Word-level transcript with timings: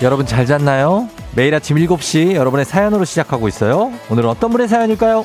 여러분 0.00 0.26
잘 0.26 0.46
잤나요? 0.46 1.08
매일 1.34 1.54
아침 1.54 1.76
7시 1.76 2.34
여러분의 2.34 2.64
사연으로 2.64 3.04
시작하고 3.04 3.48
있어요. 3.48 3.92
오늘은 4.10 4.28
어떤 4.28 4.50
분의 4.50 4.68
사연일까요? 4.68 5.24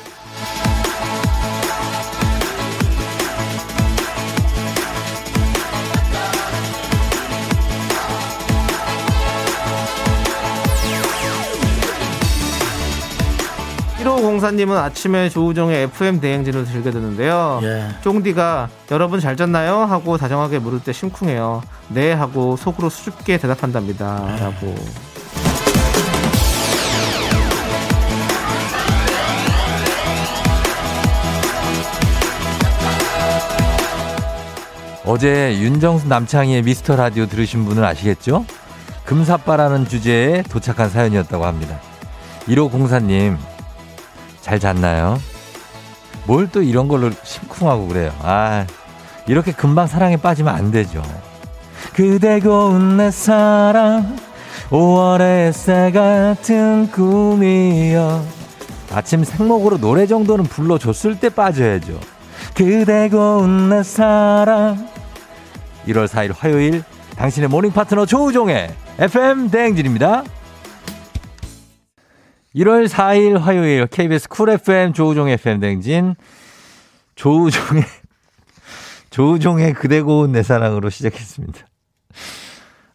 1504님은 14.44 14.76
아침에 14.76 15.28
조우종의 15.30 15.84
FM 15.84 16.20
대행진을 16.20 16.66
즐겨 16.66 16.90
듣는데요. 16.90 17.60
예. 17.62 17.88
쫑디가 18.02 18.68
여러분 18.90 19.20
잘 19.20 19.36
잤나요? 19.36 19.78
하고 19.78 20.18
다정하게 20.18 20.58
물을 20.58 20.80
때 20.80 20.92
심쿵해요. 20.92 21.62
네 21.88 22.12
하고 22.12 22.56
속으로 22.56 22.90
수줍게 22.90 23.38
대답한답니다. 23.38 24.36
라고. 24.38 24.74
어제 35.06 35.58
윤정수 35.58 36.08
남창희의 36.08 36.62
미스터 36.62 36.96
라디오 36.96 37.26
들으신 37.26 37.66
분은 37.66 37.84
아시겠죠? 37.84 38.46
금사빠라는 39.04 39.86
주제에 39.86 40.42
도착한 40.44 40.88
사연이었다고 40.88 41.44
합니다. 41.44 41.78
1504님, 42.46 43.36
잘 44.44 44.60
잤나요? 44.60 45.18
뭘 46.26 46.48
또 46.52 46.62
이런 46.62 46.86
걸로 46.86 47.10
심쿵하고 47.22 47.88
그래요. 47.88 48.12
아, 48.20 48.66
이렇게 49.26 49.52
금방 49.52 49.86
사랑에 49.86 50.18
빠지면 50.18 50.54
안 50.54 50.70
되죠. 50.70 51.02
그대 51.94 52.40
고운 52.40 52.98
내 52.98 53.10
사랑, 53.10 54.16
5월의 54.68 55.52
새 55.52 55.90
같은 55.92 56.90
꿈이여. 56.90 58.22
아침 58.92 59.24
생목으로 59.24 59.78
노래 59.78 60.06
정도는 60.06 60.44
불러줬을 60.44 61.18
때 61.18 61.30
빠져야죠. 61.30 61.98
그대 62.54 63.08
고운 63.08 63.70
내 63.70 63.82
사랑. 63.82 64.86
1월 65.88 66.06
4일 66.06 66.34
화요일 66.38 66.82
당신의 67.16 67.48
모닝 67.48 67.72
파트너 67.72 68.04
조우종의 68.06 68.74
FM 68.98 69.50
대행진입니다. 69.50 70.22
1월 72.54 72.86
4일 72.86 73.38
화요일 73.38 73.86
KBS 73.86 74.28
쿨 74.28 74.50
FM 74.50 74.92
조우종의 74.92 75.34
FM 75.34 75.60
대행진 75.60 76.14
조우종의 77.16 77.82
조우종의 79.10 79.74
그대 79.74 80.00
고운 80.00 80.32
내 80.32 80.42
사랑으로 80.42 80.90
시작했습니다. 80.90 81.60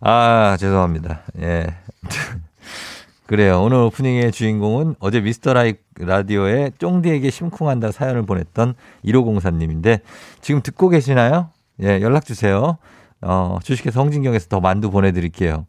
아, 0.02 0.56
죄송합니다. 0.58 1.24
예. 1.42 1.68
그래요. 3.28 3.62
오늘 3.62 3.78
오프닝의 3.78 4.32
주인공은 4.32 4.96
어제 5.00 5.22
미스터 5.22 5.54
라이 5.54 5.76
라디오에 6.00 6.72
쫑디에게 6.80 7.30
심쿵한다 7.30 7.92
사연을 7.92 8.26
보냈던 8.26 8.74
1504님인데 9.06 10.00
지금 10.42 10.62
듣고 10.62 10.90
계시나요? 10.90 11.52
예, 11.84 12.02
연락 12.02 12.26
주세요. 12.26 12.78
어, 13.22 13.60
주식회사 13.62 14.00
성진경에서 14.00 14.48
더 14.48 14.60
만두 14.62 14.90
보내드릴게요. 14.90 15.68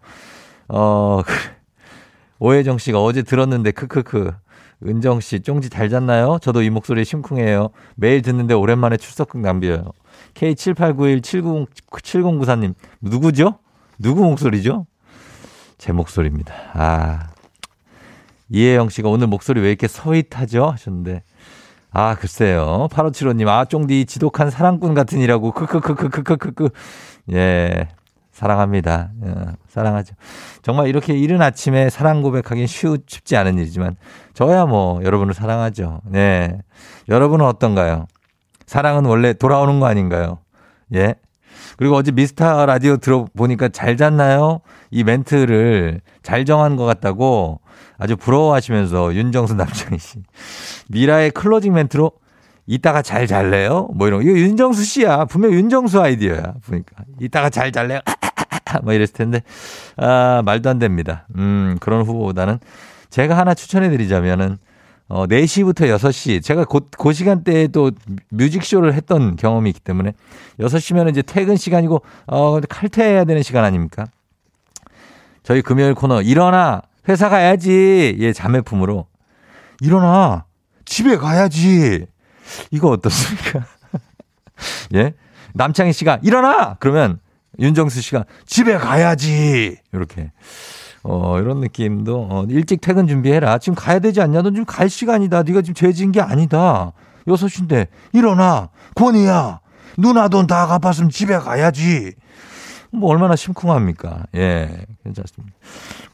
어, 0.69 1.21
오혜정 2.41 2.79
씨가 2.79 3.01
어제 3.03 3.23
들었는데 3.23 3.71
크크크. 3.71 4.33
은정 4.87 5.21
씨, 5.21 5.41
쫑지 5.41 5.69
잘 5.69 5.91
잤나요? 5.91 6.39
저도 6.41 6.63
이 6.63 6.71
목소리 6.71 7.05
심쿵해요. 7.05 7.69
매일 7.97 8.23
듣는데 8.23 8.55
오랜만에 8.55 8.97
출석극 8.97 9.43
남겨요. 9.43 9.93
K7891707094님, 10.35 12.73
누구죠? 13.03 13.59
누구 13.99 14.25
목소리죠? 14.25 14.87
제 15.77 15.93
목소리입니다. 15.93 16.55
아. 16.73 17.29
이혜영 18.49 18.89
씨가 18.89 19.11
오늘 19.11 19.27
목소리 19.27 19.61
왜 19.61 19.69
이렇게 19.69 19.87
서윗하죠? 19.87 20.65
하셨는데. 20.65 21.25
아, 21.93 22.15
글쎄요. 22.15 22.89
8575님, 22.91 23.49
아, 23.49 23.67
쫑디 23.67 24.07
지독한 24.07 24.49
사랑꾼 24.51 24.95
같은이라고 24.95 25.53
크크크크크크크. 25.53 26.71
예. 27.33 27.89
사랑합니다. 28.41 29.11
예, 29.27 29.35
사랑하죠. 29.69 30.15
정말 30.63 30.89
이렇게 30.89 31.13
이른 31.13 31.43
아침에 31.43 31.91
사랑 31.91 32.23
고백하기는 32.23 32.67
쉬우, 32.67 32.97
쉽지 33.07 33.37
않은 33.37 33.59
일이지만, 33.59 33.97
저야 34.33 34.65
뭐, 34.65 35.03
여러분을 35.05 35.35
사랑하죠. 35.35 36.01
네. 36.07 36.59
여러분은 37.11 37.45
어떤가요? 37.45 38.07
사랑은 38.65 39.05
원래 39.05 39.35
돌아오는 39.35 39.79
거 39.79 39.87
아닌가요? 39.87 40.39
예. 40.95 41.17
그리고 41.77 41.97
어제 41.97 42.13
미스터 42.13 42.65
라디오 42.65 42.97
들어보니까 42.97 43.69
잘 43.69 43.99
잤나요? 43.99 44.61
이 44.91 45.05
멘트를 45.05 46.01
잘 46.23 46.47
정한 46.47 46.77
것 46.77 46.87
같다고 46.87 47.61
아주 47.99 48.17
부러워하시면서 48.17 49.15
윤정수 49.15 49.55
남창희 49.55 49.99
씨. 49.99 50.19
미라의 50.89 51.33
클로징 51.33 51.75
멘트로 51.75 52.13
이따가 52.67 53.03
잘 53.03 53.27
잘래요? 53.27 53.89
뭐 53.95 54.07
이런 54.07 54.21
거. 54.23 54.29
이거 54.29 54.39
윤정수 54.39 54.83
씨야. 54.85 55.27
분명 55.27 55.53
윤정수 55.53 56.01
아이디어야. 56.01 56.55
보니까. 56.65 57.05
이따가 57.19 57.51
잘 57.51 57.73
잘래요? 57.73 58.01
뭐 58.83 58.93
이랬을 58.93 59.13
텐데. 59.15 59.43
아, 59.97 60.43
말도 60.45 60.71
안 60.71 60.79
됩니다. 60.79 61.27
음, 61.37 61.77
그런 61.81 62.03
후보보다는 62.03 62.59
제가 63.11 63.37
하나 63.37 63.55
추천해 63.55 63.91
드리자면은 63.91 64.59
어, 65.11 65.27
4시부터 65.27 65.89
6시. 65.97 66.43
제가 66.43 66.65
그, 66.65 66.89
그 66.97 67.13
시간대에 67.13 67.67
또 67.67 67.91
뮤직쇼를 68.29 68.95
했던 68.95 69.35
경험이 69.35 69.71
있기 69.71 69.81
때문에 69.81 70.13
6시면 70.61 71.11
이제 71.11 71.21
퇴근 71.21 71.57
시간이고, 71.57 72.01
어, 72.29 72.61
칼퇴해야 72.61 73.25
되는 73.25 73.43
시간 73.43 73.65
아닙니까? 73.65 74.07
저희 75.43 75.63
금요일 75.63 75.95
코너, 75.95 76.23
일어나! 76.23 76.83
회사 77.09 77.29
가야지! 77.29 78.17
예, 78.21 78.33
자매품으로. 78.33 79.07
일어나! 79.81 80.45
집에 80.85 81.17
가야지! 81.17 82.07
이거 82.71 82.91
어떻습니까? 82.91 83.67
예? 84.95 85.15
남창희 85.55 85.93
씨가 85.93 86.21
일어나! 86.23 86.77
그러면 86.79 87.19
윤정수 87.61 88.01
씨가 88.01 88.25
집에 88.47 88.77
가야지! 88.79 89.77
이렇게. 89.93 90.33
어, 91.03 91.39
이런 91.41 91.61
느낌도, 91.61 92.29
어, 92.31 92.45
일찍 92.49 92.81
퇴근 92.81 93.07
준비해라. 93.07 93.59
지금 93.59 93.75
가야 93.75 93.99
되지 94.01 94.21
않냐? 94.21 94.43
넌 94.43 94.53
지금 94.55 94.65
갈 94.67 94.89
시간이다. 94.91 95.43
네가 95.45 95.63
지금 95.63 95.75
죄진 95.75 96.13
게 96.13 96.21
아니다. 96.21 96.93
여섯 97.27 97.49
시인데, 97.49 97.87
일어나! 98.13 98.71
권이야! 98.97 99.61
누나 99.99 100.29
돈 100.29 100.47
다 100.47 100.67
갚았으면 100.67 101.11
집에 101.11 101.37
가야지! 101.39 102.13
뭐, 102.93 103.11
얼마나 103.11 103.37
심쿵합니까? 103.37 104.25
예, 104.37 104.69
괜찮습니다. 105.05 105.55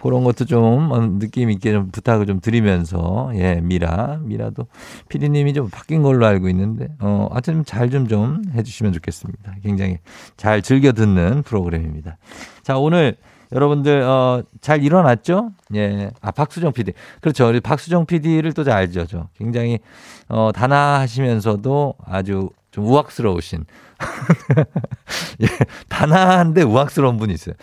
그런 0.03 0.25
것도 0.25 0.45
좀 0.45 0.93
어, 0.93 1.01
느낌 1.19 1.51
있게 1.51 1.73
좀 1.73 1.91
부탁을 1.91 2.27
좀 2.27 2.41
드리면서, 2.41 3.31
예, 3.35 3.61
미라. 3.63 4.19
미라도 4.23 4.67
피디님이 5.09 5.55
좀 5.55 5.71
바뀐 5.71 6.03
걸로 6.03 6.27
알고 6.27 6.49
있는데, 6.51 6.89
어, 7.01 7.29
하여튼 7.31 7.65
잘좀 7.65 8.09
좀 8.09 8.43
해주시면 8.55 8.93
좋겠습니다. 8.93 9.57
굉장히 9.63 9.99
잘 10.37 10.63
즐겨 10.63 10.93
듣는 10.93 11.43
프로그램입니다. 11.43 12.19
자, 12.63 12.79
오늘 12.79 13.17
여러분들 13.53 14.03
어, 14.03 14.43
잘 14.61 14.83
일어났죠? 14.83 15.53
예. 15.77 16.11
아 16.21 16.31
박수정 16.33 16.73
PD. 16.73 16.93
그렇죠. 17.21 17.49
우리 17.49 17.61
박수정 17.61 18.07
PD를 18.07 18.53
또 18.53 18.65
잘 18.65 18.75
알죠. 18.75 19.07
저. 19.07 19.29
굉장히 19.39 19.79
어, 20.29 20.51
단아하시면서도 20.53 21.95
아주 22.05 22.51
좀 22.72 22.87
우악스러우신. 22.87 23.65
예, 25.43 25.47
단아한데 25.89 26.63
우악스러운 26.63 27.16
분이 27.16 27.34
있어요. 27.34 27.54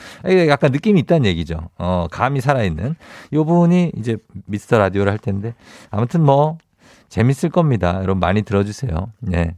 약간 0.49 0.71
느낌이 0.71 0.99
있다는 1.01 1.25
얘기죠. 1.27 1.69
어, 1.77 2.07
감이 2.09 2.41
살아있는. 2.41 2.95
요 3.33 3.45
분이 3.45 3.93
이제 3.97 4.17
미스터 4.45 4.77
라디오를 4.77 5.11
할 5.11 5.19
텐데. 5.19 5.53
아무튼 5.89 6.21
뭐, 6.21 6.57
재밌을 7.09 7.49
겁니다. 7.49 7.95
여러분 8.01 8.19
많이 8.19 8.41
들어주세요. 8.41 9.11
예. 9.33 9.55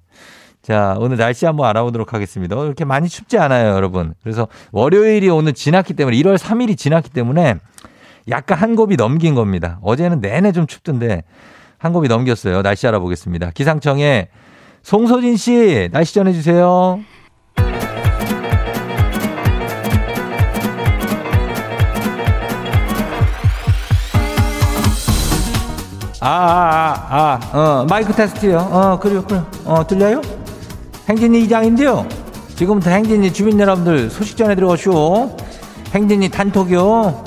자, 0.61 0.95
오늘 0.99 1.17
날씨 1.17 1.45
한번 1.45 1.69
알아보도록 1.69 2.13
하겠습니다. 2.13 2.57
어, 2.57 2.65
이렇게 2.65 2.85
많이 2.85 3.07
춥지 3.07 3.37
않아요, 3.37 3.75
여러분. 3.75 4.15
그래서 4.23 4.47
월요일이 4.71 5.29
오늘 5.29 5.53
지났기 5.53 5.93
때문에 5.93 6.17
1월 6.17 6.37
3일이 6.37 6.77
지났기 6.77 7.11
때문에 7.11 7.55
약간 8.29 8.57
한 8.57 8.75
곱이 8.75 8.97
넘긴 8.97 9.35
겁니다. 9.35 9.79
어제는 9.83 10.21
내내 10.21 10.51
좀 10.51 10.65
춥던데 10.65 11.23
한 11.77 11.93
곱이 11.93 12.07
넘겼어요. 12.07 12.63
날씨 12.63 12.87
알아보겠습니다. 12.87 13.51
기상청에 13.51 14.29
송소진 14.85 15.35
씨, 15.35 15.89
날씨 15.91 16.13
전해주세요. 16.13 16.99
아, 26.21 26.27
아, 26.29 27.07
아, 27.09 27.39
아, 27.51 27.57
어, 27.57 27.85
마이크 27.89 28.13
테스트요. 28.13 28.59
어, 28.59 28.99
그래요, 28.99 29.23
그래요. 29.23 29.47
어, 29.65 29.87
들려요? 29.87 30.21
행진이 31.09 31.41
이장인데요. 31.45 32.07
지금부터 32.55 32.91
행진이 32.91 33.33
주민 33.33 33.59
여러분들 33.59 34.11
소식 34.11 34.37
전해 34.37 34.53
들어가시오. 34.53 35.35
행진이 35.95 36.29
단톡이요. 36.29 37.23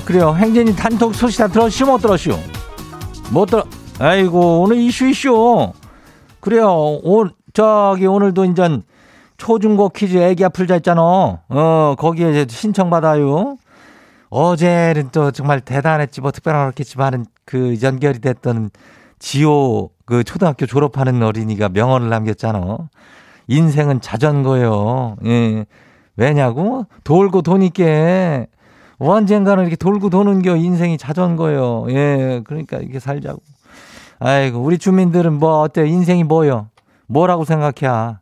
예, 0.00 0.04
그래요. 0.04 0.34
행진이 0.34 0.74
단톡 0.76 1.14
소식 1.14 1.38
다 1.38 1.48
들었시오, 1.48 1.86
못 1.86 1.98
들었시오? 1.98 2.34
뭐 3.32 3.44
또, 3.46 3.62
아이고, 3.98 4.62
오늘 4.62 4.78
이슈 4.78 5.06
이슈. 5.06 5.72
그래요. 6.40 6.68
오, 6.68 7.26
저기 7.52 8.06
오늘도 8.06 8.44
인전 8.46 8.82
초중고 9.36 9.90
퀴즈 9.90 10.16
애기 10.16 10.44
아플 10.44 10.66
자 10.66 10.76
있잖아. 10.76 11.02
어, 11.48 11.94
거기에 11.98 12.30
이제 12.30 12.46
신청받아요. 12.48 13.56
어제는 14.30 15.10
또 15.12 15.30
정말 15.32 15.60
대단했지, 15.60 16.20
뭐 16.20 16.30
특별한 16.30 16.66
그렇겠지만은 16.66 17.26
그 17.44 17.76
연결이 17.82 18.20
됐던 18.20 18.70
지호 19.18 19.90
그 20.06 20.24
초등학교 20.24 20.66
졸업하는 20.66 21.22
어린이가 21.22 21.68
명언을 21.70 22.08
남겼잖아. 22.08 22.78
인생은 23.48 24.00
자전거요. 24.00 25.16
예. 25.26 25.66
왜냐고? 26.16 26.86
돌고 27.04 27.42
도니까 27.42 28.46
언젠가는 29.08 29.62
이렇게 29.62 29.76
돌고 29.76 30.10
도는 30.10 30.42
게 30.42 30.56
인생이 30.56 30.98
자전거요. 30.98 31.86
예. 31.90 32.42
그러니까 32.44 32.78
이렇게 32.78 33.00
살자고. 33.00 33.40
아이고, 34.18 34.58
우리 34.60 34.76
주민들은 34.76 35.34
뭐 35.34 35.60
어때? 35.60 35.88
인생이 35.88 36.24
뭐요? 36.24 36.68
뭐라고 37.06 37.44
생각해? 37.44 38.16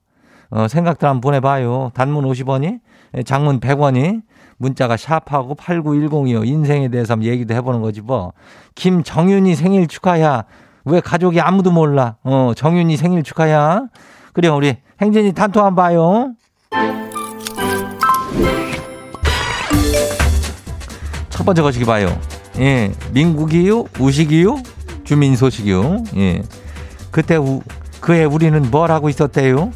어, 0.50 0.69
생각들 0.69 1.08
한번 1.08 1.20
보내봐요. 1.20 1.90
단문 1.94 2.25
50원이, 2.25 2.80
예, 3.16 3.22
장문 3.22 3.60
100원이, 3.60 4.22
문자가 4.56 4.96
샵하고 4.96 5.54
8910이요. 5.56 6.46
인생에 6.46 6.88
대해서 6.88 7.12
한번 7.12 7.28
얘기도 7.28 7.54
해보는 7.54 7.80
거지 7.82 8.00
뭐. 8.00 8.32
김정윤이 8.75 9.54
생일 9.54 9.86
축하야. 9.86 10.44
왜 10.84 11.00
가족이 11.00 11.40
아무도 11.40 11.70
몰라? 11.70 12.16
어, 12.22 12.52
정윤이 12.56 12.96
생일 12.96 13.22
축하야. 13.22 13.86
그래, 14.32 14.48
우리 14.48 14.76
행진이 15.00 15.32
단톡 15.32 15.64
한번 15.64 15.84
봐요. 15.84 17.07
첫 21.38 21.44
번째 21.44 21.62
거시기 21.62 21.85
봐요. 21.85 22.19
예, 22.58 22.90
민국이요? 23.12 23.85
우식이요? 24.00 24.61
주민 25.05 25.37
소식이요? 25.37 26.02
예. 26.17 26.43
그때 27.12 27.37
우, 27.37 27.62
그해 28.00 28.25
우리는 28.25 28.61
뭘 28.73 28.90
하고 28.90 29.08
있었대요? 29.08 29.70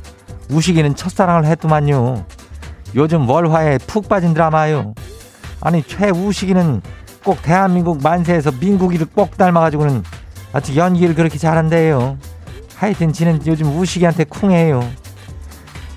우식이는 0.51 0.97
첫사랑을 0.97 1.45
했더만요. 1.45 2.27
요즘 2.97 3.31
월화에 3.31 3.79
푹 3.87 4.09
빠진 4.09 4.35
드라마요. 4.35 4.95
아니 5.61 5.85
최우식이는 5.85 6.83
꼭 7.25 7.41
대한민국 7.43 8.03
만세에서 8.03 8.51
민국이를 8.59 9.07
꼭 9.15 9.37
닮아가지고는 9.37 10.03
아주 10.53 10.75
연기를 10.75 11.15
그렇게 11.15 11.39
잘한대요. 11.39 12.19
하여튼 12.75 13.13
지는 13.13 13.41
요즘 13.47 13.69
우식이한테 13.79 14.25
쿵해요. 14.25 14.83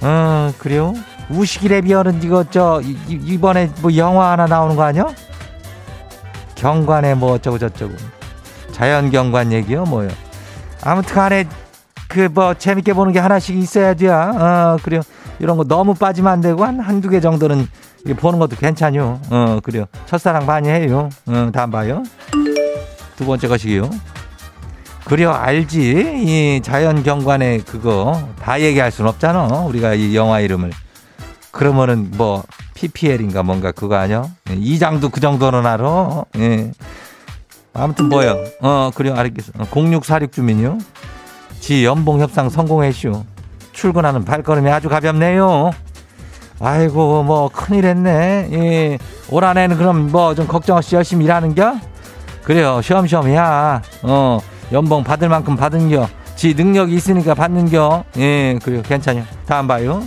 어 0.01 0.53
그래요? 0.59 0.93
우식이 1.31 1.69
레비얼은 1.69 2.21
이거 2.21 2.43
저 2.51 2.81
이, 2.83 2.95
이번에 3.09 3.71
뭐 3.81 3.95
영화 3.97 4.29
하나 4.33 4.45
나오는 4.45 4.75
거 4.75 4.83
아니야? 4.83 5.07
경관에 6.65 7.13
뭐 7.13 7.33
어쩌고 7.33 7.59
저쩌고 7.59 7.93
자연 8.71 9.11
경관 9.11 9.51
얘기요 9.51 9.83
뭐요. 9.83 10.09
아무튼 10.81 11.13
간에 11.13 11.45
그 12.07 12.27
뭐 12.33 12.55
재밌게 12.55 12.93
보는 12.93 13.13
게 13.13 13.19
하나씩 13.19 13.55
있어야지요. 13.55 14.11
어 14.11 14.77
그래요. 14.81 15.01
이런 15.37 15.57
거 15.57 15.63
너무 15.63 15.93
빠지면 15.93 16.31
안 16.33 16.41
되고 16.41 16.65
한 16.65 16.79
한두 16.79 17.07
개 17.09 17.19
정도는 17.19 17.67
보는 18.17 18.39
것도 18.39 18.55
괜찮요. 18.55 19.19
어, 19.29 19.59
그래요. 19.61 19.85
첫사랑 20.07 20.47
많이 20.47 20.67
해요. 20.69 21.09
어, 21.27 21.51
다음 21.53 21.69
봐요. 21.69 22.01
두 23.15 23.25
번째 23.25 23.47
것이요. 23.47 23.87
그래요, 25.05 25.33
알지. 25.33 25.81
이 26.25 26.61
자연 26.63 27.03
경관의 27.03 27.59
그거 27.59 28.27
다 28.41 28.59
얘기할 28.59 28.91
순 28.91 29.05
없잖아. 29.07 29.45
우리가 29.67 29.93
이 29.93 30.15
영화 30.15 30.39
이름을. 30.39 30.71
그러면은 31.51 32.11
뭐 32.15 32.43
PPL인가 32.75 33.41
뭔가 33.41 33.71
그거 33.71 33.95
아니야? 33.95 34.25
예, 34.51 34.53
이장도 34.53 35.09
그 35.09 35.19
정도는 35.19 35.65
알아. 35.65 36.25
예. 36.37 36.71
아무튼 37.73 38.09
뭐요. 38.09 38.37
어, 38.61 38.91
그래요. 38.93 39.15
알겠어. 39.15 39.51
0646 39.73 40.31
주민요. 40.31 40.77
지 41.59 41.83
연봉 41.83 42.21
협상 42.21 42.49
성공했슈. 42.49 43.23
출근하는 43.73 44.23
발걸음이 44.23 44.69
아주 44.69 44.87
가볍네요. 44.87 45.71
아이고 46.59 47.23
뭐 47.23 47.49
큰일 47.49 47.85
했네. 47.85 48.49
예. 48.51 48.97
올 49.31 49.43
한 49.43 49.57
해는 49.57 49.77
그럼 49.77 50.11
뭐 50.11 50.35
좀 50.35 50.47
걱정 50.47 50.77
없이 50.77 50.95
열심히 50.95 51.25
일하는겨? 51.25 51.75
그래요. 52.43 52.79
해야. 53.25 53.81
어 54.03 54.39
연봉 54.71 55.03
받을 55.03 55.27
만큼 55.29 55.55
받은겨. 55.55 56.07
지 56.35 56.53
능력이 56.53 56.93
있으니까 56.95 57.33
받는겨. 57.33 58.03
예 58.17 58.59
그래요. 58.63 58.81
괜찮요. 58.83 59.23
다음 59.45 59.67
봐요. 59.67 60.03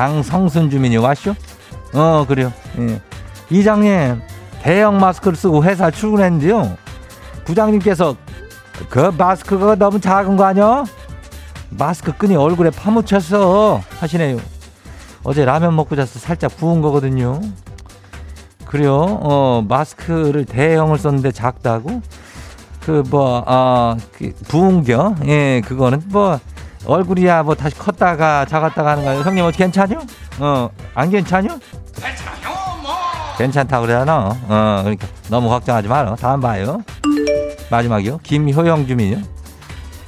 장성순 0.00 0.70
주민이 0.70 0.96
왔쇼? 0.96 1.34
어 1.92 2.24
그래요. 2.26 2.50
예. 2.78 3.02
이장님 3.50 4.22
대형 4.62 4.98
마스크를 4.98 5.36
쓰고 5.36 5.62
회사 5.64 5.90
출근했는데요. 5.90 6.78
부장님께서 7.44 8.16
그 8.88 9.12
마스크가 9.18 9.74
너무 9.74 10.00
작은 10.00 10.38
거 10.38 10.44
아니야? 10.44 10.84
마스크 11.68 12.16
끈이 12.16 12.34
얼굴에 12.34 12.70
파묻혔어 12.70 13.82
하시네요. 13.98 14.38
어제 15.22 15.44
라면 15.44 15.76
먹고 15.76 15.96
자서 15.96 16.18
살짝 16.18 16.56
부은 16.56 16.80
거거든요. 16.80 17.38
그래요. 18.64 19.18
어, 19.20 19.62
마스크를 19.68 20.46
대형을 20.46 20.96
썼는데 20.96 21.32
작다고? 21.32 22.00
그, 22.80 23.02
뭐, 23.10 23.44
어, 23.46 23.98
그 24.12 24.32
부은 24.48 24.84
겨? 24.84 25.14
예, 25.26 25.60
그거는 25.62 26.00
뭐, 26.06 26.40
얼굴이야 26.86 27.42
뭐 27.42 27.54
다시 27.54 27.76
컸다가 27.76 28.44
작았다가 28.46 28.92
하는 28.92 29.04
거예요. 29.04 29.20
형님, 29.22 29.44
어, 29.44 29.50
괜찮요? 29.50 30.00
어, 30.38 30.70
안 30.94 31.10
괜찮요? 31.10 31.48
괜찮요, 31.94 32.54
뭐. 32.82 32.92
괜찮다고 33.36 33.86
그러잖아. 33.86 34.36
어, 34.48 34.80
그러니까 34.82 35.06
너무 35.28 35.48
걱정하지 35.48 35.88
마라. 35.88 36.16
다음 36.16 36.40
봐요. 36.40 36.82
마지막이요. 37.70 38.18
김효영 38.22 38.86
주민요. 38.86 39.22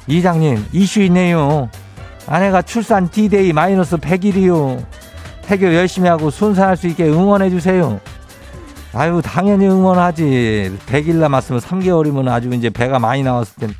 이장님, 0.07 0.65
이슈 0.73 1.01
있네요. 1.03 1.69
아내가 2.27 2.61
출산 2.61 3.09
D-데이 3.09 3.53
마이너스 3.53 3.97
100일이요. 3.97 4.83
해결 5.47 5.75
열심히 5.75 6.09
하고 6.09 6.29
순산할 6.29 6.77
수 6.77 6.87
있게 6.87 7.05
응원해 7.05 7.49
주세요. 7.49 7.99
아유, 8.93 9.21
당연히 9.23 9.67
응원하지. 9.67 10.77
100일 10.87 11.15
남았으면 11.15 11.61
3개월이면 11.61 12.27
아주 12.29 12.49
이제 12.53 12.69
배가 12.69 12.99
많이 12.99 13.23
나왔을 13.23 13.55
텐데. 13.59 13.75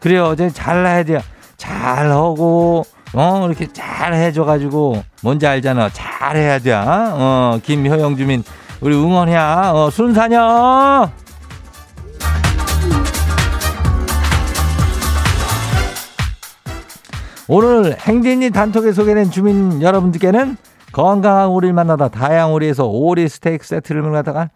그래요. 0.00 0.32
이제 0.32 0.50
잘 0.50 0.84
해야 0.86 1.02
돼요. 1.02 1.20
잘 1.56 2.10
하고, 2.10 2.84
어, 3.12 3.46
이렇게 3.46 3.66
잘 3.72 4.12
해줘가지고, 4.14 5.02
뭔지 5.22 5.46
알잖아. 5.46 5.90
잘 5.90 6.36
해야 6.36 6.58
돼. 6.58 6.72
어, 6.72 7.58
김효영 7.62 8.16
주민, 8.16 8.42
우리 8.80 8.94
응원해야. 8.94 9.72
어, 9.74 9.90
순산여! 9.90 11.10
오늘 17.48 17.96
행진이 17.98 18.50
단톡에 18.50 18.92
소개된 18.92 19.30
주민 19.30 19.80
여러분들께는 19.80 20.56
건강한 20.92 21.48
오리를 21.48 21.72
만나다 21.74 22.08
다양한 22.08 22.50
오리에서 22.52 22.86
오리 22.86 23.28
스테이크 23.28 23.64
세트를 23.64 24.02
만나다가 24.02 24.50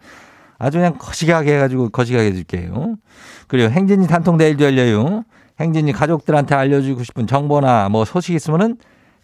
아주 0.59 0.77
그냥 0.77 0.95
거시기하게 0.99 1.55
해가지고 1.55 1.89
거시기하게 1.89 2.29
해줄게요. 2.29 2.95
그리고 3.47 3.71
행진이 3.71 4.07
단톡 4.07 4.35
내일도 4.35 4.65
열려요. 4.65 5.23
행진이 5.61 5.93
가족들한테 5.93 6.55
알려주고 6.55 7.03
싶은 7.03 7.27
정보나 7.27 7.89
뭐 7.89 8.05
소식 8.05 8.33
있으면은 8.33 8.77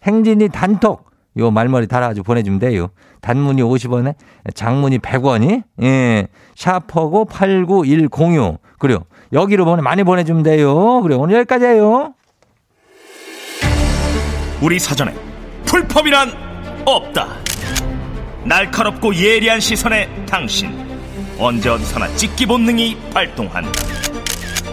행진이 0.04 0.48
단톡 0.50 1.08
요 1.38 1.50
말머리 1.50 1.86
달아가지고 1.86 2.24
보내주면 2.24 2.58
돼요. 2.58 2.88
단문이 3.20 3.62
50원에 3.62 4.14
장문이 4.54 4.98
100원이 4.98 5.62
예 5.82 6.28
샤퍼고 6.56 7.26
89106 7.26 8.58
그래요. 8.78 9.04
여기로 9.32 9.64
보내 9.64 9.82
많이 9.82 10.04
보내주면 10.04 10.42
돼요. 10.42 11.00
그래 11.02 11.14
오늘 11.16 11.36
여기까지예요. 11.36 12.14
우리 14.62 14.78
사전에 14.78 15.14
풀펌이란 15.66 16.32
없다. 16.84 17.28
날카롭고 18.44 19.14
예리한 19.14 19.60
시선에 19.60 20.08
당신 20.26 20.70
언제 21.38 21.68
어디서나 21.68 22.08
찍기 22.16 22.46
본능이 22.46 22.96
발동한다. 23.12 23.70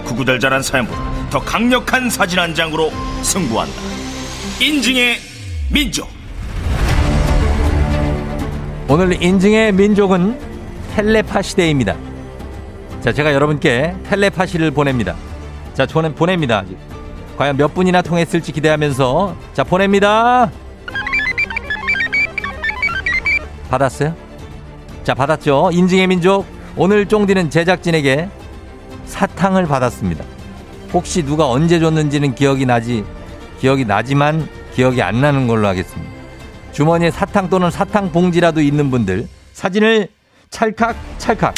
구구절절한 0.05 0.62
사연보다 0.63 1.14
더 1.29 1.39
강력한 1.39 2.10
사진 2.10 2.39
한 2.39 2.53
장으로 2.53 2.91
승부한다. 3.22 3.74
인증의 4.62 5.17
민족. 5.72 6.08
오늘 8.88 9.22
인증의 9.22 9.72
민족은 9.74 10.39
텔레파시 10.96 11.55
데이입니다. 11.55 11.96
자, 13.01 13.12
제가 13.12 13.34
여러분께 13.34 13.96
텔레파시를 14.05 14.72
보냅니다. 14.72 15.15
자, 15.74 15.86
저는 15.86 16.15
보냅니다. 16.15 16.63
과연 17.38 17.58
몇 17.58 17.74
분이나 17.74 18.01
통했을지 18.01 18.51
기대하면서 18.51 19.36
자 19.53 19.63
보냅니다. 19.63 20.50
받았어요? 23.70 24.15
자 25.03 25.13
받았죠. 25.13 25.72
인증의 25.74 26.08
민족 26.08 26.46
오늘 26.77 27.05
쫑디는 27.05 27.50
제작진에게 27.50 28.29
사탕을 29.05 29.67
받았습니다. 29.67 30.24
혹시 30.94 31.24
누가 31.24 31.50
언제 31.50 31.80
줬는지는 31.80 32.36
기억이 32.36 32.65
나지 32.65 33.04
기억이 33.60 33.86
나지만 33.86 34.48
기억이 34.74 35.01
안 35.01 35.22
나는 35.22 35.48
걸로 35.48 35.68
하겠습니다. 35.68 36.12
주머니에 36.72 37.12
사탕 37.12 37.50
또는 37.50 37.72
사탕 37.72 38.12
봉지라도 38.12 38.62
있는 38.62 38.92
분들 38.92 39.27
사진을 39.54 40.10
찰칵 40.50 40.96
찰칵 41.18 41.56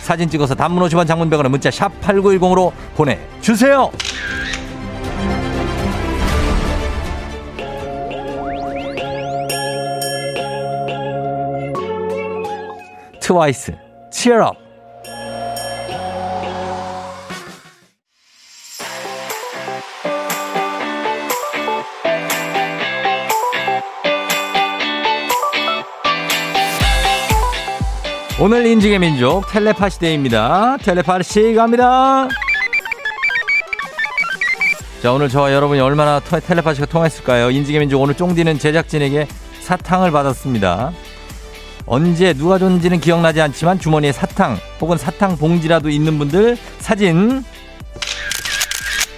사진 0.00 0.28
찍어서 0.28 0.54
단문 0.54 0.86
50원 0.86 1.06
장문병원에 1.06 1.48
문자 1.48 1.70
샵 1.70 1.90
8910으로 2.00 2.72
보내주세요. 2.94 3.90
트와이스, 13.20 13.72
Up. 14.28 14.63
오늘 28.40 28.66
인증의 28.66 28.98
민족 28.98 29.46
텔레파시 29.50 29.98
day입니다. 30.00 30.76
텔레파시 30.78 31.54
갑니다. 31.54 32.28
자, 35.02 35.12
오늘 35.12 35.28
저와 35.28 35.52
여러분이 35.52 35.80
얼마나 35.80 36.18
터- 36.18 36.40
텔레파시가 36.40 36.86
통했을까요? 36.86 37.50
인증의 37.50 37.80
민족 37.80 38.00
오늘 38.00 38.14
쫑디는 38.14 38.58
제작진에게 38.58 39.28
사탕을 39.60 40.10
받았습니다. 40.10 40.92
언제 41.86 42.32
누가 42.32 42.58
줬는지는 42.58 43.00
기억나지 43.00 43.40
않지만 43.42 43.78
주머니에 43.78 44.10
사탕 44.10 44.58
혹은 44.80 44.96
사탕 44.96 45.36
봉지라도 45.36 45.90
있는 45.90 46.18
분들 46.18 46.56
사진 46.78 47.44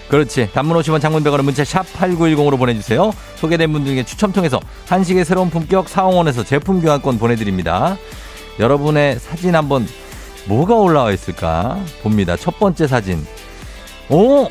그렇지 0.08 0.50
단문 0.52 0.76
50원 0.78 1.00
장문 1.00 1.22
100원은 1.22 1.42
문자 1.44 1.64
샵 1.64 1.84
8910으로 1.94 2.58
보내주세요 2.58 3.12
소개된 3.36 3.72
분들 3.72 3.92
중에 3.92 4.04
추첨 4.04 4.32
통해서 4.32 4.60
한식의 4.88 5.24
새로운 5.24 5.48
품격 5.50 5.88
사홍원에서 5.88 6.42
제품 6.44 6.80
교환권 6.80 7.18
보내드립니다 7.20 7.96
여러분의 8.58 9.18
사진 9.18 9.54
한번 9.54 9.86
뭐가 10.46 10.74
올라와 10.74 11.12
있을까 11.12 11.78
봅니다 12.02 12.36
첫 12.36 12.58
번째 12.58 12.86
사진 12.86 13.26
오 14.10 14.48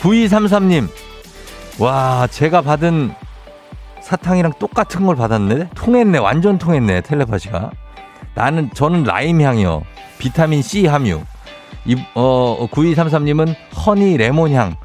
9233님 0.00 0.88
와 1.78 2.26
제가 2.26 2.62
받은 2.62 3.14
사탕이랑 4.06 4.52
똑같은 4.60 5.04
걸 5.04 5.16
받았네. 5.16 5.70
통했네. 5.74 6.18
완전 6.18 6.58
통했네. 6.58 7.00
텔레파시가. 7.00 7.72
나는 8.34 8.70
저는 8.72 9.02
라임 9.02 9.40
향이요. 9.40 9.82
비타민 10.18 10.62
C 10.62 10.86
함유. 10.86 11.22
이, 11.84 11.96
어, 12.14 12.68
9233님은 12.70 13.56
허니 13.74 14.16
레몬 14.16 14.52
향. 14.52 14.76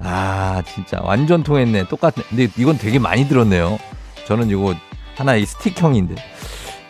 아, 0.00 0.62
진짜 0.66 1.00
완전 1.02 1.42
통했네. 1.42 1.88
똑같네. 1.88 2.22
근데 2.28 2.48
이건 2.58 2.76
되게 2.76 2.98
많이 2.98 3.26
들었네요. 3.26 3.78
저는 4.26 4.50
이거 4.50 4.74
하나의 5.16 5.46
스틱형인데. 5.46 6.14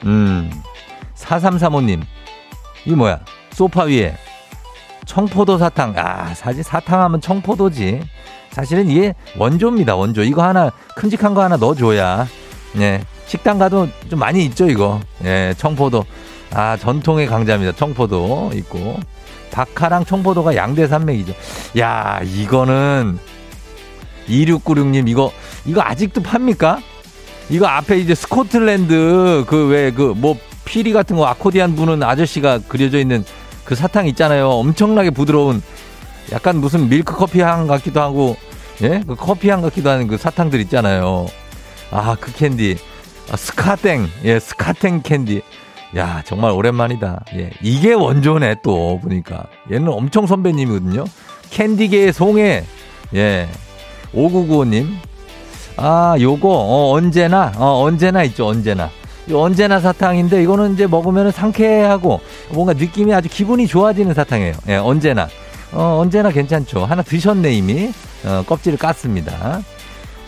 음. 0.07 0.51
4335님. 1.29 2.03
이 2.85 2.91
뭐야? 2.95 3.21
소파 3.53 3.85
위에 3.85 4.17
청포도 5.05 5.59
사탕. 5.59 5.95
아, 5.97 6.35
사실 6.35 6.63
사탕 6.63 7.01
하면 7.03 7.21
청포도지. 7.21 8.01
사실은 8.51 8.89
이게 8.89 9.15
원조입니다, 9.37 9.95
원조. 9.97 10.23
이거 10.23 10.43
하나, 10.43 10.71
큼직한 10.97 11.35
거 11.35 11.43
하나 11.43 11.57
넣어줘야. 11.57 12.27
예. 12.79 13.03
식당 13.27 13.59
가도 13.59 13.89
좀 14.09 14.19
많이 14.19 14.45
있죠, 14.47 14.69
이거. 14.69 15.01
예, 15.25 15.55
청포도. 15.59 16.05
아, 16.53 16.77
전통의 16.77 17.27
강자입니다. 17.27 17.73
청포도 17.77 18.51
있고. 18.55 18.99
박하랑 19.53 20.05
청포도가 20.05 20.55
양대 20.57 20.87
산맥이죠. 20.87 21.33
야, 21.79 22.21
이거는 22.25 23.19
2696님, 24.29 25.09
이거, 25.09 25.33
이거 25.65 25.83
아직도 25.83 26.23
팝니까? 26.23 26.81
이거 27.49 27.67
앞에 27.67 27.99
이제 27.99 28.15
스코틀랜드 28.15 29.45
그 29.47 29.69
왜 29.71 29.91
그 29.93 30.15
뭐 30.17 30.37
피리 30.67 30.93
같은 30.93 31.17
거 31.17 31.25
아코디안 31.25 31.75
부는 31.77 32.03
아저씨가 32.03 32.59
그려져 32.69 32.99
있는 32.99 33.25
그 33.65 33.75
사탕 33.75 34.07
있잖아요. 34.09 34.51
엄청나게 34.51 35.11
부드러운 35.11 35.63
약간 36.33 36.59
무슨 36.59 36.91
밀크 36.91 37.15
커피 37.15 37.41
향 37.41 37.67
같기도 37.67 38.03
하고 38.03 38.37
예? 38.83 39.03
그 39.07 39.15
커피 39.15 39.49
향 39.49 39.63
같기도 39.63 39.89
하는 39.89 40.07
그 40.07 40.19
사탕들 40.19 40.61
있잖아요. 40.61 41.27
아, 41.91 42.17
그 42.21 42.33
캔디. 42.33 42.77
아, 43.31 43.37
스카땡. 43.37 44.07
예, 44.25 44.39
스카땡 44.39 45.03
캔디. 45.03 45.41
야, 45.97 46.23
정말 46.27 46.51
오랜만이다. 46.51 47.25
예. 47.37 47.51
이게 47.63 47.93
원조네, 47.95 48.57
또, 48.63 49.01
보니까. 49.01 49.47
얘는 49.73 49.89
엄청 49.89 50.27
선배님이거든요. 50.27 51.05
캔디계의 51.51 52.13
송해. 52.13 52.65
예. 53.15 53.49
5995님. 54.13 54.89
아, 55.77 56.17
요거, 56.19 56.49
어, 56.49 56.93
언제나, 56.93 57.53
어, 57.57 57.83
언제나 57.83 58.23
있죠, 58.25 58.47
언제나. 58.47 58.91
이 59.29 59.33
언제나 59.33 59.81
사탕인데, 59.81 60.43
이거는 60.43 60.75
이제 60.75 60.87
먹으면 60.87 61.31
상쾌하고, 61.33 62.21
뭔가 62.51 62.73
느낌이 62.73 63.13
아주 63.13 63.29
기분이 63.29 63.67
좋아지는 63.67 64.15
사탕이에요. 64.15 64.55
예, 64.69 64.77
언제나. 64.77 65.29
어, 65.73 65.99
언제나 66.01 66.31
괜찮죠. 66.31 66.85
하나 66.85 67.03
드셨네, 67.03 67.53
이미. 67.53 67.93
어, 68.25 68.45
껍질을 68.47 68.79
깠습니다. 68.79 69.63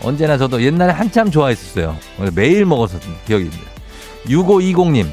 언제나 0.03 0.37
저도 0.37 0.61
옛날에 0.61 0.91
한참 0.91 1.31
좋아했었어요. 1.31 1.95
매일 2.33 2.65
먹었었던 2.65 3.01
기억이 3.25 3.45
납니다. 3.45 3.71
6520님. 4.27 5.07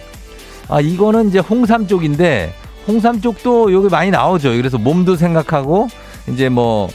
아, 0.69 0.81
이거는 0.81 1.29
이제 1.29 1.39
홍삼 1.39 1.87
쪽인데, 1.87 2.53
홍삼 2.89 3.21
쪽도 3.21 3.73
여기 3.73 3.89
많이 3.89 4.11
나오죠. 4.11 4.51
그래서 4.51 4.79
몸도 4.79 5.17
생각하고, 5.17 5.89
이제 6.29 6.49
뭐, 6.49 6.89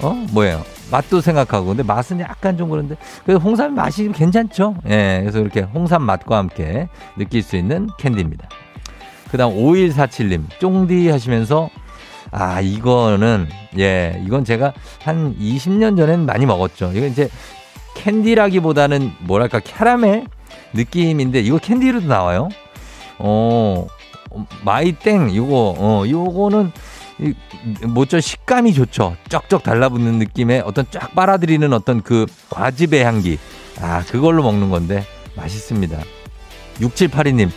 어, 0.00 0.10
뭐예요. 0.32 0.64
맛도 0.90 1.20
생각하고. 1.20 1.66
근데 1.68 1.82
맛은 1.82 2.20
약간 2.20 2.56
좀 2.56 2.70
그런데, 2.70 2.96
그래서 3.24 3.40
홍삼 3.40 3.74
맛이 3.74 4.10
괜찮죠. 4.12 4.76
예, 4.88 5.18
그래서 5.20 5.40
이렇게 5.40 5.60
홍삼 5.60 6.02
맛과 6.02 6.36
함께 6.38 6.88
느낄 7.16 7.42
수 7.42 7.56
있는 7.56 7.88
캔디입니다. 7.98 8.48
그 9.30 9.36
다음 9.36 9.54
5147님. 9.54 10.44
쫑디 10.58 11.08
하시면서, 11.08 11.68
아, 12.30 12.60
이거는, 12.60 13.48
예, 13.78 14.22
이건 14.24 14.44
제가 14.44 14.72
한 15.02 15.36
20년 15.38 15.96
전엔 15.96 16.26
많이 16.26 16.46
먹었죠. 16.46 16.92
이건 16.94 17.10
이제 17.10 17.28
캔디라기보다는 17.94 19.12
뭐랄까, 19.20 19.60
캐러멜 19.60 20.24
느낌인데, 20.72 21.40
이거 21.40 21.58
캔디로도 21.58 22.06
나와요. 22.06 22.48
어, 23.18 23.86
마이땡, 24.64 25.30
이거, 25.30 25.74
어, 25.76 26.04
요거는, 26.08 26.66
이, 26.66 26.70
뭐죠, 27.88 28.20
식감이 28.20 28.72
좋죠. 28.74 29.16
쩍쩍 29.28 29.62
달라붙는 29.62 30.18
느낌의 30.18 30.62
어떤 30.64 30.86
쫙 30.90 31.14
빨아들이는 31.14 31.72
어떤 31.72 32.02
그 32.02 32.26
과즙의 32.50 33.04
향기. 33.04 33.38
아, 33.80 34.02
그걸로 34.08 34.42
먹는 34.42 34.70
건데, 34.70 35.04
맛있습니다. 35.36 35.98
6782님, 36.80 37.50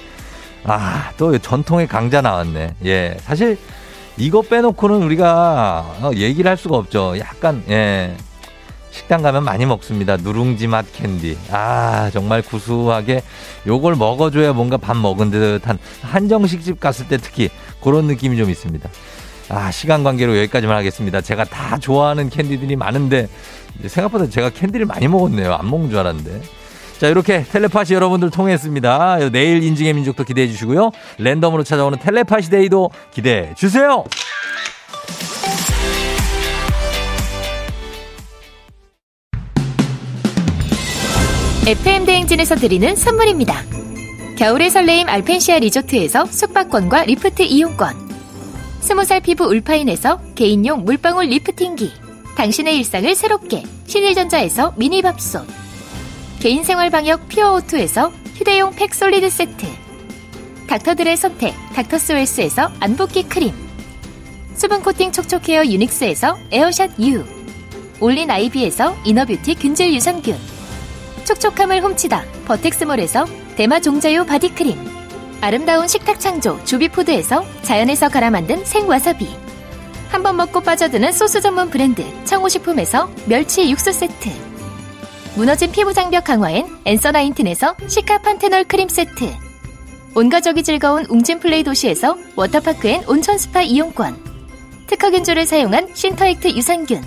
아, 0.63 1.11
또 1.17 1.37
전통의 1.37 1.87
강자 1.87 2.21
나왔네. 2.21 2.75
예, 2.85 3.17
사실, 3.21 3.57
이거 4.17 4.41
빼놓고는 4.41 5.03
우리가 5.03 5.95
어, 6.01 6.11
얘기를 6.15 6.49
할 6.49 6.57
수가 6.57 6.77
없죠. 6.77 7.15
약간 7.19 7.63
예. 7.69 8.15
식당 8.91 9.21
가면 9.21 9.45
많이 9.45 9.65
먹습니다. 9.65 10.17
누룽지 10.17 10.67
맛 10.67 10.85
캔디. 10.91 11.37
아, 11.49 12.09
정말 12.11 12.41
구수하게 12.41 13.23
요걸 13.65 13.95
먹어줘야 13.95 14.51
뭔가 14.51 14.75
밥 14.75 14.97
먹은 14.97 15.31
듯한 15.31 15.79
한정식집 16.01 16.79
갔을 16.79 17.07
때 17.07 17.17
특히 17.17 17.49
그런 17.81 18.05
느낌이 18.05 18.37
좀 18.37 18.49
있습니다. 18.49 18.89
아, 19.53 19.69
시간 19.69 20.01
관계로 20.03 20.37
여기까지만 20.37 20.77
하겠습니다. 20.77 21.19
제가 21.19 21.43
다 21.43 21.77
좋아하는 21.77 22.29
캔디들이 22.29 22.77
많은데 22.77 23.27
생각보다 23.85 24.29
제가 24.29 24.49
캔디를 24.49 24.85
많이 24.85 25.09
먹었네요. 25.09 25.53
안 25.53 25.69
먹는 25.69 25.89
줄 25.89 25.99
알았는데. 25.99 26.41
자, 26.99 27.07
이렇게 27.07 27.43
텔레파시 27.43 27.93
여러분들 27.93 28.29
통했습니다. 28.29 29.29
내일 29.31 29.61
인증의 29.61 29.93
민족도 29.93 30.23
기대해 30.23 30.47
주시고요. 30.47 30.91
랜덤으로 31.17 31.63
찾아오는 31.63 31.99
텔레파시 31.99 32.49
day도 32.49 32.91
기대해 33.13 33.53
주세요. 33.55 34.05
FM 41.67 42.05
대행진에서 42.05 42.55
드리는 42.55 42.95
선물입니다. 42.95 43.55
겨울의 44.37 44.69
설레임 44.69 45.09
알펜시아 45.09 45.59
리조트에서 45.59 46.25
숙박권과 46.25 47.03
리프트 47.03 47.43
이용권. 47.43 48.10
스무살 48.91 49.21
피부 49.21 49.45
울파인에서 49.45 50.19
개인용 50.35 50.83
물방울 50.83 51.27
리프팅기. 51.27 51.93
당신의 52.35 52.75
일상을 52.79 53.15
새롭게 53.15 53.63
신일전자에서 53.87 54.73
미니밥솥. 54.75 55.47
개인생활 56.41 56.89
방역 56.89 57.29
퓨어오투에서 57.29 58.11
휴대용 58.35 58.75
팩 58.75 58.93
솔리드 58.93 59.29
세트. 59.29 59.65
닥터들의 60.67 61.15
선택 61.15 61.53
닥터스웰스에서 61.73 62.69
안붓기 62.81 63.29
크림. 63.29 63.53
수분 64.55 64.81
코팅 64.81 65.13
촉촉헤어 65.13 65.63
유닉스에서 65.67 66.37
에어샷 66.51 66.99
U. 66.99 67.23
올린 68.01 68.29
아이비에서 68.29 68.97
이너뷰티 69.05 69.55
균질 69.55 69.93
유산균. 69.93 70.37
촉촉함을 71.23 71.81
훔치다 71.81 72.25
버텍스몰에서 72.43 73.25
대마 73.55 73.79
종자유 73.79 74.25
바디크림 74.25 75.00
아름다운 75.41 75.87
식탁 75.87 76.19
창조 76.19 76.63
주비푸드에서 76.65 77.43
자연에서 77.63 78.09
갈아 78.09 78.29
만든 78.29 78.63
생와사비. 78.63 79.27
한 80.09 80.23
번 80.23 80.35
먹고 80.35 80.59
빠져드는 80.61 81.13
소스 81.13 81.41
전문 81.41 81.69
브랜드 81.69 82.03
청호식품에서 82.25 83.09
멸치 83.25 83.69
육수 83.71 83.91
세트. 83.91 84.29
무너진 85.35 85.71
피부 85.71 85.93
장벽 85.93 86.25
강화엔 86.25 86.67
엔서 86.85 87.11
나인틴에서 87.11 87.75
시카판테놀 87.87 88.65
크림 88.65 88.87
세트. 88.87 89.33
온가족이 90.13 90.61
즐거운 90.63 91.05
웅진플레이 91.05 91.63
도시에서 91.63 92.17
워터파크 92.35 92.87
and 92.87 93.03
온천 93.07 93.37
스파 93.37 93.61
이용권. 93.61 94.31
특허균조를 94.87 95.45
사용한 95.45 95.89
신터액트 95.93 96.49
유산균. 96.49 97.01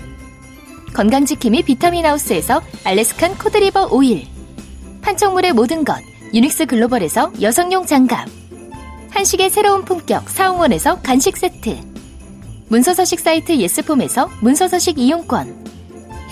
건강지킴이 0.93 1.63
비타민하우스에서 1.63 2.61
알래스칸 2.83 3.37
코드리버 3.37 3.89
오일. 3.91 4.27
판촉물의 5.03 5.53
모든 5.53 5.85
것 5.85 6.01
유닉스 6.35 6.65
글로벌에서 6.65 7.31
여성용 7.41 7.85
장갑 7.85 8.27
한식의 9.09 9.49
새로운 9.49 9.85
품격 9.85 10.29
사홍원에서 10.29 10.99
간식 11.01 11.37
세트 11.37 11.77
문서서식 12.67 13.21
사이트 13.21 13.55
예스폼에서 13.55 14.29
문서서식 14.41 14.99
이용권 14.99 15.65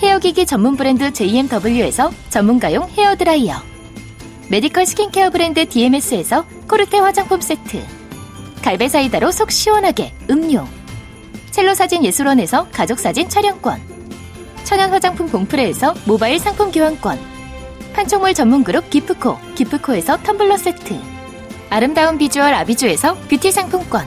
헤어기기 0.02 0.44
전문 0.44 0.76
브랜드 0.76 1.10
JMW에서 1.10 2.10
전문가용 2.28 2.86
헤어드라이어 2.90 3.54
메디컬 4.50 4.84
스킨케어 4.84 5.30
브랜드 5.30 5.66
DMS에서 5.66 6.44
코르테 6.68 6.98
화장품 6.98 7.40
세트 7.40 7.82
갈베 8.62 8.88
사이다로 8.88 9.30
속 9.30 9.50
시원하게 9.50 10.12
음료 10.28 10.66
첼로 11.50 11.72
사진 11.72 12.04
예술원에서 12.04 12.68
가족 12.72 12.98
사진 12.98 13.30
촬영권 13.30 13.80
천연 14.64 14.90
화장품 14.90 15.28
봉프레에서 15.28 15.94
모바일 16.04 16.38
상품 16.38 16.70
교환권 16.70 17.33
판촉물 17.94 18.34
전문 18.34 18.64
그룹 18.64 18.90
기프코 18.90 19.38
기프코에서 19.54 20.18
텀블러 20.18 20.58
세트. 20.58 21.00
아름다운 21.70 22.18
비주얼 22.18 22.52
아비주에서 22.52 23.14
뷰티 23.30 23.52
상품권. 23.52 24.06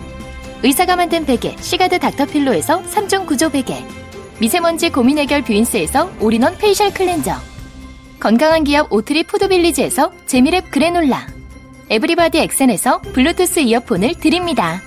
의사가 0.64 0.96
만든 0.96 1.26
베개 1.26 1.56
시가드 1.60 2.00
닥터필로에서 2.00 2.84
3종 2.84 3.26
구조 3.26 3.50
베개. 3.50 3.84
미세먼지 4.40 4.90
고민 4.90 5.18
해결 5.18 5.42
뷰인스에서 5.42 6.12
올인원 6.20 6.58
페이셜 6.58 6.94
클렌저. 6.94 7.34
건강한 8.20 8.64
기업 8.64 8.92
오트리 8.92 9.24
푸드빌리지에서 9.24 10.12
재미랩 10.28 10.70
그래놀라. 10.70 11.28
everybody 11.90 12.40
엑센에서 12.40 13.00
블루투스 13.14 13.60
이어폰을 13.62 14.16
드립니다. 14.16 14.82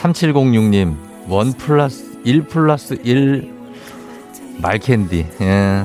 3706님, 0.00 0.96
원 1.28 1.52
플러스, 1.52 2.18
1 2.24 2.44
플러스 2.44 2.98
1 3.04 3.52
말캔디. 4.58 5.26
예. 5.42 5.84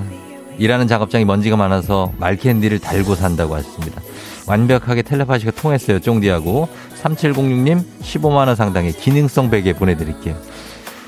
일하는 0.58 0.88
작업장이 0.88 1.26
먼지가 1.26 1.58
많아서 1.58 2.14
말캔디를 2.18 2.80
달고 2.80 3.16
산다고 3.16 3.56
하셨습니다. 3.56 4.02
완벽하게 4.48 5.02
텔레파시가 5.02 5.52
통했어요, 5.52 6.00
쫑디하고. 6.00 6.70
3706님, 7.02 7.84
15만원 8.02 8.56
상당의 8.56 8.94
기능성 8.94 9.50
베개 9.50 9.74
보내드릴게요. 9.74 10.36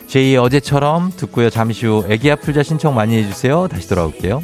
제2 0.08 0.44
어제처럼 0.44 1.12
듣고요. 1.16 1.50
잠시 1.50 1.86
후 1.86 2.06
애기 2.10 2.30
아플자 2.30 2.64
신청 2.64 2.94
많이 2.94 3.18
해주세요. 3.18 3.68
다시 3.70 3.88
돌아올게요. 3.88 4.44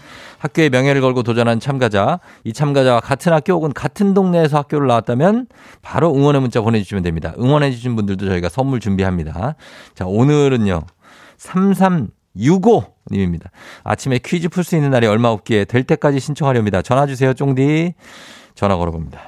학교의 0.41 0.71
명예를 0.71 1.01
걸고 1.01 1.21
도전한 1.21 1.59
참가자, 1.59 2.19
이 2.43 2.51
참가자와 2.51 2.99
같은 2.99 3.31
학교 3.31 3.53
혹은 3.53 3.71
같은 3.73 4.15
동네에서 4.15 4.57
학교를 4.57 4.87
나왔다면 4.87 5.45
바로 5.83 6.15
응원의 6.15 6.41
문자 6.41 6.61
보내주시면 6.61 7.03
됩니다. 7.03 7.35
응원해주신 7.37 7.95
분들도 7.95 8.27
저희가 8.27 8.49
선물 8.49 8.79
준비합니다. 8.79 9.53
자, 9.93 10.05
오늘은요, 10.07 10.81
3365님입니다. 11.37 13.51
아침에 13.83 14.17
퀴즈 14.17 14.49
풀 14.49 14.63
수 14.63 14.75
있는 14.75 14.89
날이 14.89 15.05
얼마 15.05 15.29
없기에 15.29 15.65
될 15.65 15.83
때까지 15.83 16.19
신청하렵니다. 16.19 16.81
전화 16.81 17.05
주세요, 17.05 17.35
쫑디. 17.35 17.93
전화 18.55 18.77
걸어봅니다. 18.77 19.19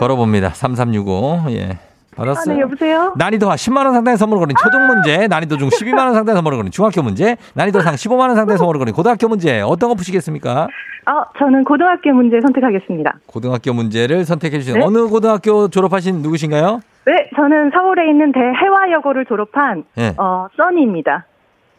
걸어봅니다. 0.00 0.50
3365. 0.50 1.44
예. 1.50 1.78
받았어요. 2.20 2.52
아, 2.52 2.56
네, 2.56 2.60
여보세요? 2.60 3.14
난이도가 3.16 3.54
10만원 3.54 3.92
상당의 3.92 4.18
선물을 4.18 4.40
거린 4.40 4.54
초등 4.62 4.86
문제, 4.86 5.26
난이도 5.26 5.56
중 5.56 5.68
12만원 5.68 6.12
상당의 6.12 6.36
선물을 6.36 6.58
거린 6.58 6.70
중학교 6.70 7.02
문제, 7.02 7.36
난이도 7.54 7.80
상 7.80 7.94
15만원 7.94 8.34
상당의 8.34 8.58
선물을 8.58 8.78
거린 8.78 8.94
고등학교 8.94 9.28
문제, 9.28 9.60
어떤 9.60 9.88
거 9.88 9.94
푸시겠습니까? 9.94 10.68
아, 11.06 11.24
저는 11.38 11.64
고등학교 11.64 12.12
문제 12.12 12.40
선택하겠습니다. 12.40 13.18
고등학교 13.26 13.72
문제를 13.72 14.24
선택해 14.24 14.58
주신 14.58 14.74
네. 14.74 14.84
어느 14.84 15.06
고등학교 15.08 15.68
졸업하신 15.68 16.20
누구신가요? 16.22 16.80
네, 17.06 17.30
저는 17.34 17.70
서울에 17.74 18.08
있는 18.10 18.32
대해화여고를 18.32 19.24
졸업한 19.24 19.84
네. 19.94 20.14
어, 20.18 20.46
써니입니다. 20.56 21.24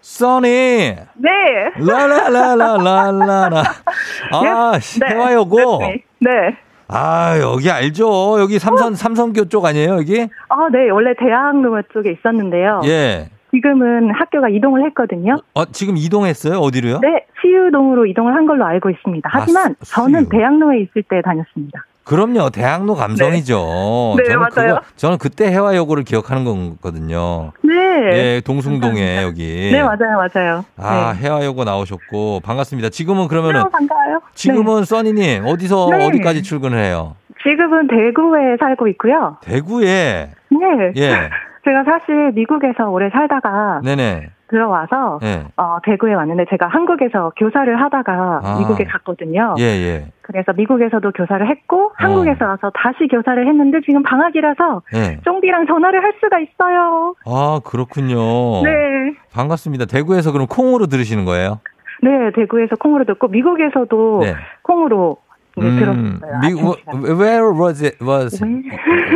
써니! 0.01 0.47
네. 0.47 1.29
라라라라라라라. 1.77 3.61
아, 4.33 4.71
네. 4.99 5.07
해화여고? 5.07 5.77
네. 5.81 6.03
네. 6.19 6.57
아, 6.91 7.39
여기 7.39 7.69
알죠. 7.71 8.39
여기 8.39 8.59
삼선, 8.59 8.95
삼선교 8.95 9.45
쪽 9.49 9.65
아니에요, 9.65 9.93
여기? 9.97 10.27
아, 10.49 10.67
네. 10.71 10.89
원래 10.89 11.13
대학로 11.17 11.81
쪽에 11.93 12.11
있었는데요. 12.11 12.81
예. 12.85 13.29
지금은 13.53 14.11
학교가 14.11 14.49
이동을 14.49 14.85
했거든요. 14.87 15.37
어, 15.53 15.65
지금 15.65 15.97
이동했어요? 15.97 16.57
어디로요? 16.59 16.99
네, 17.01 17.25
시유동으로 17.41 18.05
이동을 18.05 18.33
한 18.33 18.45
걸로 18.45 18.65
알고 18.65 18.89
있습니다. 18.89 19.29
하지만 19.31 19.75
수- 19.81 19.93
저는. 19.95 20.29
대학로에 20.29 20.79
있을 20.81 21.03
때 21.03 21.21
다녔습니다. 21.21 21.83
그럼요. 22.11 22.49
대학로 22.49 22.93
감성이죠. 22.93 24.15
네, 24.17 24.23
저는 24.25 24.39
맞아요. 24.39 24.75
그거, 24.75 24.81
저는 24.97 25.17
그때 25.17 25.49
해화여고를 25.49 26.03
기억하는 26.03 26.43
거거든요. 26.43 27.53
네. 27.63 27.73
예, 28.11 28.41
동숭동에 28.43 29.23
여기. 29.23 29.69
네, 29.71 29.81
맞아요, 29.81 30.17
맞아요. 30.33 30.65
아, 30.77 31.13
네. 31.13 31.23
해화여고 31.23 31.63
나오셨고 31.63 32.41
반갑습니다. 32.43 32.89
지금은 32.89 33.23
네, 33.23 33.27
그러면은 33.29 33.63
반가워요. 33.71 34.15
네. 34.15 34.19
지금은 34.35 34.83
써니님 34.83 35.45
어디서 35.45 35.87
네. 35.91 36.05
어디까지 36.07 36.43
출근을 36.43 36.77
해요? 36.83 37.15
지금은 37.43 37.87
대구에 37.87 38.57
살고 38.59 38.87
있고요. 38.89 39.37
대구에 39.41 40.31
네. 40.49 40.91
예, 40.97 41.29
제가 41.63 41.83
사실 41.85 42.31
미국에서 42.33 42.89
오래 42.89 43.09
살다가 43.09 43.79
네네, 43.85 44.29
들어와서 44.51 45.19
예, 45.23 45.45
어, 45.57 45.77
대구에 45.83 46.13
왔는데 46.13 46.45
제가 46.49 46.67
한국에서 46.67 47.31
교사를 47.37 47.81
하다가 47.81 48.41
아. 48.43 48.59
미국에 48.59 48.83
갔거든요. 48.83 49.55
예, 49.57 49.63
예, 49.63 50.05
그래서 50.21 50.53
미국에서도 50.53 51.11
교사를 51.11 51.49
했고 51.49 51.91
한국에서 51.95 52.45
와서 52.45 52.71
다시 52.75 53.07
교사를 53.09 53.47
했는데 53.47 53.79
지금 53.85 54.03
방학이라서 54.03 54.81
예. 54.93 55.19
쫑디랑 55.23 55.65
전화를 55.67 56.03
할 56.03 56.13
수가 56.21 56.39
있어요. 56.39 57.15
아 57.25 57.59
그렇군요. 57.65 58.61
네. 58.63 59.15
반갑습니다. 59.33 59.85
대구에서 59.85 60.31
그럼 60.31 60.47
콩으로 60.47 60.85
들으시는 60.87 61.25
거예요? 61.25 61.59
네, 62.03 62.09
대구에서 62.35 62.75
콩으로 62.75 63.05
듣고 63.05 63.27
미국에서도 63.29 64.19
네. 64.23 64.35
콩으로 64.63 65.17
네, 65.57 65.67
음, 65.67 65.79
들었어요. 65.79 66.39
미국 66.41 66.77
시간에. 66.79 66.99
where 67.13 67.51
was 67.51 67.83
it 67.83 67.97
was 68.01 68.39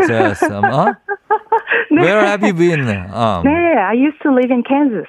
just 0.08 0.44
um, 0.52 0.64
어? 0.66 0.86
네. 1.92 2.02
Where 2.02 2.26
have 2.26 2.44
you 2.44 2.54
been? 2.54 2.82
Um, 3.14 3.44
네, 3.44 3.50
I 3.78 3.94
used 3.94 4.22
to 4.24 4.32
live 4.34 4.52
in 4.52 4.64
Kansas. 4.64 5.08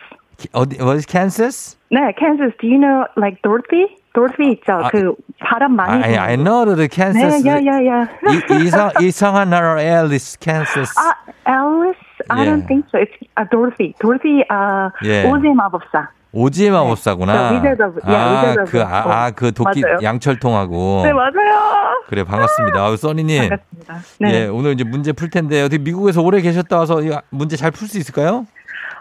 어디 0.52 0.76
was 0.80 1.06
Kansas? 1.06 1.76
네, 1.90 2.12
Kansas. 2.18 2.52
Do 2.60 2.66
you 2.68 2.78
know 2.78 3.06
like 3.16 3.40
Dorothy? 3.42 3.96
도르피 4.14 4.50
있죠. 4.52 4.72
아, 4.72 4.88
그 4.90 5.14
바람 5.40 5.76
많이. 5.76 6.02
I, 6.02 6.16
I 6.16 6.36
know 6.36 6.64
the 6.64 6.88
네, 6.88 6.88
Kansas. 6.88 7.46
야, 7.46 7.56
야, 7.56 7.84
야. 7.84 8.08
이, 8.32 8.64
이상, 8.64 8.90
이상한 9.02 9.50
나라 9.50 9.80
앨리스, 9.80 10.38
캔서스. 10.38 10.94
아, 10.98 11.14
Alice? 11.46 12.00
I 12.28 12.40
Yeah. 12.40 12.48
don't 12.50 12.66
think 12.66 12.86
so. 12.88 12.98
It's 12.98 13.12
uh, 13.36 13.44
Dorothy. 13.50 13.94
Dorothy, 14.00 14.40
uh, 14.50 14.88
Yeah. 15.04 15.28
오즈의 15.30 15.54
마법사. 15.54 16.08
오즈의 16.32 16.70
마법사구나. 16.70 17.32
저 17.32 17.54
Wizard 17.54 17.82
of- 17.82 18.00
yeah, 18.08 18.56
아, 18.60 18.64
그, 18.64 18.82
아, 18.82 19.24
아, 19.26 19.30
그 19.30 19.52
도끼 19.52 19.80
맞아요. 19.82 19.98
양철통하고. 20.02 21.02
네, 21.04 21.12
맞아요. 21.12 22.02
그래, 22.08 22.24
반갑습니다. 22.24 22.78
아우, 22.80 22.96
써니님. 22.96 23.48
반갑습니다. 23.50 23.94
네. 24.20 24.32
예, 24.34 24.46
오늘 24.46 24.72
이제 24.72 24.84
문제 24.84 25.12
풀 25.12 25.28
텐데, 25.30 25.60
어떻게 25.62 25.78
미국에서 25.82 26.20
오래 26.22 26.40
계셨다 26.40 26.78
와서 26.78 27.02
이 27.02 27.10
문제 27.30 27.56
잘 27.56 27.70
풀 27.70 27.86
수 27.88 27.98
있을까요? 27.98 28.46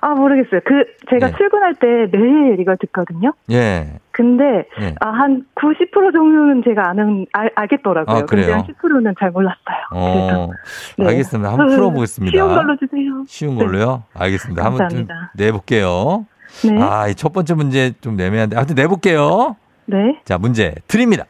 아, 0.06 0.14
모르겠어요. 0.14 0.62
그, 0.66 0.86
제가 1.10 1.30
예. 1.30 1.32
출근할 1.36 1.74
때 1.76 1.88
매일 2.16 2.60
이걸 2.60 2.78
듣거든요. 2.78 3.34
예. 3.50 4.00
근데, 4.12 4.44
예. 4.80 4.94
아, 5.02 5.10
한 5.10 5.46
90% 5.56 6.14
정도는 6.14 6.62
제가 6.64 6.90
아는, 6.90 7.26
알, 7.34 7.50
알겠더라고요. 7.56 8.16
아, 8.16 8.22
그래요? 8.26 8.46
근데 8.46 8.52
한 8.54 8.64
10%는 8.66 9.14
잘 9.20 9.32
몰랐어요. 9.32 9.58
어, 9.94 10.50
네. 11.00 11.08
알겠습니다. 11.08 11.50
한번 11.52 11.70
풀어보겠습니다. 11.70 12.38
쉬운 12.38 12.48
걸로 12.54 12.78
주세요. 12.78 13.24
쉬운 13.28 13.56
걸로요? 13.56 14.04
알겠습니다. 14.14 14.64
한번 14.64 14.90
좀 14.90 15.08
감사합니다. 15.08 15.32
내볼게요. 15.36 16.26
네. 16.70 16.82
아, 16.82 17.08
이 17.08 17.16
첫 17.16 17.34
번째 17.34 17.56
문제 17.56 17.92
좀 18.02 18.16
내매한데. 18.16 18.56
하여튼 18.56 18.76
내볼게요. 18.76 19.56
네. 19.88 20.20
자, 20.24 20.38
문제 20.38 20.76
드립니다. 20.88 21.26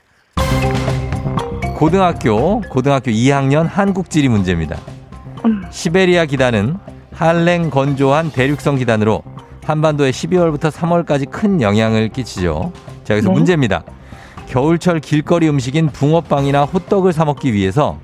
고등학교, 1.78 2.62
고등학교 2.70 3.12
2학년 3.12 3.68
한국지리 3.70 4.28
문제입니다. 4.30 4.78
음. 5.46 5.64
시베리아 5.70 6.26
기단은 6.26 6.76
한랭 7.16 7.70
건조한 7.70 8.30
대륙성 8.32 8.76
기단으로 8.76 9.24
한반도에 9.64 10.12
12월부터 10.12 10.70
3월까지 10.70 11.30
큰 11.32 11.62
영향을 11.62 12.10
끼치죠. 12.10 12.72
자, 13.04 13.14
여기서 13.14 13.30
네. 13.30 13.34
문제입니다. 13.34 13.84
겨울철 14.48 15.00
길거리 15.00 15.50
음식인 15.50 15.88
붕어빵이나 15.88 16.66
호떡을 16.66 17.14
사 17.14 17.26
먹기 17.26 17.54
위해서 17.54 17.98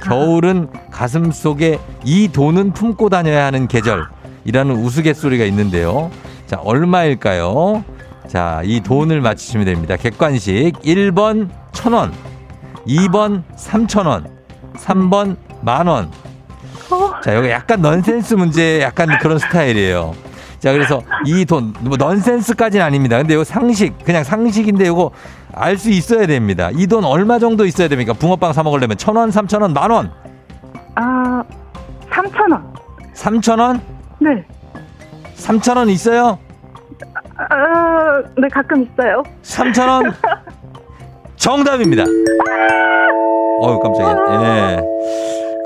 겨울은 0.00 0.68
가슴 0.90 1.32
속에 1.32 1.78
이 2.04 2.28
돈은 2.28 2.72
품고 2.72 3.08
다녀야 3.08 3.46
하는 3.46 3.66
계절이라는 3.66 4.76
우스갯소리가 4.76 5.44
있는데요. 5.46 6.10
자, 6.46 6.60
얼마일까요? 6.62 7.84
자, 8.28 8.62
이 8.64 8.80
돈을 8.80 9.20
맞히시면 9.20 9.66
됩니다. 9.66 9.96
객관식 9.96 10.80
1번 10.82 11.48
1000원, 11.72 12.12
2번 12.86 13.42
3000원, 13.56 14.26
3번 14.74 15.36
만원. 15.62 16.10
자, 17.22 17.34
여기 17.34 17.48
약간 17.50 17.80
넌센스 17.80 18.34
문제 18.34 18.80
약간 18.82 19.08
그런 19.20 19.38
스타일이에요. 19.38 20.14
자, 20.58 20.72
그래서 20.72 21.02
이 21.26 21.44
돈, 21.44 21.72
뭐 21.80 21.96
넌센스까지는 21.96 22.84
아닙니다. 22.84 23.16
근데 23.18 23.34
이거 23.34 23.44
상식, 23.44 23.96
그냥 24.04 24.22
상식인데 24.24 24.86
이거 24.86 25.10
알 25.54 25.76
수 25.76 25.90
있어야 25.90 26.26
됩니다. 26.26 26.70
이 26.74 26.86
돈 26.86 27.04
얼마 27.04 27.38
정도 27.38 27.64
있어야 27.66 27.88
됩니까? 27.88 28.12
붕어빵 28.12 28.52
사 28.52 28.62
먹으려면 28.62 28.96
천 28.96 29.16
원, 29.16 29.30
삼천 29.30 29.62
원, 29.62 29.72
만 29.72 29.90
원, 29.90 30.12
아, 30.94 31.42
3,000원. 32.10 32.62
삼천 33.14 33.58
원, 33.58 33.80
네. 34.18 34.44
삼천 35.34 35.76
원 35.76 35.88
있어요? 35.88 36.38
아, 37.36 38.22
네, 38.38 38.48
가끔 38.52 38.82
있어요. 38.84 39.22
삼천 39.42 39.88
원 39.88 40.12
정답입니다. 41.36 42.04
어우 43.60 43.80
깜짝이야. 43.80 44.16
예. 44.44 44.80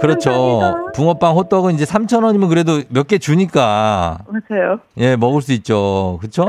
그렇죠. 0.01 0.31
감사합니다. 0.31 0.93
붕어빵 0.95 1.35
호떡은 1.37 1.75
이제 1.75 1.85
삼천 1.85 2.23
원이면 2.23 2.49
그래도 2.49 2.81
몇 2.91 3.07
개 3.07 3.19
주니까 3.19 4.19
맞아요. 4.29 4.81
예 4.99 5.17
먹을 5.17 5.43
수 5.43 5.53
있죠. 5.53 6.19
그렇죠? 6.21 6.47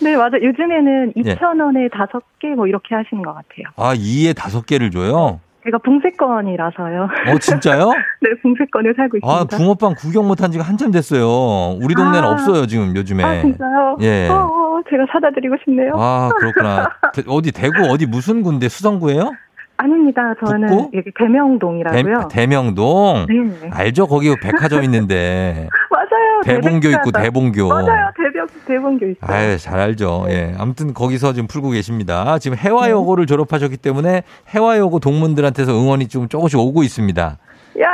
네, 0.00 0.16
맞아요. 0.16 0.34
요즘에는 0.42 1.12
예. 1.16 1.34
2,000원에 1.34 1.90
다섯 1.92 2.22
개 2.38 2.48
뭐 2.54 2.66
이렇게 2.66 2.94
하시는 2.94 3.22
것 3.22 3.32
같아요. 3.34 3.66
아 3.76 3.94
이에 3.96 4.32
다섯 4.32 4.64
개를 4.64 4.90
줘요? 4.90 5.40
제가 5.64 5.78
붕세권이라서요. 5.78 7.02
어 7.34 7.38
진짜요? 7.40 7.90
네, 8.22 8.30
붕세권에 8.42 8.92
살고 8.96 9.16
있습니다. 9.18 9.28
아 9.28 9.44
붕어빵 9.44 9.94
구경 9.98 10.26
못한 10.28 10.50
지가 10.52 10.64
한참 10.64 10.90
됐어요. 10.92 11.76
우리 11.82 11.94
동네는 11.94 12.22
아. 12.24 12.30
없어요 12.30 12.66
지금 12.66 12.94
요즘에. 12.96 13.24
아, 13.24 13.40
진짜요? 13.42 13.96
예. 14.00 14.28
어, 14.28 14.34
어, 14.46 14.80
제가 14.88 15.04
사다 15.12 15.30
드리고 15.34 15.56
싶네요. 15.64 15.92
아 15.96 16.30
그렇구나. 16.38 16.88
대- 17.12 17.24
어디 17.26 17.50
대구 17.52 17.82
어디 17.90 18.06
무슨 18.06 18.42
군데 18.42 18.68
수성구예요? 18.68 19.32
아닙니다. 19.78 20.34
저는 20.44 20.68
북구? 20.68 20.90
여기 20.96 21.10
대명동이라고요. 21.16 22.28
대, 22.30 22.46
명동 22.46 23.26
네. 23.28 23.70
알죠? 23.72 24.06
거기 24.06 24.34
백화점 24.40 24.82
있는데 24.84 25.68
맞아요. 25.90 26.40
대봉교 26.44 26.88
있고. 26.90 27.10
대봉교. 27.12 27.68
맞아요. 27.68 28.10
대병 28.16 28.46
대봉교 28.66 29.06
있어요. 29.06 29.16
아유, 29.30 29.56
잘 29.58 29.78
알죠. 29.78 30.26
예. 30.28 30.54
아무튼 30.58 30.92
거기서 30.94 31.32
지금 31.32 31.46
풀고 31.46 31.70
계십니다. 31.70 32.38
지금 32.40 32.56
혜화여고를 32.56 33.26
졸업하셨기 33.26 33.76
때문에 33.76 34.22
혜화여고 34.54 34.98
동문들한테서 34.98 35.72
응원이 35.72 36.08
좀 36.08 36.28
조금씩 36.28 36.58
오고 36.58 36.82
있습니다. 36.82 37.38
야, 37.80 37.88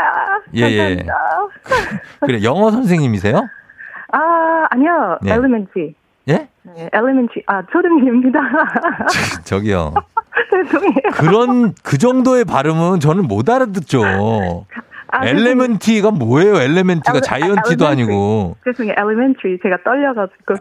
예, 0.55 0.61
예. 0.61 0.77
감사합니다. 0.97 1.14
그래, 2.20 2.42
영어 2.42 2.70
선생님이세요? 2.70 3.47
아, 4.12 4.64
아니요. 4.70 5.18
네. 5.23 5.33
elementary. 5.35 5.88
예? 5.88 6.04
네, 6.64 6.88
elementary. 6.93 7.43
아, 7.46 7.62
초등입니다. 7.70 8.40
저기요. 9.44 9.92
죄송해요. 10.50 10.92
그런, 11.12 11.74
그 11.83 11.98
정도의 11.98 12.44
발음은 12.44 13.00
저는 13.00 13.27
못 13.29 13.48
알아듣죠. 13.48 14.03
아, 15.16 15.27
elementary가 15.27 16.11
뭐예요? 16.11 16.57
elementary가 16.57 17.19
ele- 17.19 17.23
자이언티도 17.22 17.85
elementary. 17.85 17.87
아니고. 17.87 18.57
죄송해요. 18.64 18.94
elementary. 18.99 19.59
제가 19.62 19.77
떨려가지고. 19.85 20.55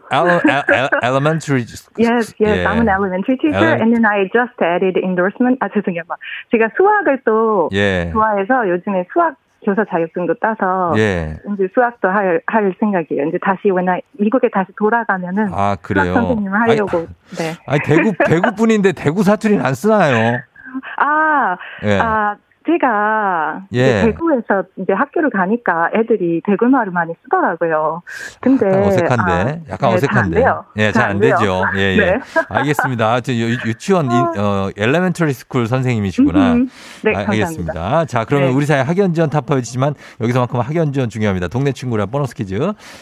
Elementary. 1.02 1.66
Yes, 1.98 2.36
yes. 2.40 2.68
I'm 2.68 2.82
an 2.82 2.90
elementary 2.90 3.38
teacher, 3.40 3.58
Ele- 3.58 3.82
and 3.82 3.94
then 3.96 4.06
I 4.06 4.30
just 4.32 4.54
added 4.62 5.00
endorsement. 5.02 5.58
아 5.62 5.70
죄송해요. 5.74 6.04
막 6.08 6.20
제가 6.52 6.70
수학을 6.78 7.22
또 7.26 7.70
예. 7.74 8.10
좋아해서 8.14 8.70
요즘에 8.70 9.08
수학 9.12 9.36
교사 9.64 9.84
자격증도 9.86 10.36
따서 10.36 10.94
예. 10.98 11.38
이제 11.54 11.68
수학도 11.74 12.08
할, 12.10 12.42
할 12.48 12.74
생각이에요. 12.80 13.28
이제 13.28 13.38
다시 13.44 13.70
I 13.70 14.02
미국에 14.14 14.50
다시 14.50 14.72
돌아가면은 14.78 15.50
아, 15.54 15.76
그래요? 15.82 16.14
선생님을 16.14 16.62
하려고. 16.62 17.08
네. 17.38 17.54
아니, 17.66 17.80
대구, 17.84 18.14
대구 18.26 18.56
분인데 18.56 18.92
대구 18.94 19.24
사투리는 19.24 19.64
안 19.64 19.74
쓰나요? 19.74 20.40
아, 20.98 21.58
예. 21.84 22.00
아 22.00 22.36
제가 22.66 23.62
예. 23.74 23.80
이제 23.80 24.02
대구에서 24.06 24.64
이제 24.78 24.94
학교를 24.94 25.30
가니까 25.30 25.90
애들이 25.96 26.42
대구 26.46 26.66
말을 26.68 26.92
많이 26.92 27.14
쓰더라고요. 27.24 28.02
근데 28.42 28.66
약간 28.68 28.84
어색한데, 28.88 29.32
아, 29.32 29.74
약간 29.74 29.90
네, 29.90 29.96
어색한데. 29.96 30.46
예, 30.78 30.92
잘 30.92 31.10
안. 31.12 31.20
되죠. 31.20 31.64
예, 31.76 31.80
예. 31.80 31.98
네. 31.98 32.20
알겠습니다. 32.50 33.12
하여튼 33.12 33.36
유- 33.36 33.58
유치원, 33.66 34.06
인, 34.12 34.12
어, 34.38 34.70
elementary 34.78 35.34
school 35.34 35.68
선생님이시구나. 35.68 36.54
음, 36.54 36.70
네, 37.04 37.14
아. 37.16 37.20
알겠습니다. 37.20 38.06
자, 38.06 38.26
그러면 38.26 38.50
네. 38.50 38.56
우리 38.56 38.66
사회 38.66 38.82
학연 38.82 39.14
지원 39.14 39.30
타파이지만 39.30 39.96
여기서만큼 40.22 40.60
학연 40.60 40.94
지원 40.94 41.10
중요합니다. 41.10 41.48
동네 41.50 41.72
친구랑 41.72 42.10
보너스 42.10 42.34
퀴즈. 42.36 42.58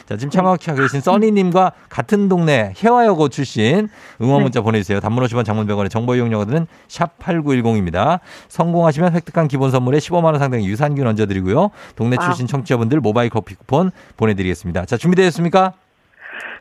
자, 0.06 0.17
지금 0.17 0.30
참여하고 0.30 0.58
계신 0.76 1.02
써니님과 1.02 1.71
같은 1.89 2.30
동네 2.30 2.74
혜화여고 2.84 3.30
출신 3.30 3.88
응원 4.21 4.39
네. 4.39 4.43
문자 4.43 4.62
보내주세요. 4.62 5.00
단문 5.00 5.24
50원 5.26 5.45
장문 5.45 5.65
100원의 5.65 5.89
정보 5.89 6.15
이용료 6.15 6.43
드는 6.43 6.67
샵 6.88 7.17
8910입니다. 7.19 8.19
성공하시면 8.50 9.13
획득한 9.13 9.47
기본 9.51 9.69
선물에 9.69 9.97
15만 9.97 10.23
원 10.23 10.39
상당의 10.39 10.65
유산균 10.65 11.05
얹어드리고요. 11.05 11.71
동네 11.97 12.15
wow. 12.17 12.27
출신 12.29 12.47
청취자분들 12.47 13.01
모바일 13.01 13.29
커피 13.29 13.53
쿠폰 13.55 13.91
보내드리겠습니다. 14.15 14.85
자, 14.85 14.95
준비되셨습니까? 14.95 15.73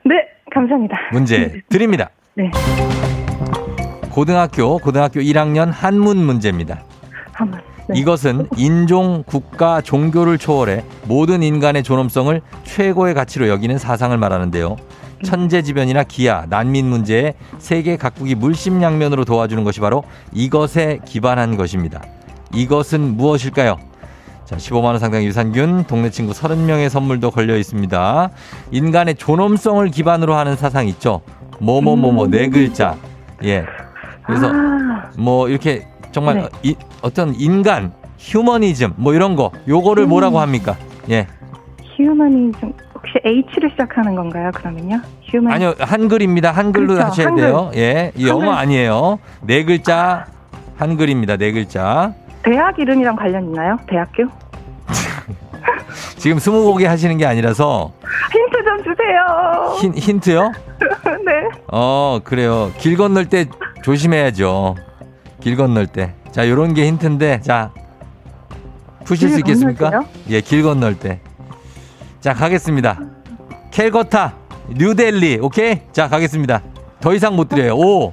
네, 0.04 0.14
감사합니다. 0.52 0.96
문제 1.12 1.62
드립니다. 1.70 2.10
네, 2.34 2.50
고등학교, 4.10 4.78
고등학교 4.78 5.20
1학년 5.20 5.70
한문 5.70 6.18
문제입니다. 6.18 6.82
한번. 7.32 7.60
네. 7.88 7.98
이것은 7.98 8.48
인종, 8.56 9.22
국가, 9.24 9.80
종교를 9.80 10.38
초월해 10.38 10.84
모든 11.06 11.42
인간의 11.44 11.82
존엄성을 11.84 12.40
최고의 12.64 13.14
가치로 13.14 13.48
여기는 13.48 13.78
사상을 13.78 14.16
말하는데요. 14.16 14.76
천재지변이나 15.22 16.04
기아, 16.04 16.46
난민 16.48 16.86
문제에 16.86 17.34
세계 17.58 17.96
각국이 17.96 18.34
물심양면으로 18.36 19.24
도와주는 19.24 19.62
것이 19.64 19.80
바로 19.80 20.02
이것에 20.32 20.98
기반한 21.04 21.56
것입니다. 21.56 22.02
이것은 22.54 23.16
무엇일까요? 23.16 23.78
자, 24.44 24.56
15만원 24.56 24.98
상당의 24.98 25.26
유산균, 25.28 25.84
동네 25.84 26.10
친구 26.10 26.32
30명의 26.32 26.88
선물도 26.88 27.30
걸려 27.30 27.56
있습니다. 27.56 28.30
인간의 28.72 29.14
존엄성을 29.14 29.86
기반으로 29.88 30.34
하는 30.34 30.56
사상 30.56 30.88
있죠? 30.88 31.20
뭐뭐뭐뭐 31.60 32.26
네 32.28 32.48
글자. 32.48 32.96
예. 33.44 33.64
그래서 34.26 34.50
아, 34.52 35.10
뭐 35.16 35.48
이렇게 35.48 35.86
정말 36.10 36.36
네. 36.36 36.48
이- 36.62 36.76
어떤 37.02 37.34
인간 37.36 37.92
휴머니즘 38.18 38.94
뭐 38.96 39.14
이런 39.14 39.36
거 39.36 39.50
요거를 39.68 40.06
뭐라고 40.06 40.40
합니까? 40.40 40.76
예. 41.10 41.26
휴머니즘 41.96 42.72
혹시 42.94 43.12
H를 43.24 43.70
시작하는 43.70 44.16
건가요? 44.16 44.50
그러면요? 44.52 45.00
휴머니 45.22 45.54
아니요. 45.54 45.74
한글입니다. 45.78 46.50
한글로 46.50 46.88
그렇죠, 46.94 47.06
하셔야 47.06 47.26
한글. 47.28 47.44
돼요. 47.44 47.70
예. 47.76 48.12
이 48.16 48.26
영어 48.26 48.40
한글. 48.50 48.58
아니에요. 48.58 49.18
네 49.42 49.64
글자 49.64 50.26
한글입니다. 50.76 51.36
네 51.36 51.52
글자. 51.52 52.14
대학 52.42 52.78
이름이랑 52.78 53.16
관련 53.16 53.44
있나요? 53.44 53.76
대학교? 53.88 54.24
지금 56.16 56.38
스무고개 56.38 56.86
하시는 56.86 57.16
게 57.16 57.26
아니라서 57.26 57.92
힌트 58.32 58.64
좀 58.64 58.76
주세요. 58.84 59.76
힌, 59.80 59.94
힌트요? 59.94 60.52
네. 61.24 61.32
어, 61.68 62.20
그래요. 62.22 62.70
길 62.78 62.96
건널 62.96 63.26
때 63.26 63.46
조심해야죠. 63.82 64.76
길 65.40 65.56
건널 65.56 65.86
때. 65.86 66.14
자, 66.30 66.48
요런 66.48 66.74
게 66.74 66.86
힌트인데, 66.86 67.40
자, 67.40 67.72
푸실 69.04 69.30
수길 69.30 69.40
있겠습니까? 69.40 70.04
예, 70.28 70.40
길 70.40 70.62
건널 70.62 70.94
때. 70.98 71.20
자, 72.20 72.34
가겠습니다. 72.34 72.98
캘거타, 73.70 74.34
뉴델리, 74.68 75.38
오케이? 75.40 75.80
자, 75.92 76.08
가겠습니다. 76.08 76.62
더 77.00 77.14
이상 77.14 77.34
못 77.34 77.48
드려요. 77.48 77.74
5, 77.76 78.12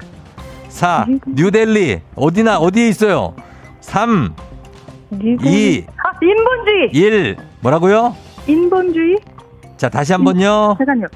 4, 0.70 1.06
뉴델리, 1.28 2.02
어디나, 2.16 2.58
어디에 2.58 2.88
있어요? 2.88 3.36
3, 3.88 4.36
뉴델리. 5.12 5.76
이. 5.76 5.86
아, 5.96 6.12
인본주의. 6.22 6.90
1, 6.92 7.38
뭐라고요? 7.62 8.16
인본주의. 8.46 9.16
자, 9.78 9.88
다시 9.88 10.12
한 10.12 10.26
번요. 10.26 10.76
잠깐요. 10.78 11.08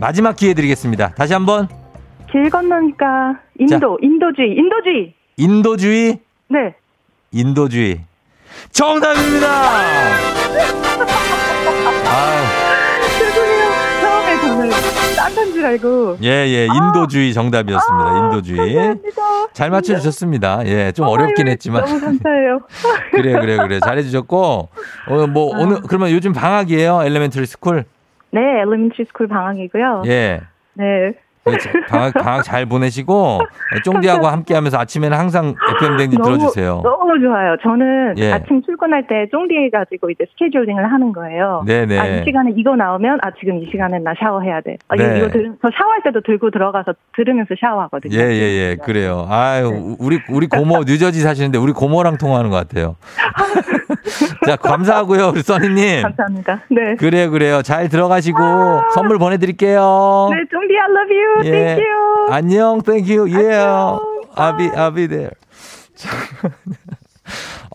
마지막 0.00 0.34
기회 0.34 0.54
드리겠습니다. 0.54 1.10
다시 1.14 1.34
한 1.34 1.46
번. 1.46 1.68
길 2.32 2.50
건너니까 2.50 3.38
인도, 3.60 3.96
인도주의, 4.02 4.56
인도주의. 4.56 5.14
인도주의, 5.36 6.18
네. 6.48 6.74
인도주의. 7.30 8.00
정답입니다! 8.72 9.46
아 12.06 12.42
저는 12.42 12.53
딴건 15.34 15.52
줄 15.52 15.64
알고. 15.66 16.18
예, 16.22 16.28
예, 16.28 16.66
인도주의 16.66 17.32
정답이었습니다. 17.34 18.18
인도주의. 18.18 18.74
감사합니다. 18.74 19.22
잘 19.52 19.70
맞춰주셨습니다. 19.70 20.66
예, 20.66 20.92
좀 20.92 21.06
어렵긴 21.06 21.48
했지만. 21.48 21.84
너무 21.84 22.00
감사해요. 22.00 22.60
그래, 23.12 23.32
그래, 23.40 23.56
그래. 23.56 23.80
잘해주셨고. 23.80 24.68
어, 25.08 25.26
뭐, 25.26 25.58
오늘, 25.58 25.80
그러면 25.82 26.10
요즘 26.10 26.32
방학이에요? 26.32 27.02
elementary 27.04 27.46
school? 27.46 27.84
네, 28.30 28.40
elementary 28.60 29.06
school 29.06 29.28
방학이고요. 29.28 30.02
예. 30.06 30.40
네. 30.74 31.14
예, 31.46 31.58
자, 31.58 31.70
방학, 31.88 32.14
방학 32.14 32.42
잘 32.42 32.66
보내시고, 32.66 33.40
쫑디하고 33.84 34.26
함께 34.26 34.54
하면서 34.54 34.78
아침에는 34.78 35.16
항상 35.16 35.54
FM댕진 35.80 36.22
들어주세요. 36.22 36.80
너무 36.82 37.20
좋아요. 37.20 37.56
저는 37.62 38.14
예. 38.18 38.32
아침 38.32 38.62
출근할 38.62 39.06
때 39.06 39.26
쫑디 39.30 39.70
가지고 39.70 40.10
이제 40.10 40.24
스케줄링을 40.30 40.90
하는 40.90 41.12
거예요. 41.12 41.62
네네. 41.66 41.98
아, 41.98 42.06
이 42.06 42.24
시간에 42.24 42.52
이거 42.56 42.74
나오면 42.76 43.18
아 43.22 43.30
지금 43.38 43.58
이 43.58 43.66
시간엔 43.70 44.02
나 44.02 44.14
샤워해야 44.18 44.60
돼. 44.62 44.78
아, 44.88 44.96
네. 44.96 45.18
이거 45.18 45.28
들, 45.28 45.54
저 45.60 45.68
샤워할 45.76 46.02
때도 46.02 46.22
들고 46.22 46.50
들어가서 46.50 46.94
들으면서 47.14 47.54
샤워하거든요. 47.60 48.16
예, 48.16 48.20
예, 48.20 48.70
예. 48.70 48.76
그래요. 48.82 49.26
아유, 49.28 49.96
우리, 49.98 50.20
우리 50.30 50.46
고모, 50.46 50.84
뉴저지 50.84 51.20
사시는데 51.20 51.58
우리 51.58 51.72
고모랑 51.72 52.16
통화하는 52.16 52.50
것 52.50 52.56
같아요. 52.56 52.96
자, 54.46 54.56
감사하고요, 54.56 55.28
우리 55.28 55.42
써니님. 55.42 56.02
감사합니다. 56.02 56.60
네. 56.70 56.94
그래요, 56.96 57.30
그래요. 57.30 57.62
잘 57.62 57.88
들어가시고 57.88 58.38
선물 58.94 59.18
보내드릴게요. 59.18 60.28
네, 60.32 60.44
쫑디 60.50 60.74
I 60.78 60.90
love 60.90 61.16
you. 61.16 61.33
예. 61.44 61.76
You. 61.78 62.30
안녕, 62.30 62.80
thank 62.82 63.14
you. 63.14 63.26
Yeah. 63.28 63.64
안녕. 63.64 64.00
I'll 64.36 64.56
be, 64.56 64.68
I'll 64.70 64.94
be 64.94 65.06
there. 65.08 65.30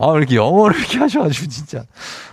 아, 0.02 0.08
왜 0.12 0.20
이렇게 0.20 0.36
영어를 0.36 0.78
이렇게 0.80 0.98
하셔가지고, 1.00 1.48
진짜. 1.48 1.84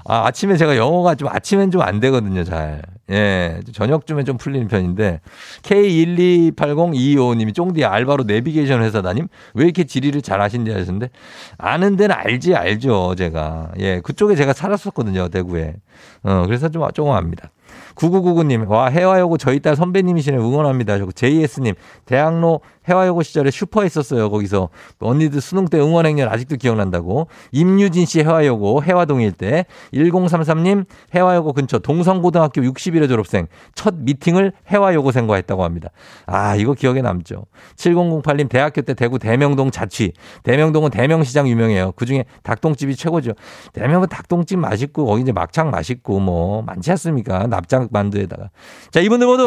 아, 0.04 0.26
아침에 0.26 0.56
제가 0.56 0.76
영어가 0.76 1.14
좀, 1.16 1.28
아침엔 1.28 1.70
좀 1.70 1.80
안 1.82 1.98
되거든요, 2.00 2.44
잘. 2.44 2.82
예, 3.10 3.60
저녁쯤에 3.72 4.24
좀 4.24 4.36
풀리는 4.36 4.68
편인데, 4.68 5.20
K1280225님이 5.62 7.54
쫑디 7.54 7.84
알바로 7.84 8.24
내비게이션 8.24 8.82
회사 8.82 9.00
다님? 9.02 9.28
왜 9.54 9.64
이렇게 9.64 9.84
지리를 9.84 10.20
잘 10.22 10.40
아신지 10.40 10.70
하셨는데, 10.70 11.10
아는 11.58 11.96
데는 11.96 12.14
알지, 12.14 12.54
알죠, 12.54 13.14
제가. 13.16 13.72
예, 13.78 14.00
그쪽에 14.00 14.36
제가 14.36 14.52
살았었거든요, 14.52 15.28
대구에. 15.28 15.74
어, 16.22 16.44
그래서 16.46 16.68
좀, 16.68 16.86
조금 16.92 17.12
압니다. 17.12 17.50
9999님, 17.96 18.68
와, 18.68 18.88
해화여고 18.88 19.38
저희 19.38 19.60
딸 19.60 19.74
선배님이시네, 19.76 20.36
응원합니다. 20.36 20.98
저거 20.98 21.12
JS님, 21.12 21.74
대학로 22.04 22.60
해화여고 22.88 23.22
시절에 23.22 23.50
슈퍼 23.50 23.82
했었어요, 23.82 24.30
거기서. 24.30 24.68
언니들 25.00 25.40
수능 25.40 25.64
때 25.64 25.78
응원 25.80 26.06
행렬 26.06 26.28
아직도 26.28 26.56
기억난다고. 26.56 27.26
임유진 27.52 28.06
씨 28.06 28.20
해화여고, 28.20 28.84
해화동일 28.84 29.32
때. 29.32 29.66
1033님, 29.92 30.84
해화여고 31.14 31.52
근처 31.52 31.78
동성고등학교 31.78 32.60
61회 32.62 33.08
졸업생. 33.08 33.46
첫 33.74 33.94
미팅을 33.96 34.52
해화여고생과 34.70 35.34
했다고 35.36 35.64
합니다. 35.64 35.88
아, 36.26 36.54
이거 36.54 36.74
기억에 36.74 37.02
남죠. 37.02 37.46
7008님, 37.76 38.48
대학교 38.48 38.82
때 38.82 38.94
대구 38.94 39.18
대명동 39.18 39.70
자취. 39.70 40.12
대명동은 40.44 40.90
대명시장 40.90 41.48
유명해요. 41.48 41.92
그 41.96 42.06
중에 42.06 42.24
닭똥집이 42.42 42.94
최고죠. 42.94 43.32
대명은 43.72 44.08
닭똥집 44.08 44.58
맛있고, 44.58 45.06
거기 45.06 45.22
이제 45.22 45.32
막창 45.32 45.70
맛있고, 45.70 45.85
뭐, 46.20 46.62
많지 46.62 46.90
않습니까? 46.92 47.46
납작 47.46 47.88
만두에다가. 47.90 48.50
자, 48.90 49.00
이분들 49.00 49.26
모두 49.26 49.46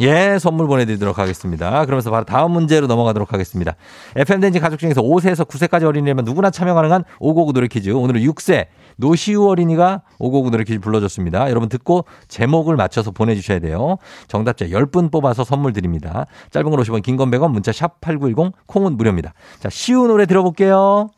예, 0.00 0.38
선물 0.38 0.66
보내 0.66 0.84
드리도록 0.84 1.18
하겠습니다. 1.18 1.84
그러면서 1.84 2.10
바로 2.10 2.24
다음 2.24 2.52
문제로 2.52 2.86
넘어가도록 2.86 3.32
하겠습니다. 3.32 3.74
FMden지 4.16 4.60
가족 4.60 4.78
중에서 4.78 5.02
5세에서 5.02 5.46
9세까지 5.46 5.84
어린이라면 5.84 6.24
누구나 6.24 6.50
참여 6.50 6.74
가능한 6.74 7.04
559 7.18 7.52
노래 7.52 7.68
퀴즈. 7.68 7.90
오늘은 7.90 8.20
6세 8.22 8.66
노시우 8.96 9.48
어린이가 9.48 10.02
559 10.18 10.50
노래 10.50 10.64
퀴즈 10.64 10.80
불러줬습니다. 10.80 11.50
여러분 11.50 11.68
듣고 11.68 12.04
제목을 12.28 12.76
맞춰서 12.76 13.10
보내 13.10 13.34
주셔야 13.34 13.58
돼요. 13.58 13.96
정답자 14.28 14.66
10분 14.66 15.10
뽑아서 15.10 15.44
선물 15.44 15.72
드립니다. 15.72 16.26
짧은 16.50 16.70
걸 16.70 16.80
50원, 16.80 17.02
긴건 17.02 17.30
100원, 17.30 17.50
문자 17.50 17.72
샵 17.72 18.00
8910, 18.00 18.52
콩은 18.66 18.96
무료입니다. 18.96 19.32
자, 19.58 19.68
시우 19.70 20.06
노래 20.06 20.26
들어볼게요. 20.26 21.10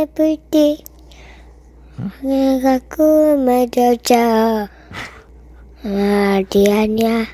예쁠 0.00 0.38
내가 2.22 2.78
꿈을 2.90 3.68
져줘 3.70 4.68
어디 5.84 6.72
아냐 6.72 7.26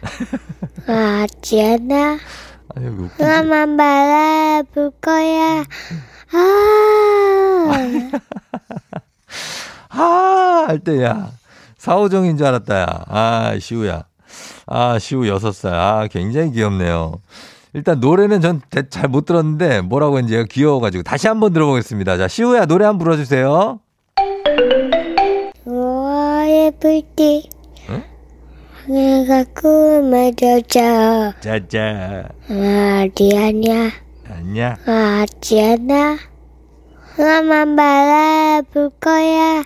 어디 0.87 1.62
아, 2.68 2.83
여기 2.83 3.03
웃기지? 3.05 3.23
나만 3.23 3.77
바라볼 3.77 4.90
거야 5.01 5.64
아 6.33 7.70
아, 9.88 10.64
할 10.68 10.79
때야. 10.81 11.33
사오정인 11.77 12.37
줄 12.37 12.46
알았다, 12.46 12.81
야. 12.81 13.05
아, 13.09 13.59
시우야. 13.61 14.05
아, 14.66 14.99
시우 15.01 15.27
여섯 15.27 15.51
살. 15.53 15.75
아, 15.75 16.07
굉장히 16.09 16.53
귀엽네요. 16.53 17.20
일단 17.73 18.01
노래는 18.01 18.41
전 18.41 18.61
잘 18.91 19.09
못 19.09 19.25
들었는데 19.27 19.81
뭐라고 19.83 20.19
했는지 20.19 20.45
귀여워가지고 20.51 21.03
다시 21.05 21.29
한번 21.29 21.53
들어보겠습니다. 21.53 22.17
자, 22.19 22.29
시우야 22.29 22.67
노래 22.67 22.85
한 22.85 22.99
번 22.99 23.05
불러주세요. 23.05 23.81
우와 25.67 26.49
예쁠 26.49 27.03
응? 27.91 28.03
내가 28.89 29.45
꿈을 29.55 30.33
져줘 30.37 31.33
짜짜. 31.41 32.29
어디 32.49 33.37
아냐 33.37 33.91
아니야. 34.29 34.77
어디 35.23 35.61
아냐 35.63 36.17
나만 37.17 37.77
바라볼 37.77 38.91
거야 39.01 39.63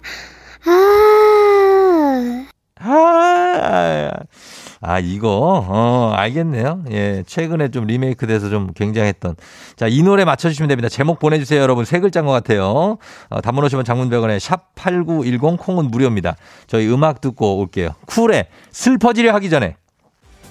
아 0.67 2.47
아, 2.81 4.11
아, 4.87 4.99
이거, 5.01 5.64
어, 5.66 6.12
알겠네요. 6.14 6.85
예, 6.90 7.25
최근에 7.27 7.68
좀 7.70 7.87
리메이크 7.87 8.27
돼서 8.27 8.51
좀 8.51 8.73
굉장했던. 8.75 9.37
자, 9.77 9.87
이 9.88 10.03
노래 10.03 10.25
맞춰주시면 10.25 10.68
됩니다. 10.68 10.88
제목 10.88 11.18
보내주세요, 11.18 11.61
여러분. 11.61 11.85
세 11.85 12.01
글자인 12.01 12.27
것 12.27 12.33
같아요. 12.33 12.99
어, 13.31 13.40
단문 13.40 13.64
오시면 13.64 13.85
장문병원에 13.85 14.37
샵8910 14.38 15.59
콩은 15.59 15.90
무료입니다. 15.90 16.37
저희 16.66 16.87
음악 16.92 17.20
듣고 17.20 17.59
올게요. 17.59 17.90
쿨에 18.07 18.49
슬퍼지려 18.70 19.33
하기 19.35 19.49
전에. 19.51 19.77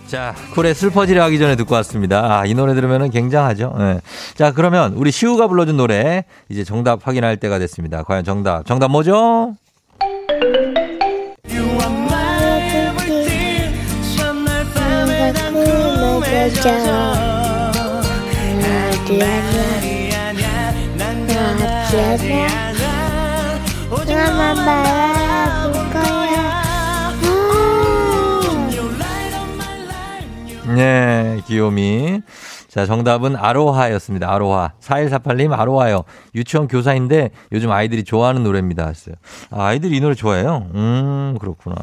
자, 0.08 0.36
쿨에 0.54 0.74
슬퍼지려 0.74 1.24
하기 1.24 1.40
전에 1.40 1.56
듣고 1.56 1.76
왔습니다. 1.76 2.40
아, 2.40 2.46
이 2.46 2.54
노래 2.54 2.74
들으면 2.74 3.10
굉장하죠. 3.10 3.76
예. 3.80 4.02
자, 4.36 4.52
그러면 4.52 4.94
우리 4.94 5.12
시우가 5.12 5.48
불러준 5.48 5.78
노래 5.78 6.26
이제 6.50 6.64
정답 6.64 7.08
확인할 7.08 7.38
때가 7.38 7.60
됐습니다. 7.60 8.04
과연 8.04 8.24
정답. 8.24 8.66
정답 8.66 8.90
뭐죠? 8.92 9.56
꿈을 16.44 16.54
져줘 16.54 17.14
어디 19.04 19.24
아냐 19.24 19.64
어디 23.92 24.14
아냐 24.14 24.16
나만 24.16 24.56
바라볼 24.56 25.74
거야 25.90 26.64
아 30.66 30.76
네, 30.76 31.42
귀요미. 31.48 32.22
자, 32.68 32.86
정답은 32.88 33.36
아로하였습니다. 33.36 34.34
아로하. 34.34 34.72
4148님, 34.82 35.52
아로하요. 35.52 36.04
유치원 36.34 36.68
교사인데 36.68 37.30
요즘 37.52 37.72
아이들이 37.72 38.04
좋아하는 38.04 38.44
노래입니다. 38.44 38.88
했어요. 38.88 39.16
아, 39.52 39.66
아이들이 39.66 39.98
이 39.98 40.00
노래 40.00 40.16
좋아해요? 40.16 40.68
음, 40.74 41.38
그렇구나. 41.40 41.76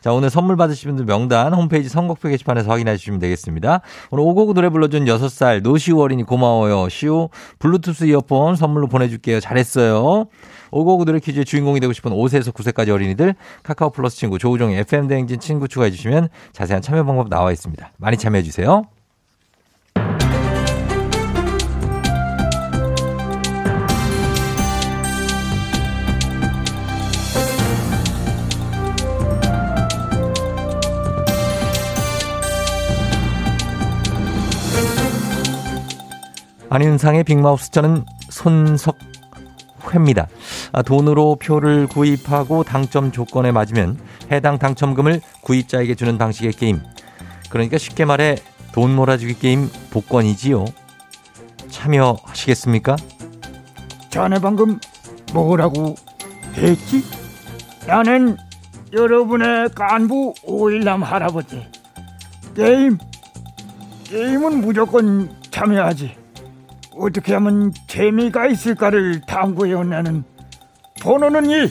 자, 0.00 0.12
오늘 0.12 0.30
선물 0.30 0.56
받으신 0.56 0.90
분들 0.90 1.06
명단 1.06 1.52
홈페이지 1.52 1.88
선곡표 1.88 2.28
게시판에서 2.28 2.70
확인해 2.70 2.96
주시면 2.96 3.18
되겠습니다. 3.18 3.80
오늘 4.10 4.24
오곡 4.24 4.54
노래 4.54 4.68
불러준 4.68 5.04
6살 5.06 5.62
노시우 5.62 6.00
어린이 6.00 6.22
고마워요. 6.22 6.88
시우 6.88 7.30
블루투스 7.58 8.04
이어폰 8.04 8.56
선물로 8.56 8.86
보내줄게요. 8.86 9.40
잘했어요. 9.40 10.26
오곡 10.70 11.04
노래 11.04 11.18
퀴즈의 11.18 11.44
주인공이 11.44 11.80
되고 11.80 11.92
싶은 11.92 12.12
5세에서 12.12 12.52
9세까지 12.52 12.90
어린이들 12.90 13.34
카카오 13.62 13.90
플러스 13.90 14.16
친구 14.16 14.38
조우종의 14.38 14.78
FM 14.80 15.08
대행진 15.08 15.40
친구 15.40 15.66
추가해 15.66 15.90
주시면 15.90 16.28
자세한 16.52 16.82
참여 16.82 17.04
방법 17.04 17.28
나와 17.28 17.50
있습니다. 17.50 17.92
많이 17.96 18.16
참여해 18.16 18.42
주세요. 18.42 18.84
안윤상의 36.70 37.24
빅마우스 37.24 37.70
저는 37.70 38.04
손석회입니다. 38.28 40.28
아, 40.72 40.82
돈으로 40.82 41.36
표를 41.36 41.86
구입하고 41.86 42.62
당첨 42.62 43.10
조건에 43.10 43.52
맞으면 43.52 43.98
해당 44.30 44.58
당첨금을 44.58 45.22
구입자에게 45.42 45.94
주는 45.94 46.18
방식의 46.18 46.52
게임. 46.52 46.82
그러니까 47.48 47.78
쉽게 47.78 48.04
말해 48.04 48.36
돈 48.72 48.94
몰아주기 48.94 49.38
게임 49.38 49.70
복권이지요. 49.90 50.66
참여하시겠습니까? 51.70 52.96
자네 54.10 54.38
방금 54.38 54.78
뭐라고 55.32 55.94
했지? 56.54 57.02
나는 57.86 58.36
여러분의 58.92 59.70
간부 59.74 60.34
오일남 60.44 61.02
할아버지. 61.02 61.66
게임, 62.54 62.98
게임은 64.04 64.60
무조건 64.60 65.34
참여하지. 65.50 66.17
어떻게 66.98 67.32
하면 67.34 67.72
재미가 67.86 68.46
있을까를 68.48 69.20
탐구해온 69.26 69.90
나는 69.90 70.24
번호는 71.00 71.48
1, 71.48 71.70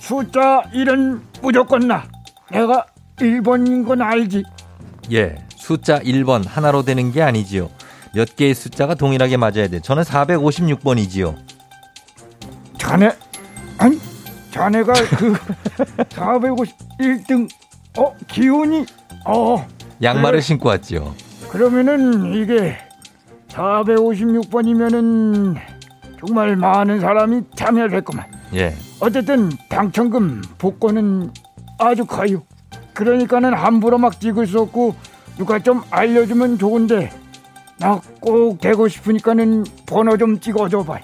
숫자 0.00 0.62
1은 0.72 1.20
무조건 1.42 1.86
나. 1.86 2.04
내가 2.50 2.86
1번인 3.16 3.86
건 3.86 4.02
알지. 4.02 4.42
예. 5.12 5.36
숫자 5.56 5.98
1번 6.00 6.46
하나로 6.46 6.82
되는 6.82 7.12
게 7.12 7.22
아니지요. 7.22 7.70
몇 8.14 8.36
개의 8.36 8.54
숫자가 8.54 8.94
동일하게 8.94 9.36
맞아야 9.36 9.68
돼. 9.68 9.80
저는 9.80 10.02
456번이지요. 10.02 11.36
자네, 12.78 13.12
아니, 13.76 14.00
자네가 14.50 14.92
그 15.18 15.34
451등, 16.08 17.48
어, 17.98 18.14
기운이, 18.26 18.86
어, 19.26 19.66
양말을 20.02 20.38
네. 20.40 20.46
신고 20.46 20.68
왔지요. 20.70 21.14
그러면은 21.50 22.34
이게 22.34 22.76
456번이면은 23.48 25.56
정말 26.18 26.56
많은 26.56 27.00
사람이 27.00 27.42
참여를 27.54 27.96
했구만. 27.98 28.26
예. 28.54 28.74
어쨌든 29.00 29.50
당첨금 29.68 30.42
복권은 30.58 31.30
아주 31.78 32.04
커요. 32.04 32.42
그러니까는 32.94 33.54
함부로 33.54 33.98
막 33.98 34.20
찍을 34.20 34.46
수 34.46 34.60
없고 34.60 34.94
누가 35.36 35.58
좀 35.60 35.82
알려주면 35.90 36.58
좋은데 36.58 37.10
나 37.78 38.00
꼭 38.20 38.60
되고 38.60 38.88
싶으니까는 38.88 39.64
번호 39.86 40.16
좀 40.16 40.40
찍어줘 40.40 40.82
봐요. 40.82 41.00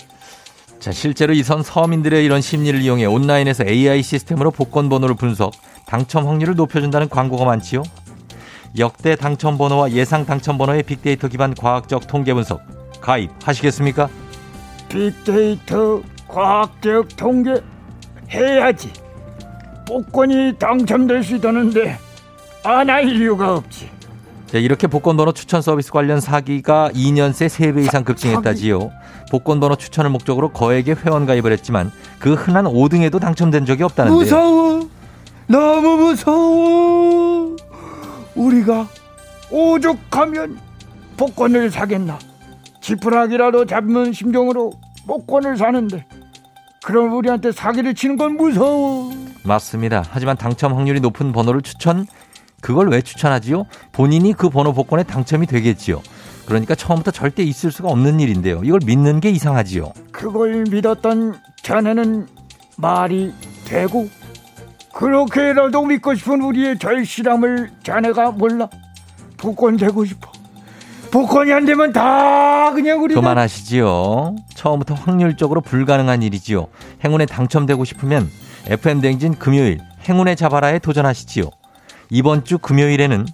자, 0.80 0.90
실제로 0.90 1.32
이선 1.32 1.62
서민들의 1.62 2.24
이런 2.24 2.40
심리를 2.40 2.80
이용해 2.82 3.04
온라인에서 3.06 3.64
AI 3.66 4.02
시스템으로 4.02 4.50
복권 4.50 4.88
번호를 4.88 5.14
분석, 5.14 5.52
당첨 5.86 6.26
확률을 6.26 6.56
높여준다는 6.56 7.08
광고가 7.08 7.44
많지요. 7.44 7.84
역대 8.78 9.14
당첨 9.14 9.56
번호와 9.56 9.92
예상 9.92 10.26
당첨 10.26 10.58
번호의 10.58 10.82
빅데이터 10.82 11.28
기반 11.28 11.54
과학적 11.54 12.06
통계 12.06 12.34
분석 12.34 12.60
가입하시겠습니까? 13.00 14.08
빅데이터 14.88 16.02
과학적 16.26 17.16
통계 17.16 17.60
해야지. 18.30 18.90
복권이 19.86 20.54
당첨될 20.58 21.22
수 21.22 21.36
있다는데 21.36 21.98
안 22.64 22.88
할 22.90 23.08
이유가 23.08 23.54
없지. 23.54 23.90
자, 24.46 24.58
이렇게 24.58 24.86
복권 24.86 25.16
번호 25.16 25.32
추천 25.32 25.62
서비스 25.62 25.90
관련 25.92 26.20
사기가 26.20 26.90
2년 26.94 27.32
새 27.32 27.46
3배 27.46 27.84
이상 27.84 28.02
급증했다지요. 28.04 28.90
복권 29.30 29.60
번호 29.60 29.76
추천을 29.76 30.10
목적으로 30.10 30.50
거액의 30.50 30.96
회원 31.04 31.26
가입을 31.26 31.52
했지만 31.52 31.92
그 32.18 32.34
흔한 32.34 32.64
5등에도 32.64 33.20
당첨된 33.20 33.66
적이 33.66 33.82
없다는데요. 33.84 34.18
무서워. 34.18 34.88
너무 35.46 35.96
무서워. 35.96 37.56
우리가 38.34 38.88
오죽하면 39.50 40.58
복권을 41.16 41.70
사겠나. 41.70 42.18
지푸라기라도 42.80 43.66
잡는 43.66 44.12
심정으로 44.12 44.72
복권을 45.06 45.56
사는데 45.56 46.04
그럼 46.84 47.14
우리한테 47.14 47.52
사기를 47.52 47.94
치는 47.94 48.16
건 48.16 48.36
무서워. 48.36 49.10
맞습니다. 49.42 50.02
하지만 50.10 50.36
당첨 50.36 50.74
확률이 50.74 51.00
높은 51.00 51.32
번호를 51.32 51.62
추천 51.62 52.06
그걸 52.60 52.88
왜 52.88 53.00
추천하지요? 53.02 53.66
본인이 53.92 54.32
그 54.32 54.50
번호 54.50 54.72
복권에 54.72 55.02
당첨이 55.02 55.46
되겠지요. 55.46 56.02
그러니까 56.46 56.74
처음부터 56.74 57.10
절대 57.10 57.42
있을 57.42 57.70
수가 57.70 57.88
없는 57.88 58.20
일인데요. 58.20 58.60
이걸 58.64 58.80
믿는 58.84 59.20
게 59.20 59.30
이상하지요. 59.30 59.92
그걸 60.12 60.64
믿었던 60.70 61.38
자네는 61.62 62.26
말이 62.76 63.32
되고 63.64 64.08
그렇게라도 64.94 65.84
믿고 65.84 66.14
싶은 66.14 66.40
우리의 66.40 66.78
절실함을 66.78 67.70
자네가 67.82 68.32
몰라 68.32 68.68
복권 69.36 69.76
되고 69.76 70.04
싶어 70.04 70.30
복권이 71.10 71.52
안 71.52 71.64
되면 71.64 71.92
다 71.92 72.72
그냥 72.72 73.02
우리가 73.02 73.20
그만하시지요. 73.20 74.34
처음부터 74.54 74.94
확률적으로 74.94 75.60
불가능한 75.60 76.22
일이지요. 76.24 76.66
행운에 77.04 77.26
당첨되고 77.26 77.84
싶으면 77.84 78.28
FM 78.66 79.00
댕진 79.00 79.34
금요일 79.38 79.80
행운의 80.08 80.34
자바라에 80.34 80.80
도전하시지요. 80.80 81.50
이번 82.10 82.44
주 82.44 82.58
금요일에는 82.58 83.26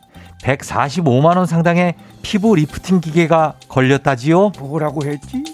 145만 0.42 1.36
원 1.36 1.46
상당의 1.46 1.94
피부 2.22 2.54
리프팅 2.54 3.00
기계가 3.00 3.54
걸렸다지요. 3.68 4.52
뭐라고 4.58 5.04
했지? 5.04 5.49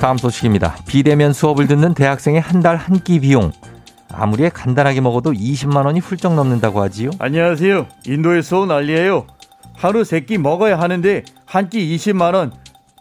다음 0.00 0.16
소식입니다. 0.16 0.76
비대면 0.86 1.32
수업을 1.32 1.66
듣는 1.66 1.94
대학생의 1.94 2.40
한 2.40 2.62
달 2.62 2.76
한 2.76 3.00
끼 3.02 3.20
비용. 3.20 3.52
아무리 4.12 4.48
간단하게 4.48 5.00
먹어도 5.00 5.32
20만 5.32 5.84
원이 5.86 6.00
훌쩍 6.00 6.34
넘는다고 6.34 6.80
하지요. 6.82 7.10
안녕하세요. 7.18 7.86
인도에서 8.06 8.60
온 8.60 8.70
알리예요. 8.70 9.26
하루 9.76 10.04
세 10.04 10.20
끼 10.24 10.38
먹어야 10.38 10.78
하는데 10.78 11.24
한 11.46 11.68
끼 11.68 11.96
20만 11.96 12.34
원. 12.34 12.52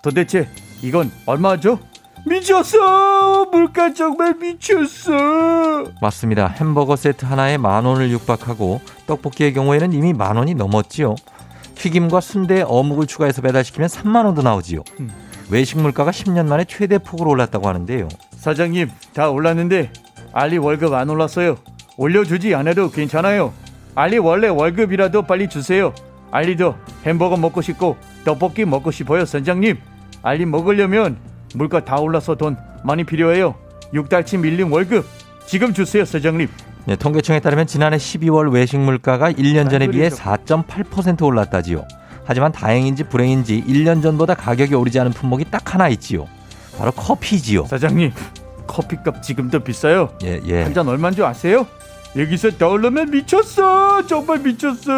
도대체 0.02 0.48
이건 0.82 1.12
얼마죠? 1.26 1.80
미쳤어. 2.26 3.46
물가 3.52 3.94
정말 3.94 4.34
미쳤어. 4.36 5.12
맞습니다. 6.02 6.48
햄버거 6.48 6.96
세트 6.96 7.26
하나에 7.26 7.58
만 7.58 7.86
원을 7.86 8.10
육박하고 8.12 8.82
떡볶이의 9.06 9.54
경우에는 9.54 9.94
이미 9.94 10.14
만 10.14 10.36
원이 10.36 10.56
넘었지요. 10.56 11.16
튀김과 11.76 12.22
순대, 12.22 12.64
어묵을 12.68 13.06
추가해서 13.06 13.42
배달시키면 13.44 13.88
3만 13.88 14.26
원도 14.26 14.42
나오지요. 14.42 14.82
외식 15.50 15.80
물가가 15.80 16.12
10년 16.12 16.48
만에 16.48 16.66
최대 16.66 16.98
폭으로 16.98 17.32
올랐다고 17.32 17.68
하는데요. 17.68 18.10
사장님 18.36 18.90
다 19.14 19.30
올랐는데 19.30 19.92
알리 20.34 20.58
월급 20.58 20.94
안 20.94 21.10
올랐어요. 21.10 21.58
올려주지 21.98 22.54
않아도 22.56 22.91
괜찮아요. 22.91 23.54
알리 23.95 24.18
원래 24.18 24.48
월급이라도 24.48 25.24
빨리 25.24 25.50
주세요. 25.50 25.93
알리도 26.32 26.76
햄버거 27.06 27.38
먹고 27.38 27.62
싶고 27.62 27.98
떡볶이 28.26 28.66
먹고 28.66 28.91
싶어요, 28.91 29.26
선장님. 29.26 29.78
알리 30.22 30.45
먹으려면 30.45 31.18
물가 31.56 31.84
다 31.84 31.98
올라서 31.98 32.36
돈 32.36 32.58
많이 32.84 33.04
필요해요. 33.04 33.56
6달치 33.93 34.38
밀린 34.38 34.70
월급 34.70 35.06
지금 35.45 35.74
주세요, 35.74 36.04
사장님. 36.04 36.50
네, 36.86 36.95
통계청에 36.95 37.39
따르면 37.39 37.68
지난해 37.68 37.98
12월 37.98 38.52
외식 38.54 38.78
물가가 38.78 39.32
1년 39.32 39.70
전에 39.70 39.88
비해 39.88 40.10
4.8% 40.10 41.24
올랐다지요. 41.24 41.86
하지만 42.28 42.51
다행인지 42.51 43.05
불행인지 43.05 43.63
1년 43.65 44.03
전보다 44.03 44.36
가격이 44.36 44.75
오르지 44.75 44.99
않은 44.99 45.13
품목이 45.13 45.45
딱 45.49 45.73
하나 45.73 45.88
있지요. 45.89 46.28
바로 46.78 46.91
커피지요. 46.91 47.65
사장님, 47.65 48.11
커피값 48.67 49.23
지금도 49.23 49.61
비싸요. 49.61 50.09
예, 50.23 50.41
예. 50.45 50.63
한 50.63 50.73
잔 50.73 50.88
얼마인 50.88 51.15
줄 51.15 51.23
아세요? 51.23 51.65
여기서 52.15 52.51
떠오르면 52.51 53.11
미쳤어. 53.11 54.05
정말 54.07 54.39
미쳤어. 54.39 54.91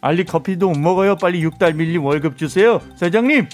알리 0.00 0.24
커피도 0.24 0.68
못 0.70 0.78
먹어요. 0.78 1.16
빨리 1.16 1.42
6달 1.46 1.74
밀린 1.74 2.00
월급 2.00 2.36
주세요. 2.36 2.80
사장님. 2.96 3.48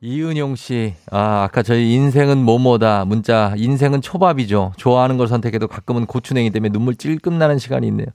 이은용 0.00 0.54
씨, 0.54 0.94
아, 1.10 1.42
아까 1.42 1.62
저희 1.64 1.92
인생은 1.94 2.38
뭐뭐다. 2.38 3.04
문자, 3.04 3.52
인생은 3.56 4.00
초밥이죠. 4.00 4.72
좋아하는 4.76 5.16
걸 5.16 5.26
선택해도 5.26 5.66
가끔은 5.66 6.06
고추냉이 6.06 6.50
때문에 6.50 6.70
눈물 6.70 6.94
찔끔 6.94 7.36
나는 7.36 7.58
시간이 7.58 7.88
있네요. 7.88 8.06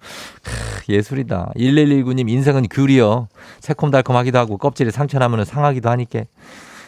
크, 0.43 0.93
예술이다. 0.93 1.51
1119님, 1.57 2.29
인생은 2.29 2.67
귤이요. 2.71 3.27
새콤달콤하기도 3.59 4.37
하고 4.39 4.57
껍질에 4.57 4.91
상처 4.91 5.19
나면 5.19 5.43
상하기도 5.43 5.89
하니까. 5.89 6.21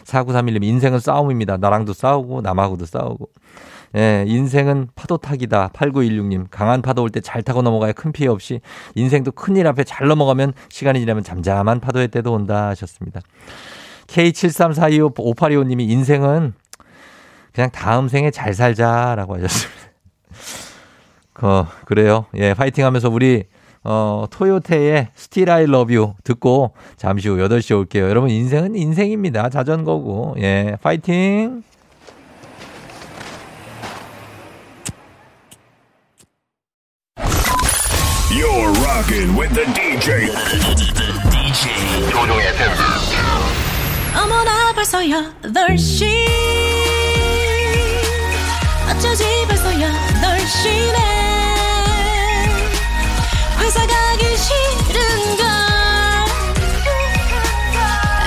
4931님, 0.04 0.64
인생은 0.64 0.98
싸움입니다. 1.00 1.58
나랑도 1.58 1.92
싸우고, 1.92 2.40
남하고도 2.40 2.86
싸우고. 2.86 3.28
예, 3.96 4.24
인생은 4.26 4.88
파도 4.94 5.18
타기다. 5.18 5.72
8916님, 5.74 6.46
강한 6.50 6.80
파도 6.80 7.02
올 7.02 7.10
때 7.10 7.20
잘 7.20 7.42
타고 7.42 7.60
넘어가야 7.60 7.92
큰 7.92 8.12
피해 8.12 8.28
없이 8.30 8.60
인생도 8.94 9.32
큰일 9.32 9.66
앞에 9.66 9.84
잘 9.84 10.08
넘어가면 10.08 10.54
시간이 10.70 11.00
지나면 11.00 11.22
잠잠한 11.22 11.80
파도의 11.80 12.08
때도 12.08 12.32
온다 12.32 12.68
하셨습니다. 12.68 13.20
K73425825님이 14.06 15.88
인생은 15.90 16.54
그냥 17.52 17.70
다음 17.70 18.08
생에 18.08 18.30
잘 18.30 18.54
살자라고 18.54 19.36
하셨습니다. 19.36 19.80
어, 21.42 21.66
그래요. 21.84 22.26
예, 22.34 22.54
파이팅 22.54 22.84
하면서 22.84 23.08
우리, 23.08 23.44
어, 23.82 24.26
토요테의 24.30 25.08
Still 25.16 25.50
I 25.50 25.62
Love 25.64 25.96
You 25.96 26.14
듣고 26.24 26.72
잠시 26.96 27.28
후 27.28 27.36
8시에 27.36 27.78
올게요. 27.78 28.08
여러분, 28.08 28.30
인생은 28.30 28.74
인생입니다. 28.74 29.48
자전거고. 29.48 30.36
예, 30.40 30.76
파이팅! 30.82 31.62
You're 38.30 38.72
rocking 38.84 39.34
with 39.38 39.54
the 39.54 39.64
DJ. 39.72 40.28
DJ 41.30 42.10
조종의 42.10 42.52
어머나 44.16 44.72
벌써 44.74 44.98
8시 45.00 46.26
어쩌지 48.90 49.24
벌써 49.46 49.68
8시네 49.70 50.96
회사 53.60 53.86
가기 53.86 54.36
싫은걸. 54.36 55.46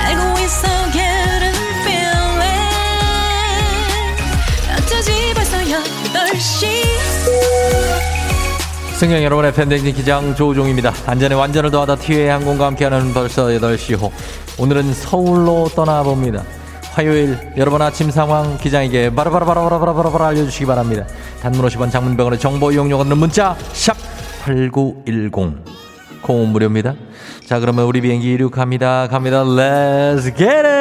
알고 0.04 0.38
있어 0.40 0.68
getting 0.92 1.58
feeling. 1.82 2.60
어쩌지 4.78 5.32
벌써 5.34 5.56
8시 5.58 6.90
승경 9.00 9.22
여러분의 9.24 9.54
팬데믹 9.54 9.96
기장 9.96 10.34
조우종입니다. 10.34 10.92
안전에 11.06 11.34
완전을 11.34 11.70
더하다 11.70 11.96
티웨이 11.96 12.28
항공과 12.28 12.66
함께하는 12.66 13.14
벌써 13.14 13.46
8시 13.46 13.98
호. 13.98 14.12
오늘은 14.58 14.92
서울로 14.92 15.70
떠나봅니다. 15.74 16.44
화요일 16.92 17.38
여러분 17.56 17.80
아침 17.80 18.10
상황 18.10 18.58
기장에게 18.58 19.14
바로바로바로바로바로바로 19.14 20.22
알려주시기 20.22 20.66
바랍니다. 20.66 21.06
단문 21.40 21.64
50원 21.64 21.90
장문병원의 21.90 22.38
정보 22.38 22.72
이용료가 22.72 23.04
는 23.04 23.16
문자 23.16 23.56
샵 23.72 23.96
8910 24.42 25.64
공은 26.20 26.48
무료입니다. 26.48 26.94
자 27.46 27.58
그러면 27.58 27.86
우리 27.86 28.02
비행기 28.02 28.30
이륙합니다. 28.32 29.08
갑니다. 29.08 29.44
Let's 29.44 30.24
get 30.36 30.44
it! 30.44 30.79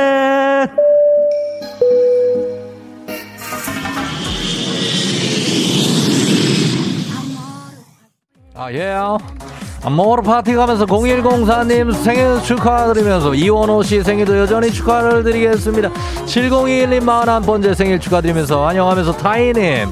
아, 8.70 8.72
예. 8.72 9.90
모르 9.90 10.22
파티 10.22 10.54
가면서 10.54 10.86
0104님 10.86 11.92
생일 12.04 12.40
축하드리면서 12.44 13.34
이원호 13.34 13.82
씨 13.82 14.04
생일도 14.04 14.38
여전히 14.38 14.72
축하를 14.72 15.24
드리겠습니다. 15.24 15.90
7021님 16.26 17.04
41번째 17.04 17.74
생일 17.74 18.00
축하드리면서 18.00 18.68
안녕하면서 18.68 19.14
타이님 19.14 19.90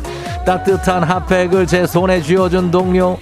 따뜻한 0.48 1.04
핫팩을 1.04 1.68
제 1.68 1.86
손에 1.86 2.22
쥐어준 2.22 2.72
동료 2.72 3.18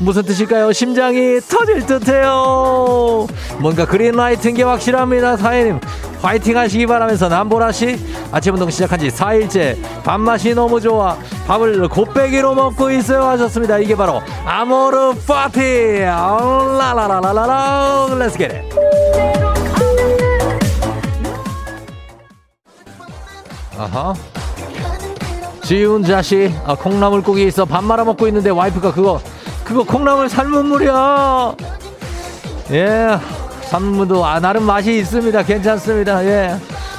무슨 0.00 0.24
뜻일까요? 0.24 0.72
심장이 0.72 1.38
터질 1.40 1.86
듯해요. 1.86 3.28
뭔가 3.60 3.86
green 3.86 4.15
light인 4.15 4.56
게 4.56 4.64
확실합니다. 4.64 5.36
타이님 5.36 5.78
화이팅 6.20 6.58
하시기 6.58 6.86
바라면서 6.86 7.28
남보라씨 7.28 7.96
아침 8.32 8.54
운동 8.54 8.68
시작한 8.70 8.98
지 8.98 9.08
4일째 9.08 9.76
밥맛이 10.02 10.52
너무 10.54 10.80
좋아 10.80 11.16
밥을 11.46 11.86
곱빼기로 11.86 12.54
먹고 12.54 12.90
있어요 12.90 13.24
하셨습니다 13.24 13.78
이게 13.78 13.94
바로 13.94 14.22
아모르 14.46 15.14
파티 15.26 16.00
라라라라라라 16.00 18.06
let's 18.18 18.38
get 18.38 18.62
아하 23.78 24.14
지훈 25.64 26.04
자씨 26.04 26.54
아, 26.66 26.74
콩나물국이 26.74 27.44
있어 27.46 27.64
밥 27.64 27.82
말아 27.82 28.04
먹고 28.04 28.26
있는데 28.28 28.50
와이프가 28.50 28.92
그거 28.92 29.18
그거 29.64 29.82
콩나물 29.82 30.28
삶은 30.28 30.66
물이야 30.66 31.54
예 32.72 33.18
삶은도 33.62 34.24
아, 34.24 34.38
나름 34.40 34.64
맛이 34.64 34.98
있습니다 34.98 35.42
괜찮습니다 35.42 36.22
예 36.26 36.56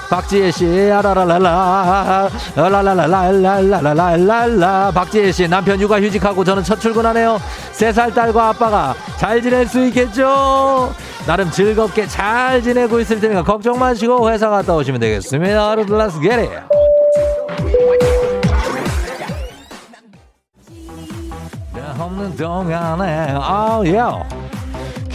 박지혜 0.07 0.51
씨, 0.51 0.91
아라라라라, 0.91 2.29
라라라라라라라라라. 2.55 4.91
박지혜 4.93 5.31
씨, 5.31 5.47
남편 5.47 5.81
육아 5.81 5.99
휴직하고 5.99 6.43
저는 6.43 6.63
첫 6.63 6.79
출근하네요. 6.79 7.41
세 7.71 7.91
살 7.91 8.13
딸과 8.13 8.49
아빠가 8.49 8.93
잘 9.17 9.41
지낼 9.41 9.67
수 9.67 9.83
있겠죠? 9.87 10.93
나름 11.25 11.49
즐겁게 11.49 12.05
잘 12.05 12.61
지내고 12.61 12.99
있을 12.99 13.19
테니까 13.19 13.41
걱정 13.41 13.79
마시고 13.79 14.29
회사 14.29 14.47
갔다 14.47 14.75
오시면 14.75 15.01
되겠습니다. 15.01 15.75
Let's 15.75 16.21
get 16.21 16.35
it. 16.35 16.84
없는 22.43 22.75
동안에, 22.75 23.35
아, 23.39 23.81
예. 23.85 24.01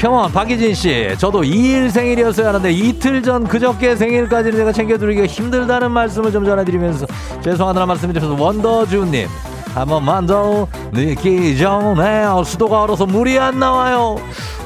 컴온 0.01 0.33
박희진 0.33 0.73
씨. 0.75 1.14
저도 1.18 1.43
2일 1.43 1.91
생일이었어야 1.91 2.49
하는데 2.49 2.73
이틀 2.73 3.23
전 3.23 3.47
그저께 3.47 3.97
생일까지는 3.97 4.57
제가 4.57 4.73
챙겨드리기가 4.73 5.27
힘들다는 5.27 5.91
말씀을 5.91 6.33
좀 6.33 6.47
전해드리면서 6.47 7.07
죄송하다는 7.43 7.87
말씀드리면서 7.87 8.43
원더주님 8.43 9.29
한 9.75 9.87
번만 9.87 10.25
더 10.27 10.66
느끼기 10.93 11.59
전에 11.59 12.25
수도가 12.45 12.83
얼어서 12.83 13.05
물이 13.05 13.39
안 13.39 13.59
나와요. 13.59 14.16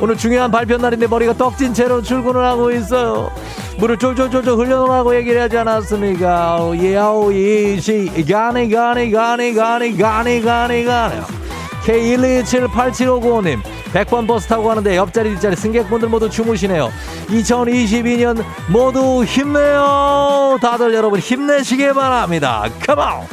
오늘 0.01 0.17
중요한 0.17 0.53
발표 0.53 0.77
날인데 0.77 1.09
머리가 1.09 1.33
떡진 1.35 1.75
채로 1.75 2.01
출근을 2.01 2.45
하고 2.45 2.71
있어요. 2.71 3.31
물을 3.79 3.99
쫄쫄쫄쫄 3.99 4.57
흘려놓으라고 4.57 5.17
얘기를 5.17 5.43
하지 5.43 5.59
않았습니까? 5.59 6.61
예오 6.77 7.33
이시 7.33 8.25
가니 8.31 8.71
가니 8.71 9.11
가니 9.11 9.53
가니 9.53 9.97
가니 9.97 10.41
가니 10.41 10.85
가니 10.85 11.17
K1278759님 11.85 13.61
100번 13.93 14.27
버스 14.27 14.49
타고 14.49 14.65
가는데 14.65 14.97
옆자리 14.97 15.31
뒷자리 15.35 15.55
승객분들 15.55 16.09
모두 16.09 16.29
주무시네요 16.31 16.91
2022년 17.29 18.43
모두 18.69 19.23
힘내요 19.25 20.59
다들 20.61 20.95
여러분 20.95 21.21
힘내시길 21.21 21.95
바랍니다 21.95 22.65
컴온 22.87 23.27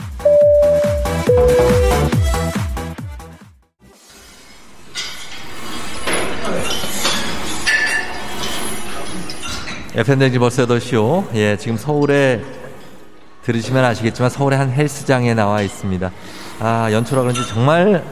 FN댕지 9.93 10.39
버스 10.39 10.65
8시요 10.65 11.25
예 11.35 11.57
지금 11.57 11.77
서울에 11.77 12.41
들으시면 13.43 13.83
아시겠지만 13.83 14.29
서울의 14.29 14.59
한 14.59 14.71
헬스장에 14.71 15.33
나와 15.33 15.61
있습니다 15.61 16.11
아 16.59 16.89
연초라 16.91 17.23
그런지 17.23 17.45
정말 17.47 18.03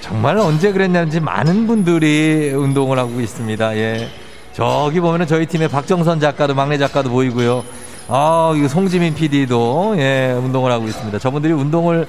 정말 0.00 0.38
언제 0.38 0.72
그랬냐는지 0.72 1.20
많은 1.20 1.66
분들이 1.66 2.52
운동을 2.54 2.98
하고 2.98 3.20
있습니다. 3.20 3.76
예. 3.76 4.08
저기 4.52 5.00
보면은 5.00 5.26
저희 5.26 5.46
팀의 5.46 5.68
박정선 5.68 6.20
작가도 6.20 6.54
막내 6.54 6.78
작가도 6.78 7.10
보이고요. 7.10 7.64
아, 8.08 8.52
이거 8.56 8.66
송지민 8.66 9.14
PD도 9.14 9.94
예, 9.98 10.34
운동을 10.36 10.72
하고 10.72 10.86
있습니다. 10.88 11.18
저분들이 11.18 11.52
운동을 11.52 12.08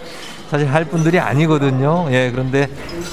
사실 0.50 0.68
할 0.72 0.86
분들이 0.86 1.20
아니거든요. 1.20 2.08
예, 2.12 2.32
그런데 2.32 2.68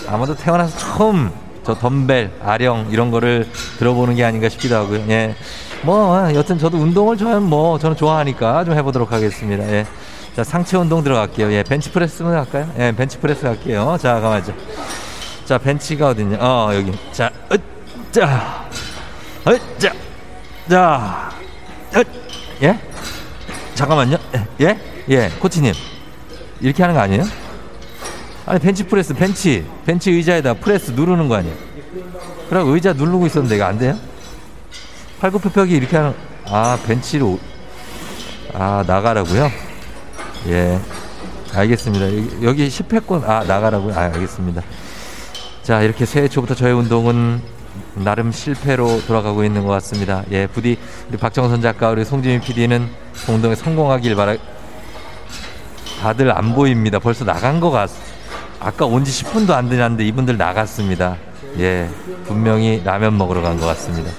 아마도 0.08 0.34
태어나서 0.34 0.78
처음 0.78 1.30
저 1.64 1.74
덤벨, 1.74 2.30
아령 2.42 2.86
이런 2.90 3.10
거를 3.10 3.46
들어보는 3.78 4.14
게 4.14 4.24
아닌가 4.24 4.48
싶기도 4.48 4.76
하고요. 4.76 5.04
예. 5.10 5.34
뭐 5.82 6.34
여튼 6.34 6.58
저도 6.58 6.78
운동을 6.78 7.18
좋아하면 7.18 7.48
뭐 7.48 7.78
저는 7.78 7.96
좋아하니까 7.96 8.64
좀 8.64 8.74
해보도록 8.74 9.12
하겠습니다. 9.12 9.70
예. 9.70 9.84
자, 10.38 10.44
상체 10.44 10.76
운동 10.76 11.02
들어갈게요. 11.02 11.52
예, 11.52 11.64
벤치프레스만 11.64 12.32
할까요? 12.32 12.72
예, 12.78 12.92
벤치프레스 12.92 13.44
할게요. 13.44 13.98
자, 14.00 14.20
가만히 14.20 14.44
자, 15.44 15.58
벤치가 15.58 16.10
어딨냐? 16.10 16.36
어, 16.38 16.70
여기. 16.74 16.96
자, 17.10 17.28
으, 17.50 17.56
자, 18.12 18.64
으, 19.48 19.58
자, 19.78 19.92
자, 20.70 21.30
으, 21.96 22.04
예? 22.62 22.78
잠깐만요. 23.74 24.16
예? 24.60 24.78
예, 25.08 25.28
코치님. 25.40 25.74
이렇게 26.60 26.84
하는 26.84 26.94
거 26.94 27.00
아니에요? 27.00 27.24
아니, 28.46 28.60
벤치 28.60 28.84
프레스, 28.84 29.14
벤치. 29.14 29.66
벤치 29.86 30.12
의자에다 30.12 30.54
프레스 30.54 30.92
누르는 30.92 31.26
거 31.26 31.34
아니에요? 31.34 31.56
그럼 32.48 32.72
의자 32.72 32.92
누르고 32.92 33.26
있었는데 33.26 33.56
이거 33.56 33.64
안 33.64 33.76
돼요? 33.76 33.98
팔굽혀펴기 35.18 35.74
이렇게 35.74 35.96
하는, 35.96 36.14
아, 36.44 36.78
벤치로, 36.86 37.40
아, 38.54 38.84
나가라고요? 38.86 39.67
예. 40.46 40.78
알겠습니다. 41.54 42.06
여기, 42.06 42.28
여기 42.42 42.68
10회권, 42.68 43.24
아, 43.28 43.44
나가라고요? 43.44 43.94
아, 43.94 44.02
알겠습니다. 44.04 44.62
자, 45.62 45.82
이렇게 45.82 46.04
새해 46.04 46.28
초부터 46.28 46.54
저의 46.54 46.74
운동은 46.74 47.40
나름 47.94 48.32
실패로 48.32 49.02
돌아가고 49.06 49.44
있는 49.44 49.64
것 49.64 49.72
같습니다. 49.74 50.22
예, 50.30 50.46
부디 50.46 50.78
우리 51.08 51.16
박정선 51.18 51.62
작가 51.62 51.90
우리 51.90 52.04
송지민 52.04 52.40
PD는 52.40 52.88
공동에 53.26 53.54
성공하길 53.54 54.14
바라. 54.14 54.36
다들 56.00 56.30
안 56.36 56.54
보입니다. 56.54 56.98
벌써 56.98 57.24
나간 57.24 57.60
것 57.60 57.70
같. 57.70 57.90
아까 58.60 58.86
온 58.86 59.04
지 59.04 59.24
10분도 59.24 59.50
안 59.52 59.68
되는데 59.68 60.04
이분들 60.06 60.36
나갔습니다. 60.36 61.16
예, 61.58 61.88
분명히 62.26 62.82
라면 62.84 63.16
먹으러 63.18 63.40
간 63.42 63.58
것 63.58 63.66
같습니다. 63.66 64.10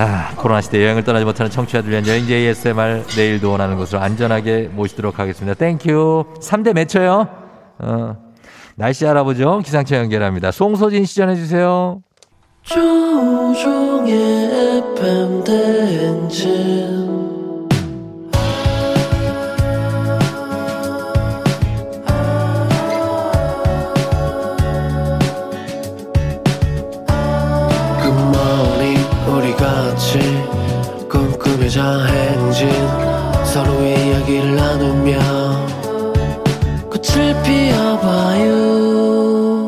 아, 0.00 0.32
코로나 0.36 0.60
시대 0.60 0.80
여행을 0.84 1.02
떠나지 1.02 1.24
못하는 1.24 1.50
청취자들 1.50 1.90
위한 1.90 2.06
여행지 2.06 2.32
ASMR 2.32 3.02
내일도 3.16 3.50
원하는 3.50 3.76
곳으로 3.76 4.00
안전하게 4.00 4.68
모시도록 4.72 5.18
하겠습니다. 5.18 5.54
thank 5.54 5.98
you. 5.98 6.34
3대 6.40 6.72
맺혀요. 6.72 7.28
어, 7.80 8.16
날씨 8.76 9.04
알아보죠. 9.04 9.58
기상청 9.64 9.98
연결합니다. 9.98 10.52
송소진 10.52 11.04
시 11.04 11.16
전해 11.16 11.34
주세요. 11.34 12.00
조우종의 12.62 14.12
FM 14.94 15.42
대행진 15.42 17.07
꽃을 37.28 37.42
피워봐요 37.42 38.54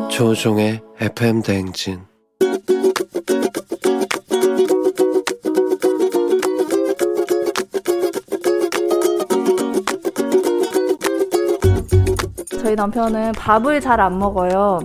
조종의 0.09 0.81
FM 0.99 1.43
대행진 1.43 2.01
저희 12.59 12.73
남편은 12.75 13.33
밥을 13.33 13.79
잘 13.81 13.99
안 13.99 14.17
먹어요. 14.17 14.79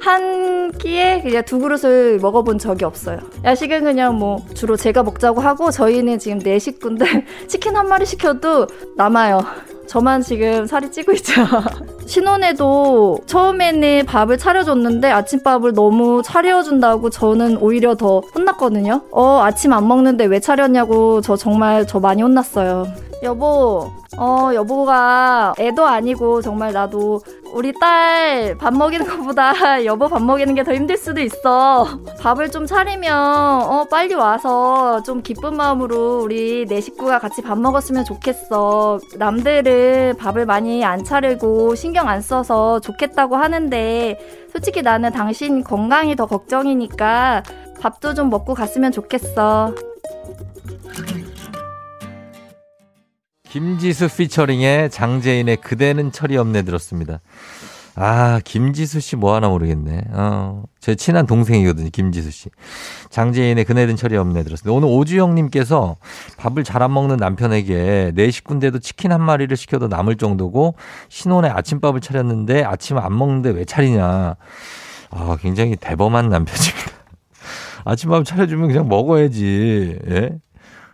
한 0.00 0.72
끼에 0.72 1.22
그냥 1.22 1.44
두 1.44 1.58
그릇을 1.60 2.18
먹어본 2.18 2.58
적이 2.58 2.84
없어요. 2.84 3.20
야식은 3.44 3.84
그냥 3.84 4.18
뭐 4.18 4.44
주로 4.54 4.76
제가 4.76 5.02
먹자고 5.04 5.40
하고 5.40 5.70
저희는 5.70 6.18
지금 6.18 6.40
네 6.40 6.58
식구인데 6.58 7.24
치킨 7.48 7.76
한 7.76 7.88
마리 7.88 8.04
시켜도 8.04 8.66
남아요. 8.96 9.40
저만 9.86 10.22
지금 10.22 10.66
살이 10.66 10.90
찌고 10.90 11.12
있죠. 11.12 11.32
신혼에도 12.06 13.18
처음에는 13.26 14.06
밥을 14.06 14.38
차려줬는데 14.38 15.10
아침밥을 15.10 15.72
너무 15.72 16.22
차려준다고 16.22 17.10
저는 17.10 17.58
오히려 17.58 17.94
더 17.94 18.20
혼났거든요. 18.34 19.02
어, 19.10 19.40
아침 19.42 19.72
안 19.72 19.86
먹는데 19.88 20.24
왜 20.26 20.40
차렸냐고 20.40 21.20
저 21.20 21.36
정말 21.36 21.86
저 21.86 22.00
많이 22.00 22.22
혼났어요. 22.22 22.86
여보, 23.22 23.90
어, 24.18 24.50
여보가 24.52 25.54
애도 25.58 25.86
아니고 25.86 26.42
정말 26.42 26.72
나도 26.72 27.20
우리 27.52 27.72
딸 27.78 28.56
밥 28.58 28.74
먹이는 28.74 29.06
것보다 29.06 29.52
여보 29.84 30.08
밥 30.08 30.22
먹이는 30.22 30.54
게 30.54 30.62
더 30.62 30.72
힘들 30.72 30.96
수도 30.96 31.20
있어. 31.20 31.86
밥을 32.20 32.50
좀 32.50 32.66
차리면, 32.66 33.12
어, 33.14 33.86
빨리 33.90 34.14
와서 34.14 35.02
좀 35.02 35.22
기쁜 35.22 35.56
마음으로 35.56 36.20
우리 36.22 36.64
네 36.66 36.80
식구가 36.80 37.18
같이 37.18 37.42
밥 37.42 37.58
먹었으면 37.58 38.04
좋겠어. 38.04 39.00
남들은 39.18 40.16
밥을 40.18 40.46
많이 40.46 40.84
안 40.84 41.02
차리고 41.04 41.74
신경 41.74 42.08
안 42.08 42.20
써서 42.20 42.80
좋겠다고 42.80 43.36
하는데, 43.36 44.18
솔직히 44.52 44.82
나는 44.82 45.10
당신 45.12 45.64
건강이 45.64 46.14
더 46.16 46.26
걱정이니까 46.26 47.42
밥도 47.80 48.14
좀 48.14 48.30
먹고 48.30 48.54
갔으면 48.54 48.92
좋겠어. 48.92 49.74
김지수 53.52 54.08
피처링의 54.16 54.88
장재인의 54.88 55.58
그대는 55.58 56.10
철이 56.10 56.38
없네 56.38 56.62
들었습니다. 56.62 57.20
아, 57.94 58.40
김지수 58.42 59.00
씨 59.00 59.14
뭐 59.16 59.34
하나 59.34 59.50
모르겠네. 59.50 60.04
어, 60.12 60.62
제 60.80 60.94
친한 60.94 61.26
동생이거든요, 61.26 61.90
김지수 61.92 62.30
씨. 62.30 62.48
장재인의 63.10 63.66
그네는 63.66 63.96
철이 63.96 64.16
없네 64.16 64.44
들었습니다. 64.44 64.74
오늘 64.74 64.88
오주영님께서 64.88 65.96
밥을 66.38 66.64
잘 66.64 66.80
안 66.80 66.94
먹는 66.94 67.18
남편에게 67.18 68.12
내 68.14 68.30
식구인데도 68.30 68.78
치킨 68.78 69.12
한 69.12 69.20
마리를 69.20 69.54
시켜도 69.54 69.88
남을 69.88 70.16
정도고 70.16 70.74
신혼에 71.10 71.50
아침밥을 71.50 72.00
차렸는데 72.00 72.64
아침 72.64 72.96
안 72.96 73.14
먹는데 73.18 73.50
왜 73.50 73.66
차리냐. 73.66 74.36
아, 75.10 75.36
굉장히 75.42 75.76
대범한 75.76 76.30
남편입니다. 76.30 76.90
아침밥 77.84 78.24
차려주면 78.24 78.68
그냥 78.68 78.88
먹어야지. 78.88 79.98
예? 80.08 80.30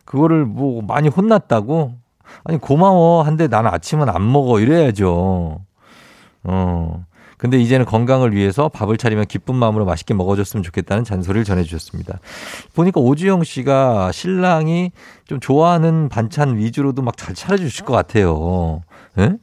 그거를 0.05 0.45
뭐 0.45 0.83
많이 0.83 1.09
혼났다고? 1.09 2.08
아니 2.45 2.59
고마워 2.59 3.23
한데 3.23 3.49
나는 3.49 3.71
아침은 3.73 4.09
안 4.09 4.31
먹어 4.31 4.61
이래야죠. 4.61 5.61
어. 6.45 7.05
근데 7.37 7.57
이제는 7.57 7.87
건강을 7.87 8.35
위해서 8.35 8.69
밥을 8.69 8.97
차리면 8.97 9.27
기쁜 9.27 9.55
마음으로 9.55 9.85
맛있게 9.85 10.13
먹어줬으면 10.13 10.65
좋겠다는 10.65 11.05
잔소리를 11.05 11.45
전해주셨습니다. 11.45 12.19
보니까 12.75 13.01
오주영 13.01 13.45
씨가 13.45 14.11
신랑이 14.11 14.91
좀 15.25 15.39
좋아하는 15.39 16.09
반찬 16.09 16.57
위주로도 16.57 17.03
막 17.03 17.17
잘 17.17 17.37
차려주실 17.37 17.85
것 17.85 17.93
같아요. 17.95 18.83
예? 19.19 19.37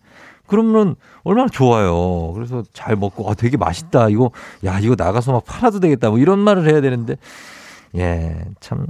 그러면 0.47 0.95
얼마나 1.23 1.47
좋아요. 1.47 2.33
그래서 2.33 2.63
잘 2.73 2.95
먹고, 2.95 3.29
아, 3.29 3.33
되게 3.33 3.57
맛있다. 3.57 4.09
이거, 4.09 4.31
야, 4.65 4.77
이거 4.79 4.95
나가서 4.97 5.31
막 5.31 5.45
팔아도 5.45 5.79
되겠다. 5.79 6.09
뭐 6.09 6.19
이런 6.19 6.39
말을 6.39 6.69
해야 6.69 6.81
되는데, 6.81 7.15
예, 7.95 8.45
참, 8.59 8.86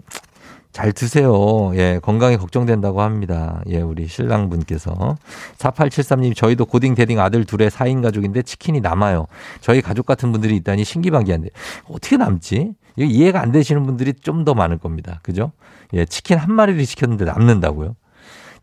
잘 0.76 0.92
드세요. 0.92 1.72
예, 1.76 2.00
건강이 2.04 2.36
걱정된다고 2.36 3.00
합니다. 3.02 3.62
예, 3.70 3.80
우리 3.80 4.08
신랑 4.08 4.50
분께서. 4.50 5.16
4873님, 5.58 6.36
저희도 6.36 6.66
고딩, 6.66 6.96
대딩 6.96 7.18
아들 7.18 7.46
둘의 7.46 7.70
4인 7.70 8.04
가족인데 8.04 8.42
치킨이 8.42 8.82
남아요. 8.82 9.28
저희 9.62 9.80
가족 9.82 10.06
같은 10.06 10.34
분들이 10.34 10.54
있다니 10.58 10.84
신기반기한데. 10.84 11.48
어떻게 11.90 12.18
남지? 12.18 12.74
이거 12.98 13.08
이해가 13.08 13.40
안 13.40 13.54
되시는 13.54 13.86
분들이 13.86 14.12
좀 14.12 14.44
더 14.44 14.54
많을 14.54 14.78
겁니다. 14.78 15.22
그죠? 15.24 15.54
예, 15.94 16.04
치킨 16.04 16.38
한 16.38 16.54
마리를 16.54 16.86
시켰는데 16.86 17.24
남는다고요? 17.24 17.96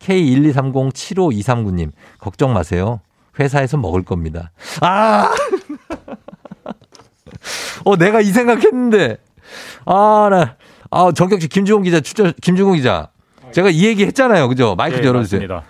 K123075239님, 0.00 1.92
걱정 2.18 2.52
마세요. 2.52 3.00
회사에서 3.40 3.78
먹을 3.78 4.02
겁니다. 4.02 4.50
아! 4.82 5.32
어, 7.86 7.96
내가 7.96 8.20
이 8.20 8.26
생각했는데. 8.26 9.16
아, 9.86 10.28
나. 10.30 10.56
아, 10.93 11.11
정격지 11.11 11.49
김주공 11.49 11.82
기자, 11.82 12.01
추천, 12.01 12.32
김주공 12.43 12.74
기자. 12.74 13.09
제가 13.53 13.70
이 13.70 13.84
얘기 13.86 14.05
했잖아요. 14.05 14.47
그죠? 14.49 14.74
마이크 14.76 15.01
네, 15.01 15.07
열어주세요. 15.07 15.40
맞습니다. 15.40 15.64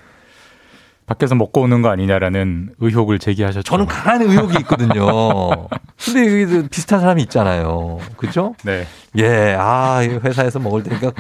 밖에서 1.07 1.35
먹고 1.35 1.63
오는 1.63 1.81
거 1.83 1.91
아니냐라는 1.91 2.71
의혹을 2.79 3.19
제기하셨죠. 3.19 3.63
저는 3.63 3.87
강한 3.87 4.23
의혹이 4.23 4.57
있거든요. 4.61 5.69
근데 6.05 6.43
여기도 6.43 6.69
비슷한 6.69 7.01
사람이 7.01 7.23
있잖아요. 7.23 7.99
그죠? 8.17 8.55
네. 8.65 8.87
예, 9.19 9.57
아, 9.59 10.01
회사에서 10.01 10.59
먹을 10.59 10.83
테니까. 10.83 11.13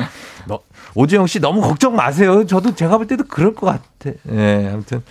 너, 0.46 0.60
오지영 0.94 1.26
씨 1.26 1.40
너무 1.40 1.60
걱정 1.60 1.94
마세요. 1.94 2.44
저도 2.46 2.74
제가 2.74 2.96
볼 2.96 3.06
때도 3.06 3.24
그럴 3.28 3.54
것 3.54 3.66
같아. 3.66 4.16
예, 4.32 4.70
아무튼. 4.72 5.02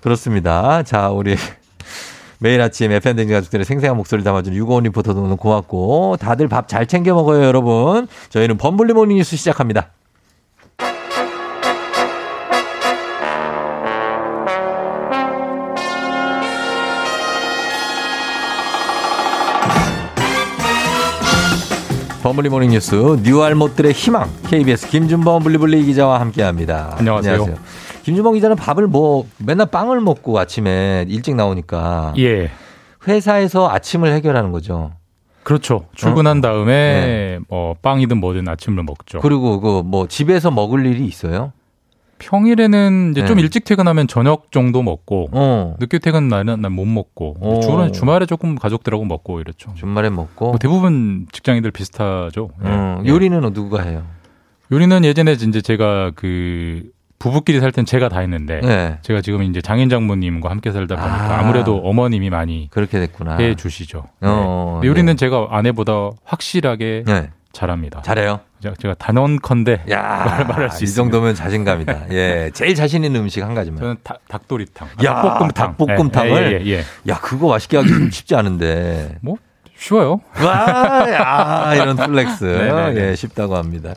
그렇습니다. 0.00 0.82
자, 0.82 1.10
우리. 1.10 1.36
매일 2.42 2.60
아침 2.60 2.90
FM대행진 2.90 3.32
가족들의 3.32 3.64
생생한 3.64 3.96
목소리를 3.96 4.24
담아주는 4.24 4.58
유고원 4.58 4.82
리포터도 4.82 5.22
오늘 5.22 5.36
고맙고 5.36 6.16
다들 6.18 6.48
밥 6.48 6.66
잘 6.66 6.86
챙겨 6.86 7.14
먹어요 7.14 7.44
여러분. 7.44 8.08
저희는 8.30 8.56
범블리 8.56 8.94
모닝 8.94 9.16
뉴스 9.16 9.36
시작합니다. 9.36 9.90
범블리 22.22 22.48
모닝 22.48 22.70
뉴스 22.70 22.94
뉴알못들의 23.22 23.92
희망 23.92 24.30
KBS 24.48 24.88
김준범 24.88 25.42
블리블리 25.42 25.84
기자와 25.84 26.20
함께합니다. 26.20 26.94
안녕하세요. 26.98 27.46
김준범 28.02 28.34
기자는 28.34 28.56
밥을 28.56 28.86
뭐 28.86 29.26
맨날 29.38 29.66
빵을 29.66 30.00
먹고 30.00 30.38
아침에 30.38 31.04
일찍 31.08 31.34
나오니까 31.36 32.14
예. 32.18 32.50
회사에서 33.06 33.68
아침을 33.68 34.12
해결하는 34.12 34.52
거죠. 34.52 34.92
그렇죠. 35.42 35.86
출근한 35.94 36.40
다음에 36.40 37.40
뭐 37.48 37.74
빵이든 37.82 38.18
뭐든 38.18 38.48
아침을 38.48 38.84
먹죠. 38.84 39.20
그리고 39.20 39.60
그 39.60 39.82
뭐 39.82 40.06
집에서 40.06 40.50
먹을 40.50 40.86
일이 40.86 41.04
있어요? 41.04 41.52
평일에는 42.18 43.10
이제 43.10 43.22
네. 43.22 43.26
좀 43.26 43.40
일찍 43.40 43.64
퇴근하면 43.64 44.06
저녁 44.06 44.52
정도 44.52 44.80
먹고 44.82 45.28
어. 45.32 45.74
늦게 45.80 45.98
퇴근 45.98 46.28
날은 46.28 46.60
못 46.60 46.86
먹고 46.86 47.36
어. 47.40 47.60
주말에 47.60 47.90
주말에 47.90 48.26
조금 48.26 48.54
가족들하고 48.54 49.04
먹고 49.04 49.40
이렇죠. 49.40 49.72
주말에 49.74 50.08
먹고 50.08 50.50
뭐 50.50 50.58
대부분 50.58 51.26
직장인들 51.32 51.72
비슷하죠. 51.72 52.50
예. 52.64 52.68
어, 52.68 53.02
예. 53.04 53.08
요리는 53.08 53.52
누가 53.52 53.82
해요? 53.82 54.04
요리는 54.70 55.04
예전에 55.04 55.32
이제 55.32 55.60
제가 55.60 56.12
그 56.14 56.84
부부끼리 57.22 57.60
살 57.60 57.70
땐 57.70 57.84
제가 57.84 58.08
다 58.08 58.18
했는데 58.18 58.60
네. 58.60 58.98
제가 59.02 59.20
지금 59.20 59.44
이제 59.44 59.60
장인 59.60 59.88
장모님과 59.88 60.50
함께 60.50 60.72
살다 60.72 60.96
보니까 60.96 61.36
아. 61.36 61.38
아. 61.38 61.42
무래도 61.44 61.76
어머님이 61.78 62.30
많이 62.30 62.68
그렇게 62.72 62.98
됐구나. 62.98 63.36
해 63.36 63.54
주시죠. 63.54 64.04
네. 64.20 64.28
어, 64.28 64.78
근데 64.80 64.88
요리는 64.88 65.16
제가 65.16 65.46
아내보다 65.50 66.10
확실하게 66.24 67.04
네. 67.06 67.30
잘합니다. 67.52 68.02
잘해요. 68.02 68.40
제가, 68.80 68.94
단언컨대 68.94 69.82
야, 69.90 70.44
말할 70.48 70.70
수이 70.70 70.84
있습니다. 70.84 70.94
정도면 70.94 71.34
자신감이다. 71.34 72.06
예, 72.10 72.50
제일 72.54 72.74
자신 72.74 73.04
있는 73.04 73.20
음식 73.20 73.42
한 73.42 73.54
가지만. 73.54 73.80
저는 73.80 73.96
닭, 74.02 74.20
닭도리탕, 74.28 74.88
야, 75.04 75.14
닭볶음탕, 75.22 75.76
닭볶음탕을. 75.76 76.60
예, 76.62 76.66
예, 76.66 76.70
예. 76.78 76.84
야, 77.08 77.18
그거 77.20 77.48
맛있게 77.48 77.76
하기 77.76 77.88
좀 77.88 78.10
쉽지 78.10 78.34
않은데. 78.36 79.16
뭐 79.20 79.36
쉬워요. 79.82 80.20
와, 80.40 81.10
야, 81.10 81.74
이런 81.74 81.96
flex. 81.96 82.44
네네네. 82.44 83.00
예, 83.10 83.16
쉽다고 83.16 83.56
합니다. 83.56 83.94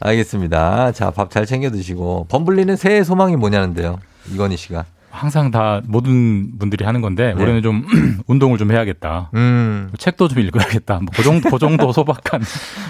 알겠습니다. 0.00 0.92
자, 0.92 1.10
밥 1.10 1.30
잘 1.30 1.44
챙겨 1.44 1.70
드시고. 1.70 2.26
범블리는 2.28 2.76
새해 2.76 3.02
소망이 3.02 3.34
뭐냐는데요. 3.36 3.98
이건희 4.32 4.56
씨가. 4.56 4.84
항상 5.10 5.50
다 5.50 5.80
모든 5.86 6.56
분들이 6.58 6.84
하는 6.84 7.00
건데 7.00 7.34
네. 7.36 7.42
올해는 7.42 7.62
좀 7.62 7.84
운동을 8.28 8.58
좀 8.58 8.70
해야겠다. 8.70 9.30
음. 9.34 9.90
책도 9.98 10.28
좀 10.28 10.38
읽어야겠다. 10.40 10.94
뭐 10.94 11.06
그 11.14 11.22
정도, 11.24 11.50
그 11.50 11.58
정도 11.58 11.90
소박한. 11.92 12.42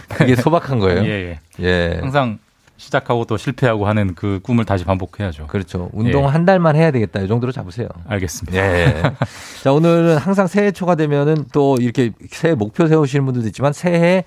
그게 0.09 0.37
소박한 0.37 0.79
거예요? 0.81 1.03
예, 1.05 1.09
예. 1.09 1.39
예. 1.65 1.99
항상 2.01 2.39
시작하고 2.77 3.25
또 3.25 3.37
실패하고 3.37 3.87
하는 3.87 4.15
그 4.15 4.41
꿈을 4.43 4.65
다시 4.65 4.85
반복해야죠. 4.85 5.47
그렇죠. 5.47 5.91
운동 5.93 6.25
예. 6.25 6.27
한 6.29 6.45
달만 6.45 6.75
해야 6.77 6.91
되겠다. 6.91 7.21
이 7.21 7.29
정도로 7.29 7.53
잡으세요. 7.53 7.89
알겠습니다. 8.09 8.59
예. 8.59 9.03
자, 9.63 9.73
오늘은 9.73 10.17
항상 10.19 10.47
새해 10.47 10.71
초가 10.73 10.95
되면은 10.97 11.47
또 11.53 11.77
이렇게 11.81 12.11
새해 12.31 12.55
목표 12.55 12.87
세우시는 12.89 13.25
분들도 13.25 13.47
있지만 13.49 13.73
새해 13.73 14.25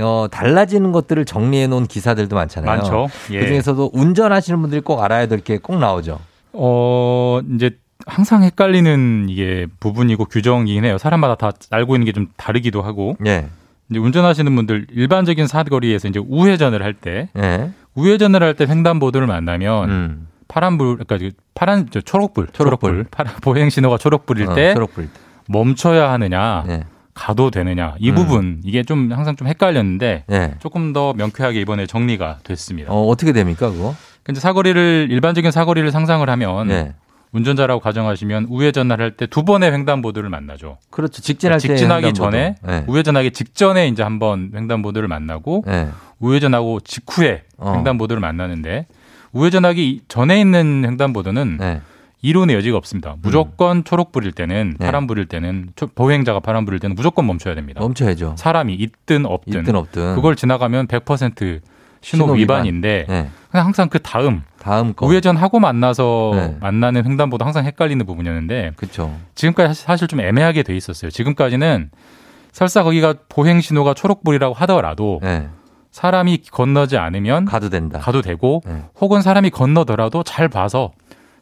어, 0.00 0.28
달라지는 0.30 0.92
것들을 0.92 1.24
정리해 1.24 1.66
놓은 1.66 1.86
기사들도 1.86 2.34
많잖아요. 2.36 2.70
많죠. 2.70 3.08
예. 3.32 3.40
그 3.40 3.46
중에서도 3.48 3.90
운전하시는 3.92 4.60
분들이 4.60 4.80
꼭 4.80 5.02
알아야 5.02 5.26
될 5.26 5.40
게 5.40 5.58
꼭 5.58 5.78
나오죠. 5.78 6.20
어, 6.52 7.40
이제 7.54 7.70
항상 8.06 8.44
헷갈리는 8.44 9.26
이게 9.28 9.66
부분이고 9.80 10.24
규정이긴 10.26 10.84
해요. 10.84 10.98
사람마다 10.98 11.34
다 11.34 11.50
알고 11.70 11.96
있는 11.96 12.06
게 12.06 12.12
좀 12.12 12.28
다르기도 12.36 12.80
하고. 12.82 13.16
예. 13.26 13.48
이제 13.90 13.98
운전하시는 13.98 14.54
분들 14.54 14.86
일반적인 14.92 15.46
사거리에서 15.46 16.08
이제 16.08 16.20
우회전을 16.20 16.82
할때 16.82 17.30
예. 17.38 17.70
우회전을 18.02 18.42
할 18.42 18.54
때 18.54 18.66
횡단보도를 18.66 19.26
만나면 19.26 19.90
음. 19.90 20.28
파란불 20.48 20.98
그러니까 20.98 21.18
그 21.18 21.30
파란 21.54 21.88
저 21.90 22.00
초록불 22.00 22.48
초록불. 22.52 23.06
파란 23.10 23.34
보행 23.42 23.68
신호가 23.70 23.98
초록불일 23.98 24.48
어, 24.50 24.54
때 24.54 24.72
초록불 24.74 25.04
때. 25.06 25.20
멈춰야 25.48 26.10
하느냐 26.12 26.64
예. 26.68 26.84
가도 27.14 27.50
되느냐 27.50 27.94
이 27.98 28.10
음. 28.10 28.14
부분 28.14 28.60
이게 28.64 28.82
좀 28.84 29.10
항상 29.12 29.34
좀 29.36 29.48
헷갈렸는데 29.48 30.24
예. 30.30 30.54
조금 30.60 30.92
더 30.92 31.12
명쾌하게 31.14 31.60
이번에 31.60 31.86
정리가 31.86 32.38
됐습니다. 32.44 32.92
어, 32.92 33.06
어떻게 33.08 33.32
됩니까, 33.32 33.70
그거? 33.70 33.94
근데 34.22 34.40
사거리를 34.40 35.08
일반적인 35.10 35.50
사거리를 35.50 35.90
상상을 35.90 36.28
하면 36.28 36.70
예. 36.70 36.94
운전자라고 37.32 37.80
가정하시면 37.80 38.46
우회전을 38.48 39.00
할 39.00 39.10
때 39.16 39.26
두 39.26 39.42
번의 39.44 39.72
횡단보도를 39.72 40.30
만나죠. 40.30 40.78
그렇죠. 40.90 41.20
직진할 41.20 41.58
때 41.58 41.68
직진하기 41.68 42.06
횡단보도. 42.06 42.30
전에 42.30 42.54
예. 42.68 42.84
우회전하기 42.86 43.32
직전에 43.32 43.88
이제 43.88 44.02
한번 44.02 44.50
횡단보도를 44.54 45.08
만나고 45.08 45.64
예. 45.68 45.88
우회전하고 46.20 46.80
직후에 46.80 47.42
어. 47.58 47.72
횡단보도를 47.76 48.20
만나는데 48.20 48.86
우회전하기 49.32 50.02
전에 50.08 50.40
있는 50.40 50.84
횡단보도는 50.86 51.58
예. 51.60 51.80
이론의 52.20 52.56
여지가 52.56 52.76
없습니다. 52.78 53.14
무조건 53.22 53.84
초록불일 53.84 54.32
때는 54.32 54.74
네. 54.78 54.86
파란불일 54.86 55.26
때는 55.26 55.68
초- 55.76 55.86
보행자가 55.86 56.40
파란불일 56.40 56.80
때는 56.80 56.96
무조건 56.96 57.26
멈춰야 57.26 57.54
됩니다. 57.54 57.80
멈춰야죠. 57.80 58.34
사람이 58.36 58.74
있든 58.74 59.24
없든, 59.24 59.60
있든 59.60 59.76
없든. 59.76 60.16
그걸 60.16 60.34
지나가면 60.34 60.88
100% 60.88 61.60
신호, 62.00 62.24
신호 62.24 62.32
위반. 62.32 62.38
위반인데 62.64 63.06
예. 63.08 63.28
그냥 63.50 63.66
항상 63.66 63.88
그 63.88 64.00
다음 64.00 64.42
다음 64.58 64.94
거. 64.94 65.06
우회전하고 65.06 65.60
만나서 65.60 66.32
네. 66.34 66.56
만나는 66.60 67.04
횡단보도 67.04 67.44
항상 67.44 67.64
헷갈리는 67.64 68.04
부분이었는데 68.06 68.72
그렇죠. 68.76 69.16
지금까지 69.36 69.80
사실- 69.80 70.08
좀 70.08 70.20
애매하게 70.20 70.64
돼 70.64 70.76
있었어요. 70.76 71.10
지금까지는 71.12 71.90
설사 72.50 72.82
거기가 72.82 73.14
보행 73.28 73.60
신호가 73.60 73.94
초록불이라고 73.94 74.54
하더라도 74.54 75.20
예. 75.22 75.48
사람이 75.90 76.42
건너지 76.50 76.96
않으면 76.96 77.44
가도 77.44 77.68
된다. 77.70 77.98
가도 77.98 78.22
되고 78.22 78.62
네. 78.66 78.84
혹은 79.00 79.22
사람이 79.22 79.50
건너더라도 79.50 80.22
잘 80.22 80.48
봐서 80.48 80.92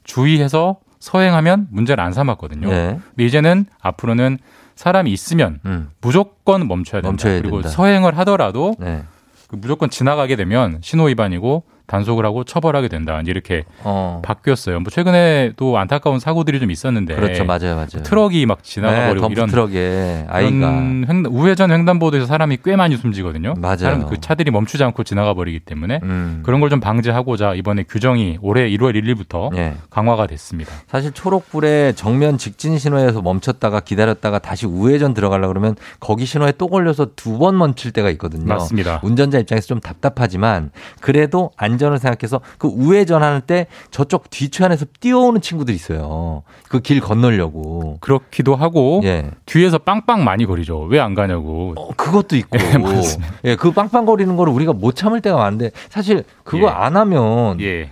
주의해서 0.05 0.77
서행하면 0.99 1.69
문제를 1.71 2.03
안 2.03 2.13
삼았거든요. 2.13 2.69
예. 2.71 2.99
근데 3.11 3.25
이제는 3.25 3.67
앞으로는 3.81 4.39
사람이 4.75 5.11
있으면 5.13 5.61
음. 5.67 5.91
무조건 6.01 6.67
멈춰야 6.69 7.01
된다. 7.03 7.11
멈춰야 7.11 7.41
그리고 7.41 7.63
된다. 7.63 7.69
서행을 7.71 8.17
하더라도 8.19 8.75
네. 8.79 9.03
그 9.49 9.57
무조건 9.57 9.91
지나가게 9.91 10.37
되면 10.37 10.79
신호 10.83 11.05
위반이고 11.05 11.65
단속을 11.87 12.25
하고 12.27 12.45
처벌하게 12.45 12.89
된다. 12.89 13.21
이렇게 13.27 13.65
어. 13.85 14.21
바뀌었어요. 14.25 14.81
뭐 14.81 14.91
최근에도 14.91 15.79
안타까운 15.79 16.19
사고들이 16.19 16.61
좀 16.61 16.71
있었는데 16.71 17.15
그렇죠. 17.15 17.45
맞아요. 17.45 17.75
맞아요. 17.77 18.03
트럭이 18.03 18.45
막 18.47 18.63
지나가 18.65 18.99
네, 19.01 19.09
버리고 19.09 19.29
이런 19.31 19.49
트럭에 19.49 20.27
아이가 20.29 20.69
횡- 20.81 21.25
우회전 21.29 21.71
횡단보도에서 21.71 22.27
사람이 22.27 22.59
꽤 22.65 22.77
많이 22.77 22.97
숨지거든요. 22.97 23.55
맞아요. 23.59 23.77
사람 23.77 24.07
그 24.07 24.21
차들이 24.21 24.51
멈추지 24.51 24.83
않고 24.85 25.05
지나가 25.05 25.35
버리기 25.35 25.61
때문에 25.61 26.01
음. 26.03 26.43
그런 26.45 26.61
걸 26.61 26.67
좀 26.67 26.81
방지하고자 26.81 27.55
이번에 27.55 27.85
규정이 27.85 28.39
올해 28.43 28.69
1월 28.71 29.01
1일부터 29.01 29.57
예. 29.57 29.75
강화가 29.89 30.27
됐습니다. 30.27 30.73
사실 30.89 31.13
초록불에 31.13 31.93
정면 31.95 32.39
직진 32.39 32.77
신호에서 32.77 33.23
멈췄다가 33.23 33.79
기다렸다가 33.81 34.41
다시 34.41 34.67
우회전 34.67 35.15
들어가려 35.15 35.47
그러면 35.47 35.77
거기 36.01 36.27
신호에 36.27 36.53
또 36.59 36.67
걸려서 36.67 37.07
두 37.15 37.37
번 37.39 37.57
멈출 37.57 37.93
때가 37.93 38.11
있거든요. 38.11 38.47
맞습니다. 38.47 38.99
운전자 39.05 39.39
입장에서 39.39 39.67
좀 39.69 39.79
답답하지만 39.79 40.71
그래도 41.01 41.51
안 41.57 41.76
전을 41.79 41.99
생각해서 41.99 42.41
그 42.59 42.69
우회전하는 42.69 43.41
때 43.43 43.67
저쪽 43.91 44.31
뒤편에서 44.31 44.87
뛰어오는 45.01 45.41
친구들이 45.41 45.75
있어요. 45.77 46.43
그 46.69 46.81
길 46.81 47.01
건너려고. 47.01 47.99
그렇기도 48.01 48.55
하고 48.55 49.01
예. 49.05 49.31
뒤에서 49.47 49.79
빵빵 49.79 50.23
많이 50.25 50.47
거리죠. 50.47 50.81
왜 50.83 51.01
안 51.01 51.15
가냐고. 51.15 51.75
어, 51.77 51.89
그것도 51.97 52.37
있고. 52.37 52.57
예, 52.75 52.79
맞습니다. 52.79 53.35
예, 53.45 53.57
그 53.57 53.71
빵빵 53.73 54.07
거리는 54.07 54.37
거를 54.37 54.53
우리가 54.53 54.73
못 54.73 54.95
참을 54.97 55.21
때가 55.21 55.37
많은데 55.37 55.71
사실 55.89 56.25
그거 56.45 56.67
예. 56.67 56.71
안 56.71 56.97
하면 56.97 57.61
예. 57.61 57.91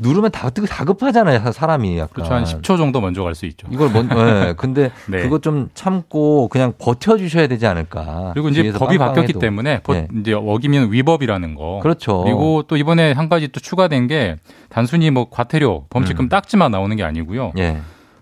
누르면 0.00 0.30
다 0.30 0.50
뜨고 0.50 0.66
다급하잖아요, 0.66 1.52
사람이 1.52 1.98
약간. 1.98 2.08
그렇죠. 2.12 2.34
한 2.34 2.44
10초 2.44 2.76
정도 2.76 3.00
먼저 3.00 3.22
갈 3.22 3.34
수 3.34 3.46
있죠. 3.46 3.66
이걸 3.70 3.90
먼, 3.90 4.08
예, 4.12 4.54
근데 4.58 4.90
네. 5.06 5.22
그거 5.22 5.38
좀 5.40 5.68
참고 5.74 6.48
그냥 6.48 6.72
버텨주셔야 6.78 7.46
되지 7.46 7.66
않을까. 7.66 8.30
그리고 8.34 8.48
이제 8.48 8.70
법이 8.72 8.98
바뀌었기. 8.98 9.34
때문에 9.34 9.80
버- 9.82 9.94
예. 9.94 10.08
이제 10.20 10.32
어기면 10.32 10.92
위법이라는 10.92 11.54
거. 11.54 11.80
그렇죠. 11.82 12.22
그리고 12.24 12.62
또 12.66 12.76
이번에 12.76 13.12
한 13.12 13.28
가지 13.28 13.48
또 13.48 13.60
추가된 13.60 14.06
게 14.06 14.36
단순히 14.68 15.10
뭐 15.10 15.28
과태료, 15.30 15.86
범칙금 15.90 16.26
음. 16.26 16.28
딱지만 16.28 16.70
나오는 16.70 16.94
게 16.96 17.02
아니고요. 17.04 17.52
예. 17.58 17.78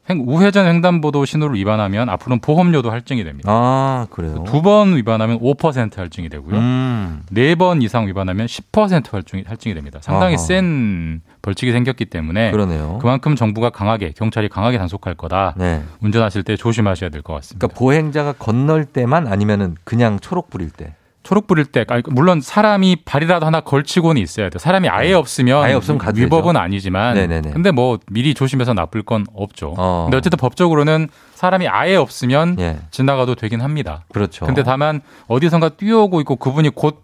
행- 0.09 0.23
우회전 0.27 0.67
횡단보도 0.67 1.25
신호를 1.25 1.57
위반하면 1.57 2.09
앞으로는 2.09 2.41
보험료도 2.41 2.91
할증이 2.91 3.25
됩니다. 3.25 3.51
아, 3.53 4.07
그래요. 4.11 4.45
두 4.47 4.63
번 4.63 4.97
위반하면 4.97 5.39
5% 5.41 5.97
할증이 5.97 6.29
되고요. 6.29 6.57
음. 6.57 7.23
네번 7.31 7.83
이상 7.83 8.07
위반하면 8.07 8.47
10% 8.47 9.11
할증이, 9.11 9.45
할증이 9.47 9.75
됩니다. 9.75 9.99
상당히 10.03 10.35
아하. 10.35 10.43
센 10.45 11.21
벌칙이 11.43 11.73
생겼기 11.73 12.07
때문에 12.07 12.51
그러네요. 12.51 12.99
그만큼 13.01 13.37
정부가 13.37 13.71
강하게 13.71 14.13
경찰이 14.17 14.49
강하게 14.49 14.79
단속할 14.79 15.15
거다. 15.15 15.55
네. 15.57 15.83
운전하실 16.01 16.43
때 16.45 16.57
조심하셔야 16.57 17.11
될 17.11 17.23
것 17.23 17.35
같습니다. 17.35 17.67
그러니까 17.67 17.79
보행자가 17.79 18.33
건널 18.33 18.85
때만 18.85 19.27
아니면은 19.27 19.77
그냥 19.85 20.19
초록 20.21 20.51
불일 20.51 20.71
때. 20.71 20.95
초록불일 21.27 21.67
때 21.67 21.85
물론 22.07 22.41
사람이 22.41 22.99
발이라도 23.05 23.45
하나 23.45 23.61
걸치고는 23.61 24.23
있어야 24.23 24.49
돼요. 24.49 24.59
사람이 24.61 24.89
아예 24.89 25.13
없으면 25.13 25.61
네. 25.61 25.67
아예 25.67 25.75
없으면 25.75 26.01
위법은 26.15 26.53
되죠. 26.55 26.59
아니지만 26.61 27.15
네네네. 27.15 27.51
근데 27.51 27.73
뭐 27.73 27.99
미리 28.09 28.33
조심해서 28.33 28.75
나쁠 28.75 29.03
건 29.03 29.27
없죠. 29.35 29.75
어. 29.77 30.05
근데 30.05 30.19
어쨌든 30.19 30.37
법적으로는 30.39 31.09
사람이 31.35 31.67
아예 31.67 31.97
없으면 31.97 32.57
예. 32.61 32.79
지나가도 32.93 33.35
되긴 33.35 33.61
합니다. 33.61 34.05
그렇죠. 34.13 34.47
근데 34.47 34.63
다만 34.63 35.01
어디선가 35.27 35.71
뛰어오고 35.71 36.21
있고 36.21 36.37
그분이 36.37 36.71
곧 36.71 37.03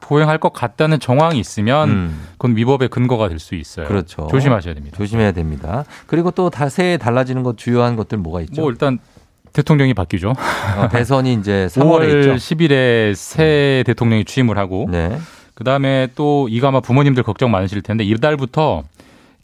보행할 0.00 0.38
것 0.38 0.52
같다는 0.52 0.98
정황이 0.98 1.38
있으면 1.38 1.88
음. 1.88 2.22
그건 2.32 2.56
위법의 2.56 2.88
근거가 2.88 3.28
될 3.28 3.38
수 3.38 3.54
있어요. 3.54 3.86
그렇죠. 3.86 4.26
조심하셔야 4.30 4.74
됩니다. 4.74 4.96
조심해야 4.96 5.30
됩니다. 5.30 5.84
그리고 6.08 6.32
또다 6.32 6.68
새해 6.70 6.96
달라지는 6.96 7.44
것 7.44 7.56
주요한 7.56 7.94
것들 7.94 8.18
뭐가 8.18 8.40
있죠? 8.42 8.62
뭐 8.62 8.70
일단 8.70 8.98
대통령이 9.54 9.94
바뀌죠. 9.94 10.34
어, 10.76 10.88
대선이 10.90 11.32
이제 11.34 11.66
3월에 11.72 11.80
5월 11.82 12.18
있죠. 12.20 12.34
10일에 12.34 13.14
새 13.14 13.82
대통령이 13.86 14.24
취임을 14.26 14.58
하고 14.58 14.86
네. 14.90 15.16
그다음에 15.54 16.08
또 16.16 16.48
이거 16.50 16.68
아마 16.68 16.80
부모님들 16.80 17.22
걱정 17.22 17.50
많으실 17.50 17.80
텐데 17.80 18.04
이달부터 18.04 18.82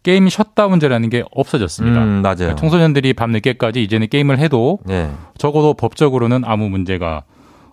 게임 0.02 0.28
셧다운제라는 0.28 1.08
게 1.10 1.22
없어졌습니다. 1.30 2.02
음, 2.02 2.08
맞아요. 2.22 2.36
그러니까 2.36 2.56
청소년들이 2.60 3.12
밤 3.12 3.30
늦게까지 3.32 3.82
이제는 3.82 4.08
게임을 4.08 4.38
해도 4.38 4.78
네. 4.84 5.10
적어도 5.38 5.74
법적으로는 5.74 6.42
아무 6.44 6.68
문제가 6.68 7.22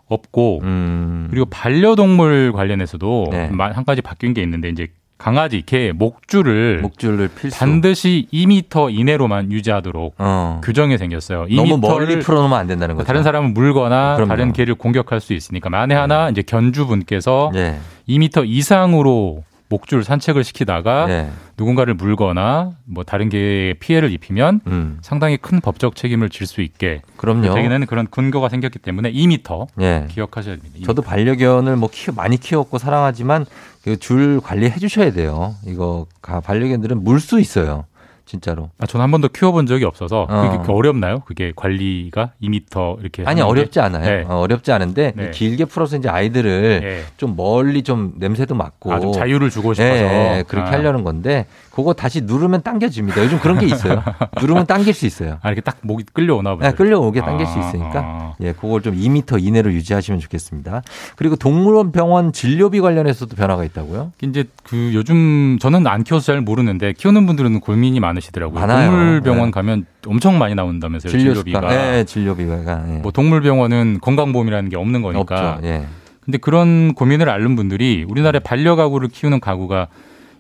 없고 0.08 0.60
음. 0.64 1.28
그리고 1.30 1.46
반려동물 1.48 2.52
관련해서도 2.54 3.28
네. 3.32 3.48
마- 3.50 3.72
한 3.72 3.84
가지 3.86 4.02
바뀐 4.02 4.34
게 4.34 4.42
있는데 4.44 4.70
이제 4.70 4.88
강아지, 5.18 5.64
개, 5.66 5.92
목줄을 5.92 6.80
목줄을 6.82 7.30
필수. 7.30 7.58
반드시 7.60 8.28
2m 8.32 8.94
이내로만 8.94 9.52
유지하도록 9.52 10.16
어. 10.18 10.62
규정이 10.64 10.98
생겼어요. 10.98 11.48
너무 11.56 11.78
2m 11.78 11.82
멀리 11.82 12.16
를 12.16 12.20
풀어놓으면 12.22 12.58
안 12.58 12.68
된다는 12.68 12.96
거죠. 12.96 13.08
다른 13.08 13.24
사람을 13.24 13.50
물거나 13.50 14.16
그럼요. 14.16 14.30
다른 14.30 14.54
개를 14.54 14.76
공격할 14.76 15.20
수 15.20 15.34
있으니까 15.34 15.70
만에 15.70 15.96
하나 15.96 16.30
이제 16.30 16.44
견주분께서 16.44 17.52
네. 17.54 17.80
2m 18.08 18.48
이상으로 18.48 19.44
목줄 19.70 20.04
산책을 20.04 20.44
시키다가 20.44 21.08
네. 21.08 21.30
누군가를 21.58 21.94
물거나 21.94 22.72
뭐 22.86 23.04
다른 23.04 23.28
개에 23.30 23.74
피해를 23.74 24.12
입히면 24.12 24.62
음. 24.68 24.98
상당히 25.02 25.38
큰 25.38 25.60
법적 25.60 25.96
책임을 25.96 26.30
질 26.30 26.48
수 26.48 26.62
있게 26.62 27.02
그럼요. 27.18 27.54
되기는 27.54 27.86
그런 27.88 28.08
근거가 28.08 28.48
생겼기 28.50 28.80
때문에 28.80 29.12
2m 29.12 29.68
예. 29.82 30.06
기억하셔야 30.10 30.56
됩니다. 30.56 30.86
저도 30.86 31.02
반려견을 31.02 31.76
뭐 31.76 31.90
키, 31.92 32.12
많이 32.12 32.38
키웠고 32.38 32.78
사랑하지만 32.78 33.46
그 33.84 33.98
줄 33.98 34.40
관리해 34.42 34.78
주셔야 34.80 35.12
돼요. 35.12 35.56
이거 35.66 36.08
가- 36.22 36.40
반려견들은 36.42 37.04
물 37.04 37.20
수 37.20 37.40
있어요. 37.40 37.86
진짜로. 38.28 38.70
아, 38.78 38.86
저는 38.86 39.04
한 39.04 39.10
번도 39.10 39.30
키워본 39.30 39.68
적이 39.68 39.86
없어서 39.86 40.28
어. 40.30 40.58
그게 40.58 40.72
어렵나요? 40.72 41.22
그게 41.22 41.54
관리가 41.56 42.32
2m 42.44 43.00
이렇게 43.00 43.24
아니? 43.26 43.42
어렵지 43.42 43.80
않아요. 43.80 44.06
네. 44.06 44.26
어, 44.28 44.40
어렵지 44.40 44.74
않은데 44.74 45.14
네. 45.16 45.32
길게 45.32 45.66
풀어서 45.66 45.96
이제 45.96 46.10
아이들을 46.10 46.80
네. 46.82 47.04
좀 47.16 47.36
멀리 47.38 47.84
좀 47.84 48.14
냄새도 48.18 48.54
맡고 48.54 48.92
아, 48.94 49.00
좀 49.00 49.14
자유를 49.14 49.50
주고 49.50 49.74
싶어서. 49.74 49.94
예, 49.94 50.38
예, 50.40 50.44
그렇게 50.46 50.70
아. 50.70 50.74
하려는 50.74 51.06
건데 51.06 51.46
그거 51.72 51.94
다시 51.94 52.22
누르면 52.22 52.64
당겨집니다. 52.64 53.24
요즘 53.24 53.40
그런 53.40 53.60
게 53.60 53.66
있어요. 53.66 54.04
누르면 54.42 54.66
당길 54.66 54.94
수 54.94 55.06
있어요. 55.06 55.38
아, 55.42 55.48
이렇게 55.48 55.62
딱 55.62 55.78
목이 55.82 56.04
끌려오나 56.12 56.56
보죠. 56.56 56.68
네, 56.68 56.76
끌려오게 56.76 57.22
당길 57.22 57.48
수 57.48 57.58
아, 57.60 57.60
있으니까 57.60 58.00
아. 58.00 58.34
예, 58.42 58.52
그걸 58.52 58.82
좀 58.82 58.94
2m 58.96 59.42
이내로 59.42 59.72
유지하시면 59.72 60.20
좋겠습니다. 60.20 60.82
그리고 61.16 61.38
동물원 61.38 61.94
병원 61.94 62.34
진료비 62.34 62.82
관련해서도 62.82 63.38
변화가 63.38 63.64
있다고요? 63.64 64.12
이제 64.22 64.44
그 64.64 64.92
요즘 64.94 65.58
저는 65.62 65.88
안 65.88 66.04
키워서 66.04 66.26
잘 66.34 66.42
모르는데 66.42 66.92
키우는 66.92 67.26
분들은 67.26 67.62
고민이 67.62 68.02
많 68.02 68.17
으시더라고요. 68.18 68.60
많아요. 68.60 68.90
동물병원 68.92 69.46
네. 69.46 69.52
가면 69.52 69.86
엄청 70.06 70.38
많이 70.38 70.56
나온다면서요. 70.56 71.12
진료비가. 71.12 71.62
네, 71.62 72.04
진료비가. 72.04 72.86
예. 72.90 72.98
뭐 72.98 73.12
동물병원은 73.12 74.00
건강보험이라는 74.02 74.70
게 74.70 74.76
없는 74.78 75.02
거니까. 75.02 75.54
없죠. 75.54 75.68
예. 75.68 75.86
근데 76.22 76.38
그런 76.38 76.94
고민을 76.94 77.30
앓는 77.30 77.56
분들이 77.56 78.06
우리나라에 78.08 78.40
반려가구를 78.40 79.08
키우는 79.10 79.40
가구가 79.40 79.88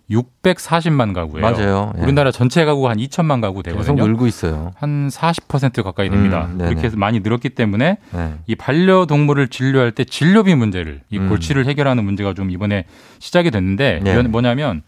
640만 0.09 1.13
가구예요. 1.13 1.41
맞아요. 1.41 1.93
예. 1.97 2.01
우리나라 2.03 2.32
전체 2.32 2.63
가구가 2.63 2.91
한 2.91 2.97
2천만 2.97 3.41
가구 3.41 3.61
계속 3.61 3.80
되거든요. 3.80 4.05
늘고 4.07 4.28
있어요. 4.28 4.71
한 4.78 5.09
40% 5.09 5.84
가까이 5.84 6.09
됩니다. 6.09 6.47
음. 6.51 6.57
그렇게 6.59 6.84
해서 6.84 6.97
많이 6.97 7.19
늘었기 7.19 7.49
때문에 7.49 7.97
네. 8.13 8.34
이 8.47 8.55
반려동물을 8.55 9.49
진료할 9.49 9.91
때 9.91 10.05
진료비 10.05 10.55
문제를 10.55 11.01
이 11.09 11.17
음. 11.17 11.30
골치를 11.30 11.65
해결하는 11.65 12.05
문제가 12.05 12.34
좀 12.34 12.51
이번에 12.51 12.86
시작이 13.19 13.51
됐는데 13.51 13.99
네. 14.01 14.21
뭐냐면 14.23 14.82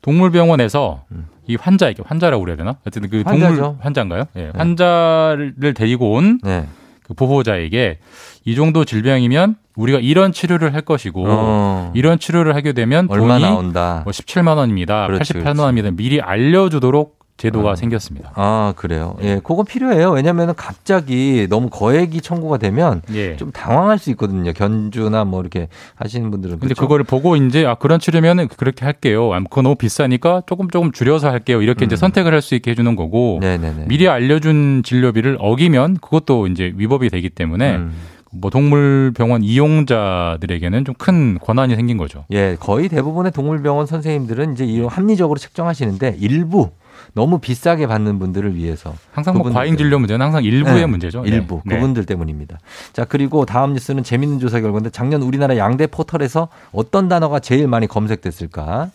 동물병원에서 0.00 1.04
이 1.46 1.56
환자에게 1.56 2.02
환자라고 2.06 2.42
그래야 2.42 2.56
되나? 2.56 2.76
어쨌든 2.86 3.10
그 3.10 3.22
동물 3.24 3.42
음. 3.42 3.46
환자죠. 3.48 3.78
환자인가요? 3.80 4.24
예. 4.36 4.50
환자를 4.54 5.74
데리고 5.74 6.12
온 6.12 6.38
네. 6.42 6.66
그 7.02 7.14
보호자에게 7.14 7.98
이 8.44 8.54
정도 8.54 8.84
질병이면 8.84 9.56
우리가 9.76 9.98
이런 9.98 10.32
치료를 10.32 10.72
할 10.72 10.82
것이고 10.82 11.24
어. 11.26 11.92
이런 11.94 12.18
치료를 12.18 12.54
하게 12.54 12.72
되면 12.72 13.06
얼마 13.10 13.38
돈이 13.38 13.42
나온다. 13.42 14.00
뭐 14.04 14.12
17만 14.12 14.56
원입니다. 14.56 15.06
그렇지, 15.06 15.34
88만 15.34 15.60
원입니다. 15.60 15.90
미리 15.90 16.20
알려 16.20 16.68
주도록 16.68 17.23
제도가 17.36 17.74
생겼습니다. 17.74 18.30
아, 18.36 18.74
그래요. 18.76 19.16
예, 19.20 19.40
그거 19.42 19.64
필요해요. 19.64 20.12
왜냐면은 20.12 20.54
갑자기 20.54 21.48
너무 21.50 21.68
거액이 21.68 22.20
청구가 22.20 22.58
되면 22.58 23.02
예. 23.12 23.36
좀 23.36 23.50
당황할 23.50 23.98
수 23.98 24.10
있거든요. 24.10 24.52
견주나 24.52 25.24
뭐 25.24 25.40
이렇게 25.40 25.66
하시는 25.96 26.30
분들은. 26.30 26.60
근데 26.60 26.74
그렇죠? 26.74 26.80
그거를 26.82 27.04
보고 27.04 27.34
이제 27.34 27.66
아 27.66 27.74
그런 27.74 27.98
치료면은 27.98 28.46
그렇게 28.48 28.84
할게요. 28.84 29.34
아, 29.34 29.40
그거 29.40 29.62
너무 29.62 29.74
비싸니까 29.74 30.42
조금 30.46 30.70
조금 30.70 30.92
줄여서 30.92 31.28
할게요. 31.28 31.60
이렇게 31.60 31.84
이제 31.84 31.96
선택을 31.96 32.32
할 32.32 32.40
수 32.40 32.54
있게 32.54 32.70
해주는 32.72 32.94
거고 32.94 33.36
음. 33.38 33.40
네네네. 33.40 33.86
미리 33.88 34.06
알려준 34.08 34.82
진료비를 34.84 35.38
어기면 35.40 35.96
그것도 35.96 36.46
이제 36.46 36.72
위법이 36.76 37.08
되기 37.10 37.30
때문에 37.30 37.76
음. 37.76 37.92
뭐 38.32 38.50
동물병원 38.50 39.42
이용자들에게는 39.42 40.84
좀 40.84 40.94
큰 40.98 41.38
권한이 41.40 41.74
생긴 41.74 41.96
거죠. 41.98 42.24
예, 42.30 42.56
거의 42.60 42.88
대부분의 42.88 43.32
동물병원 43.32 43.86
선생님들은 43.86 44.52
이제 44.54 44.64
이 44.64 44.80
합리적으로 44.82 45.38
책정하시는데 45.38 46.16
일부 46.20 46.70
너무 47.12 47.38
비싸게 47.38 47.86
받는 47.86 48.18
분들을 48.18 48.54
위해서 48.54 48.94
항상 49.12 49.36
뭐 49.36 49.50
과잉 49.50 49.76
진료 49.76 49.98
문제는 49.98 50.24
항상 50.24 50.42
일부의 50.44 50.76
네, 50.76 50.86
문제죠. 50.86 51.22
네. 51.22 51.28
일부 51.28 51.60
네. 51.64 51.76
그분들 51.76 52.04
때문입니다. 52.06 52.58
자 52.92 53.04
그리고 53.04 53.44
다음 53.44 53.74
뉴스는 53.74 54.02
재밌는 54.02 54.38
조사 54.40 54.60
결과인데 54.60 54.90
작년 54.90 55.22
우리나라 55.22 55.56
양대 55.56 55.86
포털에서 55.86 56.48
어떤 56.72 57.08
단어가 57.08 57.38
제일 57.38 57.68
많이 57.68 57.86
검색됐을까? 57.86 58.90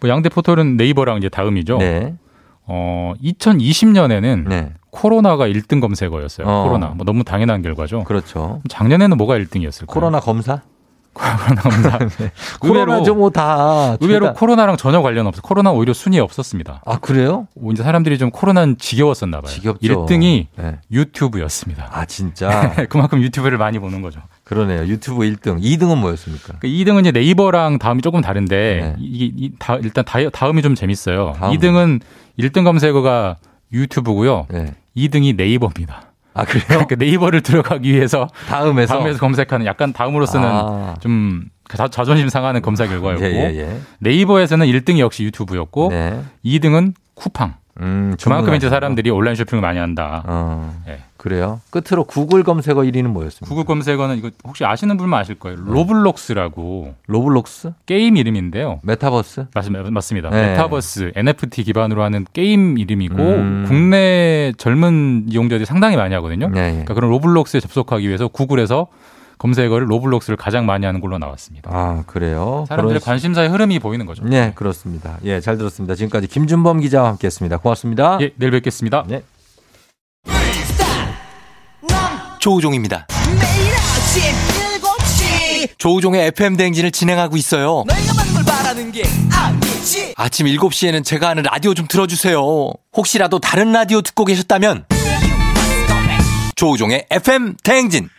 뭐 0.00 0.10
양대 0.10 0.28
포털은 0.28 0.76
네이버랑 0.76 1.18
이제 1.18 1.28
다음이죠. 1.28 1.78
네. 1.78 2.14
어 2.66 3.12
2020년에는 3.22 4.72
코로나가 4.90 5.48
1등 5.48 5.80
검색어였어요. 5.80 6.46
어. 6.46 6.64
코로나. 6.64 6.88
뭐 6.88 7.04
너무 7.04 7.24
당연한 7.24 7.62
결과죠. 7.62 8.04
그렇죠. 8.04 8.60
작년에는 8.68 9.16
뭐가 9.16 9.38
1등이었을까요? 9.38 9.88
코로나 9.88 10.20
검사? 10.20 10.62
코로나 11.14 11.62
검사. 11.62 11.98
코로나죠 12.60 13.14
뭐 13.14 13.30
다 13.30 13.96
의외로 14.00 14.32
코로나랑 14.34 14.76
전혀 14.76 15.00
관련 15.02 15.26
없어. 15.26 15.40
코로나 15.42 15.70
오히려 15.72 15.92
순위에 15.92 16.20
없었습니다. 16.20 16.82
아 16.84 16.98
그래요? 16.98 17.46
이제 17.72 17.82
사람들이 17.82 18.18
좀 18.18 18.30
코로나는 18.30 18.76
지겨웠었나 18.78 19.40
봐요. 19.40 19.50
지겹죠. 19.50 20.06
1등이 20.06 20.46
네. 20.56 20.76
유튜브였습니다. 20.90 21.88
아 21.92 22.04
진짜 22.04 22.72
그만큼 22.90 23.22
유튜브를 23.22 23.58
많이 23.58 23.78
보는 23.78 24.02
거죠. 24.02 24.20
그러네요. 24.44 24.82
유튜브 24.86 25.22
1등, 25.22 25.60
2등은 25.62 25.96
뭐였습니까? 25.98 26.54
그 26.60 26.66
2등은 26.68 27.00
이제 27.00 27.10
네이버랑 27.12 27.78
다음이 27.78 28.02
조금 28.02 28.20
네. 28.20 28.26
다른데 28.26 28.96
이게 28.98 29.32
이- 29.36 29.52
다- 29.58 29.76
일단 29.82 30.04
다, 30.04 30.18
다음이 30.30 30.60
좀 30.62 30.74
재밌어요. 30.74 31.34
다음. 31.38 31.56
2등은 31.56 32.00
1등 32.38 32.64
검색어가 32.64 33.36
유튜브고요. 33.72 34.46
네. 34.50 34.74
2등이 34.96 35.36
네이버입니다. 35.36 36.12
아 36.34 36.44
그래요? 36.44 36.64
그러니까 36.86 36.96
네이버를 36.96 37.40
들어가기 37.40 37.92
위해서 37.92 38.28
다음에서 38.48 38.94
다음에서 38.94 39.18
검색하는 39.18 39.66
약간 39.66 39.92
다음으로서는 39.92 40.48
아. 40.48 40.94
좀 41.00 41.44
자, 41.68 41.88
자존심 41.88 42.28
상하는 42.28 42.60
검사 42.60 42.86
결과였고 42.86 43.24
예, 43.24 43.30
예, 43.30 43.58
예. 43.60 43.80
네이버에서는 44.00 44.66
1등이 44.66 44.98
역시 44.98 45.24
유튜브였고 45.24 45.88
네. 45.90 46.20
2등은 46.44 46.94
쿠팡. 47.14 47.54
음, 47.80 48.14
그만큼 48.22 48.54
이제. 48.54 48.68
사람들이 48.68 49.10
온라인 49.10 49.34
쇼핑을 49.34 49.60
많이 49.60 49.78
한다. 49.78 50.22
어, 50.26 50.74
예. 50.88 51.00
그래요. 51.24 51.62
끝으로 51.70 52.04
구글 52.04 52.42
검색어 52.42 52.82
1위는 52.82 53.06
뭐였습니까? 53.06 53.48
구글 53.48 53.64
검색어는 53.64 54.18
이거 54.18 54.30
혹시 54.46 54.66
아시는 54.66 54.98
분만 54.98 55.20
아실 55.20 55.36
거예요. 55.36 55.56
로블록스라고 55.56 56.92
로블록스? 57.06 57.72
게임 57.86 58.18
이름인데요. 58.18 58.80
메타버스? 58.82 59.46
맞습니다. 59.54 59.90
맞습니다. 59.90 60.28
네. 60.28 60.50
메타버스, 60.50 61.12
NFT 61.16 61.64
기반으로 61.64 62.02
하는 62.02 62.26
게임 62.34 62.76
이름이고 62.76 63.16
음. 63.16 63.64
국내 63.66 64.52
젊은 64.58 65.24
이용자들이 65.26 65.64
상당히 65.64 65.96
많이 65.96 66.14
하거든요. 66.14 66.48
네, 66.48 66.60
예. 66.60 66.70
그러니까 66.72 66.92
그런 66.92 67.08
로블록스에 67.12 67.60
접속하기 67.60 68.06
위해서 68.06 68.28
구글에서 68.28 68.88
검색어를 69.38 69.90
로블록스를 69.90 70.36
가장 70.36 70.66
많이 70.66 70.84
하는 70.84 71.00
걸로 71.00 71.16
나왔습니다. 71.16 71.70
아, 71.72 72.04
그래요. 72.06 72.66
사람들의 72.68 73.00
그런 73.00 73.12
관심사의 73.12 73.48
흐름이 73.48 73.78
보이는 73.78 74.04
거죠. 74.04 74.24
네, 74.24 74.52
그렇습니다. 74.54 75.16
예, 75.24 75.40
잘 75.40 75.56
들었습니다. 75.56 75.94
지금까지 75.94 76.26
김준범 76.26 76.80
기자와 76.80 77.08
함께 77.08 77.28
했습니다. 77.28 77.56
고맙습니다. 77.56 78.18
예, 78.20 78.32
내일 78.36 78.52
뵙겠습니다. 78.52 79.04
네. 79.08 79.22
조우종입니다. 82.44 83.06
매일 83.40 83.72
아침 83.74 84.22
7시 84.82 85.78
조우종의 85.78 86.26
FM 86.26 86.58
대행진을 86.58 86.90
진행하고 86.90 87.38
있어요. 87.38 87.84
내가 87.88 88.12
받는 88.12 88.34
걸 88.34 88.44
바라는 88.44 88.92
게 88.92 89.02
아니지 89.32 90.12
아침 90.14 90.44
7시에는 90.44 91.02
제가 91.02 91.30
하는 91.30 91.44
라디오 91.44 91.72
좀 91.72 91.86
틀어주세요. 91.88 92.70
혹시라도 92.94 93.38
다른 93.38 93.72
라디오 93.72 94.02
듣고 94.02 94.26
계셨다면 94.26 94.84
조우종의 96.54 97.06
FM 97.10 97.56
대행진. 97.64 98.10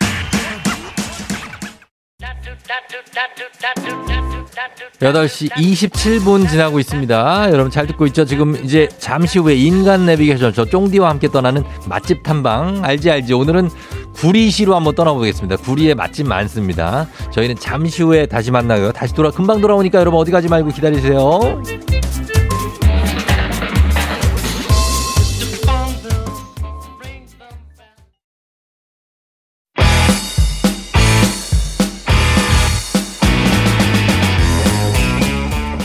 여덟 5.01 5.27
시 5.27 5.49
27분 5.49 6.49
지나고 6.49 6.79
있습니다. 6.79 7.51
여러분 7.51 7.69
잘 7.69 7.85
듣고 7.85 8.07
있죠? 8.07 8.25
지금 8.25 8.55
이제 8.63 8.87
잠시 8.97 9.39
후에 9.39 9.55
인간 9.55 10.05
내비게이션 10.05 10.53
저 10.53 10.65
쫑디와 10.65 11.09
함께 11.09 11.27
떠나는 11.27 11.63
맛집 11.87 12.23
탐방 12.23 12.83
알지 12.83 13.11
알지 13.11 13.33
오늘은 13.33 13.69
구리시로 14.15 14.75
한번 14.75 14.95
떠나보겠습니다. 14.95 15.57
구리에 15.57 15.93
맛집 15.93 16.27
많습니다. 16.27 17.07
저희는 17.31 17.55
잠시 17.59 18.03
후에 18.03 18.25
다시 18.25 18.51
만나요. 18.51 18.91
다시 18.91 19.13
돌아 19.13 19.29
금방 19.29 19.61
돌아오니까 19.61 19.99
여러분 19.99 20.19
어디 20.19 20.31
가지 20.31 20.47
말고 20.47 20.69
기다리세요. 20.69 21.61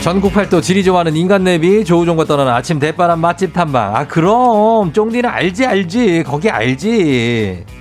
전국 0.01 0.33
팔도 0.33 0.61
지리 0.61 0.83
좋아하는 0.83 1.15
인간 1.15 1.43
내비 1.43 1.85
조우종과 1.85 2.25
떠나는 2.25 2.51
아침 2.51 2.79
대바람 2.79 3.19
맛집 3.19 3.53
탐방. 3.53 3.95
아 3.95 4.07
그럼 4.07 4.91
쫑디는 4.93 5.29
알지 5.29 5.65
알지 5.65 6.23
거기 6.25 6.49
알지. 6.49 7.80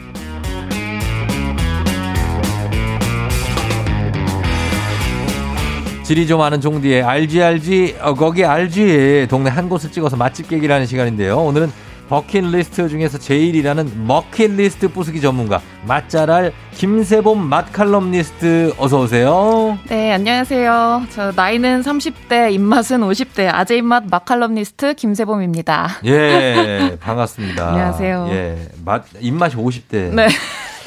지리 6.11 6.27
좀 6.27 6.41
아는 6.41 6.61
종디의 6.61 7.05
알지 7.05 7.41
알지 7.41 7.97
어, 8.01 8.15
거기 8.15 8.45
알지 8.45 9.29
동네 9.31 9.49
한 9.49 9.69
곳을 9.69 9.93
찍어서 9.93 10.17
맛집 10.17 10.51
하는 10.51 10.85
시간인데요. 10.85 11.39
오늘은 11.39 11.71
버킷리스트 12.09 12.89
중에서 12.89 13.17
제일이라는 13.17 14.09
머킷리스트 14.09 14.89
부수기 14.89 15.21
전문가 15.21 15.61
맛잘알 15.87 16.53
김세봄 16.75 17.49
맛칼럼니스트 17.49 18.75
어서 18.77 19.03
오세요. 19.03 19.79
네, 19.89 20.13
안녕하세요. 20.13 21.03
저 21.11 21.31
나이는 21.31 21.83
30대, 21.83 22.53
입맛은 22.55 23.03
50대, 23.03 23.49
아재 23.49 23.77
입맛 23.77 24.07
마칼럼니스트 24.11 24.95
김세범입니다. 24.95 26.01
예, 26.07 26.97
반갑습니다. 26.99 27.69
안녕하세요. 27.71 28.29
예, 28.33 28.69
맛 28.85 29.05
입맛이 29.21 29.55
50대. 29.55 30.13
네. 30.13 30.27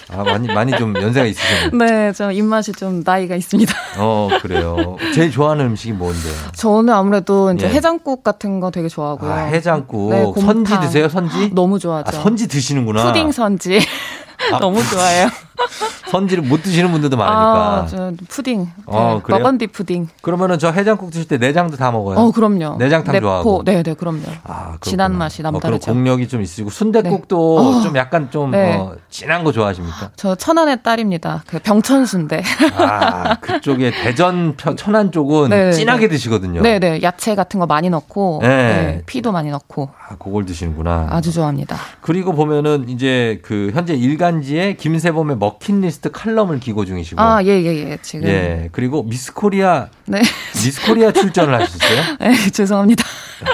아, 0.09 0.23
많이 0.23 0.47
많이 0.47 0.71
좀 0.77 0.93
연세가 0.95 1.25
있으시네요. 1.25 1.69
네, 1.73 2.11
저 2.13 2.31
입맛이 2.31 2.71
좀 2.73 3.01
나이가 3.05 3.35
있습니다. 3.35 3.73
어, 3.97 4.29
그래요. 4.41 4.97
제일 5.13 5.31
좋아하는 5.31 5.67
음식이 5.67 5.93
뭔데요? 5.93 6.33
저는 6.55 6.93
아무래도 6.93 7.51
이제 7.53 7.67
예. 7.67 7.71
해장국 7.73 8.23
같은 8.23 8.59
거 8.59 8.71
되게 8.71 8.87
좋아하고요. 8.89 9.31
아, 9.31 9.37
해장국. 9.45 10.11
네. 10.11 10.41
선지 10.41 10.79
드세요, 10.79 11.09
선지? 11.09 11.51
너무 11.53 11.79
좋아하죠. 11.79 12.17
아, 12.17 12.21
선지 12.21 12.47
드시는구나. 12.47 13.05
푸딩 13.05 13.31
선지. 13.31 13.79
아, 14.51 14.59
너무 14.59 14.83
좋아해요. 14.83 15.29
선지를 16.09 16.43
못 16.43 16.61
드시는 16.63 16.91
분들도 16.91 17.17
많으니까. 17.17 17.81
아, 17.83 17.85
저 17.87 18.11
푸딩. 18.27 18.67
어, 18.85 19.21
네? 19.27 19.33
버건디 19.37 19.67
푸딩. 19.67 20.07
그러면은 20.21 20.59
저 20.59 20.71
해장국 20.71 21.11
드실 21.11 21.27
때 21.27 21.37
내장도 21.37 21.77
다 21.77 21.91
먹어요? 21.91 22.19
어, 22.19 22.31
그럼요. 22.31 22.77
내장탕 22.77 23.13
내포. 23.13 23.25
좋아하고. 23.25 23.61
네, 23.65 23.81
네, 23.83 23.93
그럼요. 23.93 24.21
아, 24.43 24.77
진한 24.81 25.17
맛이 25.17 25.41
어, 25.41 25.49
남다르죠. 25.51 25.91
공력이 25.91 26.27
좀 26.27 26.41
있으시고 26.41 26.69
순대국도 26.69 27.59
네. 27.61 27.77
어. 27.77 27.81
좀 27.81 27.95
약간 27.97 28.29
좀 28.29 28.51
네. 28.51 28.75
어, 28.77 28.95
진한 29.09 29.43
거 29.43 29.51
좋아하십니까? 29.51 30.11
저 30.15 30.35
천안의 30.35 30.83
딸입니다. 30.83 31.43
그 31.47 31.59
병천순대. 31.59 32.43
아, 32.77 33.35
그쪽에 33.35 33.91
대전 33.91 34.55
편- 34.57 34.75
천안 34.77 35.11
쪽은 35.11 35.49
네, 35.49 35.71
진하게 35.71 36.07
네. 36.07 36.13
드시거든요. 36.13 36.61
네, 36.61 36.79
네. 36.79 37.01
야채 37.01 37.35
같은 37.35 37.59
거 37.59 37.65
많이 37.65 37.89
넣고 37.89 38.39
네. 38.41 38.47
네, 38.47 39.01
피도 39.05 39.31
많이 39.31 39.49
넣고 39.49 39.89
아, 40.09 40.15
그걸 40.17 40.45
드시는구나. 40.45 41.07
아주 41.09 41.31
좋아합니다. 41.31 41.75
그리고 42.01 42.33
보면은 42.33 42.89
이제 42.89 43.39
그 43.43 43.71
현재 43.73 43.93
일간지에 43.93 44.73
김세범의 44.75 45.37
머킷리스트 45.43 46.11
칼럼을 46.11 46.59
기고 46.59 46.85
중이시고. 46.85 47.21
아, 47.21 47.43
예, 47.43 47.49
예, 47.49 47.89
예. 47.91 47.97
지금. 48.01 48.27
예. 48.27 48.69
그리고 48.71 49.03
미스 49.03 49.33
코리아 49.33 49.89
네. 50.05 50.21
미스 50.53 50.85
코리아 50.85 51.11
출전을 51.11 51.53
하셨어요? 51.53 52.17
네, 52.19 52.49
죄송합니다. 52.49 53.03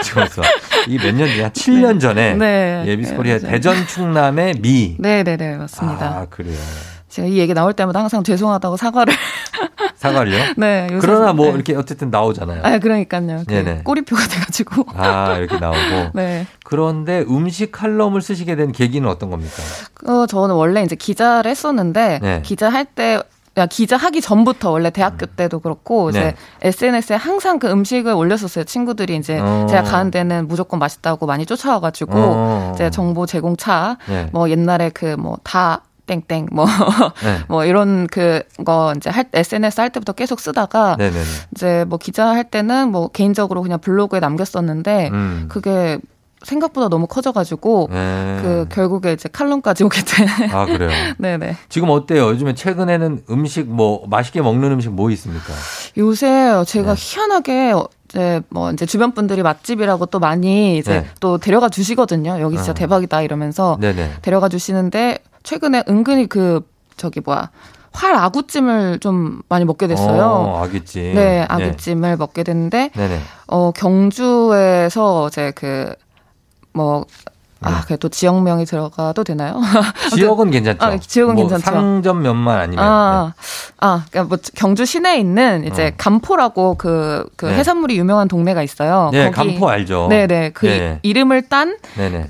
좋았어. 0.05 0.43
이게 0.87 1.03
몇 1.11 1.15
년, 1.15 1.27
한 1.43 1.51
7년 1.51 1.99
전에. 1.99 2.35
네. 2.35 2.83
예, 2.85 2.95
미스 2.95 3.15
코리아 3.15 3.37
네, 3.37 3.43
맞아요. 3.43 3.55
대전 3.55 3.87
충남의 3.87 4.55
미. 4.61 4.95
네, 4.99 5.23
네, 5.23 5.35
네, 5.35 5.57
맞습니다. 5.57 6.05
아, 6.05 6.25
그래요. 6.29 6.57
제가 7.09 7.27
이 7.27 7.37
얘기 7.39 7.53
나올 7.53 7.73
때마다 7.73 7.99
항상 7.99 8.23
죄송하다고 8.23 8.77
사과를. 8.77 9.13
사과를요? 9.95 10.53
네. 10.57 10.87
그러나 11.01 11.33
뭐 11.33 11.47
네. 11.47 11.53
이렇게 11.53 11.75
어쨌든 11.75 12.09
나오잖아요. 12.09 12.61
아, 12.63 12.77
그러니까요. 12.79 13.43
그 13.47 13.53
네네. 13.53 13.81
꼬리표가 13.83 14.21
돼가지고. 14.27 14.85
아, 14.95 15.35
이렇게 15.37 15.57
나오고. 15.59 16.11
네. 16.13 16.47
그런데 16.63 17.25
음식 17.27 17.71
칼럼을 17.71 18.21
쓰시게 18.21 18.55
된 18.55 18.71
계기는 18.71 19.09
어떤 19.09 19.29
겁니까? 19.29 19.55
어, 20.07 20.25
저는 20.25 20.55
원래 20.55 20.83
이제 20.83 20.95
기자를 20.95 21.51
했었는데, 21.51 22.19
네. 22.21 22.41
기자 22.45 22.69
할 22.69 22.85
때, 22.85 23.21
야, 23.57 23.65
기자 23.65 23.97
하기 23.97 24.21
전부터 24.21 24.71
원래 24.71 24.89
대학교 24.89 25.25
때도 25.25 25.59
그렇고 25.59 26.11
이제 26.11 26.19
네. 26.21 26.35
SNS에 26.61 27.17
항상 27.17 27.59
그 27.59 27.67
음식을 27.67 28.13
올렸었어요. 28.13 28.63
친구들이 28.63 29.17
이제 29.17 29.39
어. 29.41 29.65
제가 29.67 29.83
가는 29.83 30.11
데는 30.11 30.47
무조건 30.47 30.79
맛있다고 30.79 31.25
많이 31.25 31.45
쫓아와가지고 31.45 32.11
어. 32.15 32.71
이제 32.75 32.89
정보 32.89 33.25
제공차 33.25 33.97
네. 34.07 34.29
뭐 34.31 34.49
옛날에 34.49 34.89
그 34.91 35.15
뭐 35.17 35.37
다 35.43 35.81
땡땡 36.09 36.47
뭐 36.51 36.65
뭐 37.47 37.61
네. 37.63 37.69
이런 37.69 38.07
그거 38.07 38.93
이제 38.97 39.09
할 39.09 39.25
SNS 39.31 39.79
할 39.79 39.89
때부터 39.91 40.13
계속 40.13 40.39
쓰다가 40.39 40.95
네네네. 40.97 41.23
이제 41.51 41.85
뭐 41.87 41.99
기자 41.99 42.27
할 42.27 42.43
때는 42.43 42.91
뭐 42.91 43.09
개인적으로 43.09 43.61
그냥 43.61 43.79
블로그에 43.79 44.19
남겼었는데 44.19 45.09
음. 45.13 45.45
그게 45.49 45.99
생각보다 46.41 46.87
너무 46.87 47.05
커져가지고 47.05 47.89
네. 47.91 48.39
그 48.41 48.65
결국에 48.69 49.11
이제 49.13 49.27
칼럼까지 49.29 49.83
오게 49.83 50.01
된. 50.03 50.27
아, 50.51 50.65
그래요? 50.65 50.89
네네. 51.19 51.57
지금 51.67 51.89
어때요? 51.89 52.29
요즘에 52.29 52.55
최근에는 52.55 53.23
음식 53.29 53.67
뭐 53.67 54.05
맛있게 54.07 54.41
먹는 54.41 54.71
음식 54.71 54.89
뭐 54.89 55.11
있습니까? 55.11 55.53
요새 55.97 56.63
제가 56.65 56.95
네. 56.95 56.97
희한하게 56.97 57.71
어, 57.73 57.87
이제 58.05 58.41
뭐 58.49 58.71
이제 58.71 58.85
주변 58.85 59.11
분들이 59.11 59.43
맛집이라고 59.43 60.05
또 60.07 60.19
많이 60.19 60.77
이제 60.77 61.01
네. 61.01 61.07
또 61.19 61.37
데려가 61.37 61.67
주시거든요. 61.67 62.39
여기 62.39 62.55
진짜 62.55 62.71
어. 62.71 62.73
대박이다 62.73 63.21
이러면서 63.21 63.77
네네. 63.81 64.13
데려가 64.21 64.47
주시는데 64.47 65.19
최근에 65.49 65.83
은근히 65.89 66.27
그 66.27 66.61
저기 66.95 67.21
뭐야 67.21 67.49
활 67.91 68.13
아구찜을 68.13 68.99
좀 68.99 69.41
많이 69.49 69.65
먹게 69.65 69.87
됐어요. 69.87 70.23
어, 70.23 70.63
아귀찜. 70.63 71.15
네, 71.15 71.43
아귀찜을 71.49 72.17
먹게 72.17 72.43
됐는데 72.43 72.91
네네. 72.93 73.19
어 73.47 73.71
경주에서 73.71 75.27
이제 75.27 75.51
그뭐 75.55 77.05
아, 77.61 77.83
그래도 77.85 78.07
지역명이 78.07 78.65
들어가도 78.65 79.23
되나요? 79.23 79.59
지역은 80.15 80.51
괜찮죠. 80.51 80.85
아, 80.85 80.97
지역은 80.97 81.35
뭐 81.35 81.47
괜찮죠. 81.47 81.65
상점면만 81.71 82.59
아니면. 82.59 82.85
아, 82.85 83.33
아, 83.79 84.05
그러니까 84.09 84.29
뭐 84.29 84.37
경주 84.55 84.85
시내에 84.85 85.17
있는 85.19 85.65
이제 85.65 85.87
어. 85.87 85.91
간포라고 85.97 86.75
그, 86.75 87.27
그 87.35 87.47
네. 87.47 87.55
해산물이 87.55 87.97
유명한 87.97 88.27
동네가 88.27 88.63
있어요. 88.63 89.09
네, 89.11 89.29
간포 89.31 89.69
알죠. 89.69 90.07
네네. 90.09 90.51
그 90.53 90.65
네. 90.65 90.99
이름을 91.03 91.49
딴. 91.49 91.77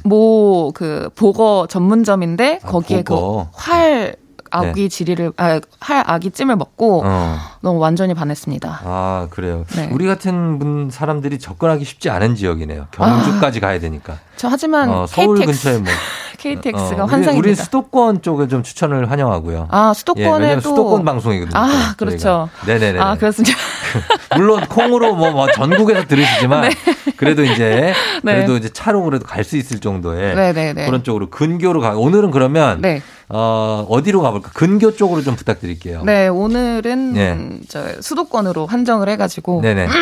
모그 0.03 1.11
보거 1.15 1.67
전문점인데 1.69 2.59
거기에 2.63 3.03
보거. 3.03 3.49
그활 3.55 4.15
아기 4.51 4.89
지리를 4.89 5.31
아, 5.37 5.59
활 5.79 6.03
아기 6.05 6.31
찜을 6.31 6.55
먹고 6.55 7.03
어. 7.05 7.37
너무 7.61 7.79
완전히 7.79 8.13
반했습니다. 8.13 8.81
아, 8.83 9.27
그래요. 9.29 9.65
네. 9.75 9.89
우리 9.91 10.05
같은 10.07 10.59
분 10.59 10.89
사람들이 10.91 11.39
접근하기 11.39 11.85
쉽지 11.85 12.09
않은 12.09 12.35
지역이네요. 12.35 12.87
경주까지 12.91 13.59
가야 13.59 13.79
되니까. 13.79 14.17
저 14.37 14.47
하지만 14.47 14.89
어, 14.89 15.05
서울 15.07 15.37
KTX 15.39 15.63
근처에 15.63 15.79
뭐 15.79 15.91
KTX가 16.39 16.79
어, 16.79 16.85
우리- 17.05 17.11
환상입니다. 17.11 17.37
우리 17.37 17.55
수도권 17.55 18.21
쪽에 18.21 18.47
좀 18.47 18.63
추천을 18.63 19.11
환영하고요. 19.11 19.67
아, 19.69 19.89
예, 19.93 19.93
수도권에 19.99 20.31
왜냐면 20.31 20.61
또 20.61 20.69
수도권 20.69 21.03
방송이거든요. 21.05 21.59
아. 21.59 21.93
그렇죠. 21.97 22.49
네네네. 22.65 22.99
아, 22.99 23.15
그렇습니다. 23.17 23.55
물론 24.35 24.65
콩으로 24.65 25.15
뭐, 25.15 25.31
뭐 25.31 25.51
전국에서 25.51 26.05
들으시지만 26.07 26.71
그래도 27.17 27.43
이제 27.45 27.93
네. 28.23 28.33
그래도 28.35 28.57
이제 28.57 28.69
차로 28.73 29.03
그래도 29.03 29.25
갈 29.25 29.43
수 29.43 29.57
있을 29.57 29.79
정도의 29.79 30.35
네네네. 30.35 30.85
그런 30.85 31.03
쪽으로 31.03 31.29
근교로 31.29 31.81
가. 31.81 31.91
오늘은 31.97 32.31
그러면 32.31 32.81
네. 32.81 33.01
어, 33.29 33.85
어디로 33.89 34.21
가볼까? 34.21 34.51
근교 34.53 34.95
쪽으로 34.95 35.21
좀 35.21 35.35
부탁드릴게요. 35.35 36.03
네, 36.03 36.27
오늘은 36.27 37.15
예. 37.17 37.31
음, 37.31 37.61
저 37.67 38.01
수도권으로 38.01 38.65
한정을 38.67 39.09
해가지고 39.09 39.61
네네. 39.61 39.87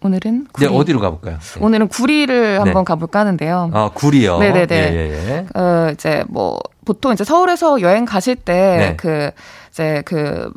오늘은 0.00 0.46
구리. 0.52 0.66
어디로 0.66 1.00
가볼까요? 1.00 1.38
예. 1.56 1.64
오늘은 1.64 1.88
구리를 1.88 2.60
한번 2.60 2.74
네. 2.74 2.84
가볼까 2.84 3.20
하는데요. 3.20 3.70
아, 3.74 3.90
구리요. 3.92 4.38
네네네. 4.38 4.76
예, 4.76 4.96
예, 4.96 5.30
예. 5.56 5.60
어, 5.60 5.90
이제 5.92 6.24
뭐 6.28 6.58
보통 6.84 7.12
이제 7.12 7.24
서울에서 7.24 7.80
여행 7.80 8.04
가실 8.04 8.36
때 8.36 8.52
네. 8.78 8.96
그 8.96 9.30
이제 9.70 10.02
그 10.04 10.52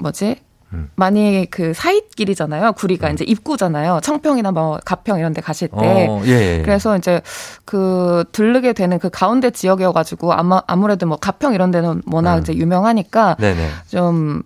뭐지? 0.00 0.36
음. 0.72 0.88
많이 0.94 1.46
그 1.50 1.74
사이길이잖아요. 1.74 2.72
구리가 2.72 3.10
이제 3.10 3.24
입구잖아요. 3.24 4.00
청평이나 4.02 4.52
뭐 4.52 4.78
가평 4.84 5.18
이런 5.18 5.32
데 5.32 5.40
가실 5.40 5.68
때. 5.68 6.06
어, 6.08 6.22
예, 6.24 6.30
예, 6.30 6.58
예. 6.58 6.62
그래서 6.62 6.96
이제 6.96 7.20
그 7.64 8.24
들르게 8.32 8.72
되는 8.72 8.98
그 8.98 9.10
가운데 9.10 9.50
지역이어 9.50 9.92
가지고 9.92 10.32
아마 10.32 10.62
아무래도 10.66 11.06
뭐 11.06 11.16
가평 11.16 11.54
이런 11.54 11.70
데는 11.70 12.02
워낙 12.06 12.36
음. 12.36 12.40
이제 12.40 12.54
유명하니까 12.54 13.36
네네. 13.40 13.68
좀 13.88 14.42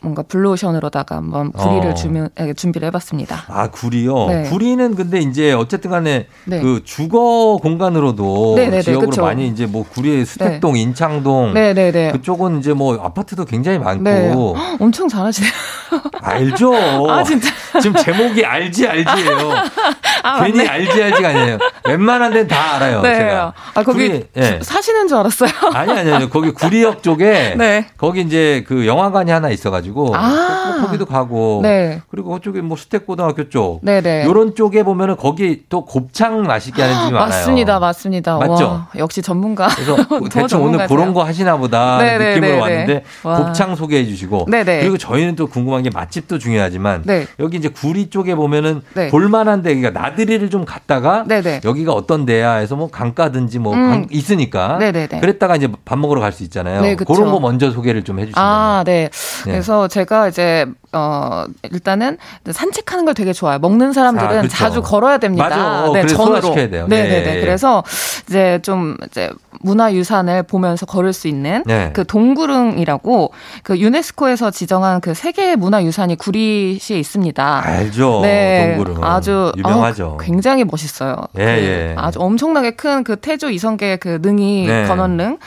뭔가 0.00 0.22
블루오션으로다가 0.22 1.16
한번 1.16 1.50
구리를 1.52 1.90
어. 1.90 1.94
주면, 1.94 2.28
예, 2.40 2.52
준비를 2.54 2.86
해봤습니다. 2.88 3.44
아, 3.48 3.68
구리요? 3.68 4.26
네. 4.26 4.42
구리는 4.44 4.94
근데 4.94 5.18
이제 5.18 5.52
어쨌든 5.52 5.90
간에 5.90 6.26
네. 6.44 6.60
그 6.60 6.82
주거 6.84 7.58
공간으로도 7.60 8.54
네네네, 8.56 8.82
지역으로 8.82 9.10
그쵸. 9.10 9.22
많이 9.22 9.48
이제 9.48 9.66
뭐 9.66 9.84
구리의 9.84 10.24
수택동, 10.24 10.76
인창동 10.76 11.54
네네네. 11.54 12.12
그쪽은 12.12 12.58
이제 12.60 12.72
뭐 12.72 12.94
아파트도 13.02 13.44
굉장히 13.44 13.78
많고 13.78 14.02
네. 14.04 14.32
헉, 14.32 14.56
엄청 14.80 15.08
잘하시네요. 15.08 15.50
알죠. 16.22 17.10
아, 17.10 17.22
진짜. 17.24 17.50
지금 17.80 18.00
제목이 18.00 18.44
알지 18.44 18.86
알지예요. 18.86 19.52
아, 20.22 20.44
괜히 20.44 20.58
맞네. 20.58 20.68
알지 20.68 21.02
알지가 21.02 21.28
아니에요. 21.28 21.58
웬만한 21.86 22.32
데는 22.32 22.46
다 22.48 22.76
알아요. 22.76 23.02
네. 23.02 23.16
제가. 23.18 23.52
아, 23.74 23.82
거기 23.82 24.08
구리, 24.08 24.24
예. 24.36 24.60
사시는 24.62 25.08
줄 25.08 25.16
알았어요. 25.18 25.50
아니 25.74 25.92
아니 25.92 26.12
아니 26.12 26.30
거기 26.30 26.50
구리역 26.52 27.02
쪽에 27.02 27.54
네. 27.58 27.86
거기 27.96 28.20
이제 28.20 28.64
그 28.68 28.86
영화관이 28.86 29.30
하나 29.30 29.48
있어가지고 29.50 29.87
아. 30.14 30.74
거- 30.80 30.86
거기도 30.86 31.06
가고 31.06 31.60
네. 31.62 32.00
그리고 32.10 32.30
그쪽에 32.30 32.60
뭐 32.60 32.76
수택고등학교 32.76 33.48
쪽 33.48 33.80
네네. 33.82 34.24
요런 34.26 34.54
쪽에 34.54 34.82
보면은 34.82 35.16
거기 35.16 35.64
또 35.68 35.84
곱창 35.84 36.42
맛있게 36.42 36.82
하는 36.82 36.94
집이 37.00 37.12
많아요. 37.12 37.28
맞습니다, 37.28 37.78
맞습니다. 37.78 38.36
맞죠? 38.38 38.64
와, 38.66 38.88
역시 38.96 39.22
전문가. 39.22 39.68
그래서 39.68 39.96
더 40.08 40.20
대충 40.28 40.62
오늘. 40.64 40.86
그런 40.86 41.12
거 41.14 41.22
하시나 41.24 41.56
보다 41.56 41.98
네네네네. 41.98 42.34
느낌으로 42.40 42.60
왔는데 42.62 43.04
와. 43.24 43.36
곱창 43.44 43.74
소개해 43.74 44.04
주시고 44.06 44.46
네네. 44.48 44.80
그리고 44.80 44.96
저희는 44.98 45.36
또 45.36 45.46
궁금한 45.46 45.82
게 45.82 45.90
맛집도 45.90 46.38
중요하지만 46.38 47.02
네. 47.04 47.26
여기 47.40 47.56
이제 47.56 47.68
구리 47.68 48.10
쪽에 48.10 48.34
보면은 48.34 48.82
네. 48.94 49.08
볼만한 49.08 49.62
데 49.62 49.74
그러니까 49.74 50.00
나들이를 50.00 50.50
좀 50.50 50.64
갔다가 50.64 51.24
네네. 51.26 51.60
여기가 51.64 51.92
어떤 51.92 52.24
데야 52.26 52.52
해서 52.54 52.76
뭐 52.76 52.88
강가든지 52.90 53.58
뭐 53.58 53.74
음. 53.74 53.90
강- 53.90 54.06
있으니까 54.10 54.78
네네네. 54.78 55.20
그랬다가 55.20 55.56
이제 55.56 55.68
밥 55.84 55.98
먹으러 55.98 56.20
갈 56.20 56.28
수 56.32 56.42
있잖아요. 56.44 56.82
네. 56.82 56.94
그런 56.94 57.30
거 57.32 57.40
먼저 57.40 57.70
소개를 57.70 58.04
좀 58.04 58.18
해주시면 58.18 58.44
아, 58.44 58.82
네. 58.84 59.08
네. 59.46 59.52
그래서 59.78 59.88
제가 59.88 60.28
이제 60.28 60.66
어, 60.92 61.44
일단은 61.70 62.16
산책하는 62.50 63.04
걸 63.04 63.14
되게 63.14 63.32
좋아해요. 63.32 63.58
먹는 63.60 63.92
사람들은 63.92 64.44
아. 64.46 64.48
자주 64.48 64.82
걸어야 64.82 65.18
됩니다. 65.18 65.48
맞아. 65.48 65.92
네, 65.92 66.00
그래서 66.00 66.16
전으로. 66.16 66.40
소화시켜야 66.40 66.70
돼요. 66.70 66.86
네네네. 66.88 67.22
네. 67.34 67.40
그래서 67.40 67.84
이제 68.26 68.58
좀 68.62 68.96
이제 69.06 69.30
문화 69.60 69.92
유산을 69.92 70.44
보면서 70.44 70.86
걸을 70.86 71.12
수 71.12 71.28
있는 71.28 71.62
네. 71.66 71.90
그 71.92 72.06
동구릉이라고 72.06 73.32
그 73.62 73.78
유네스코에서 73.78 74.50
지정한 74.50 75.00
그 75.00 75.14
세계 75.14 75.56
문화 75.56 75.84
유산이 75.84 76.16
구리시에 76.16 76.98
있습니다. 76.98 77.62
알죠. 77.66 78.20
네, 78.22 78.74
동굴은. 78.76 79.04
아주 79.04 79.52
유명하죠. 79.56 80.06
어, 80.06 80.16
굉장히 80.18 80.64
멋있어요. 80.64 81.16
예, 81.38 81.44
그 81.44 81.50
예. 81.50 81.94
아주 81.96 82.18
엄청나게 82.20 82.72
큰 82.72 82.98
그 83.04 83.16
태조 83.16 83.50
이성계 83.50 83.96
그 83.96 84.18
능이 84.22 84.66
네. 84.66 84.86
건원릉 84.86 85.38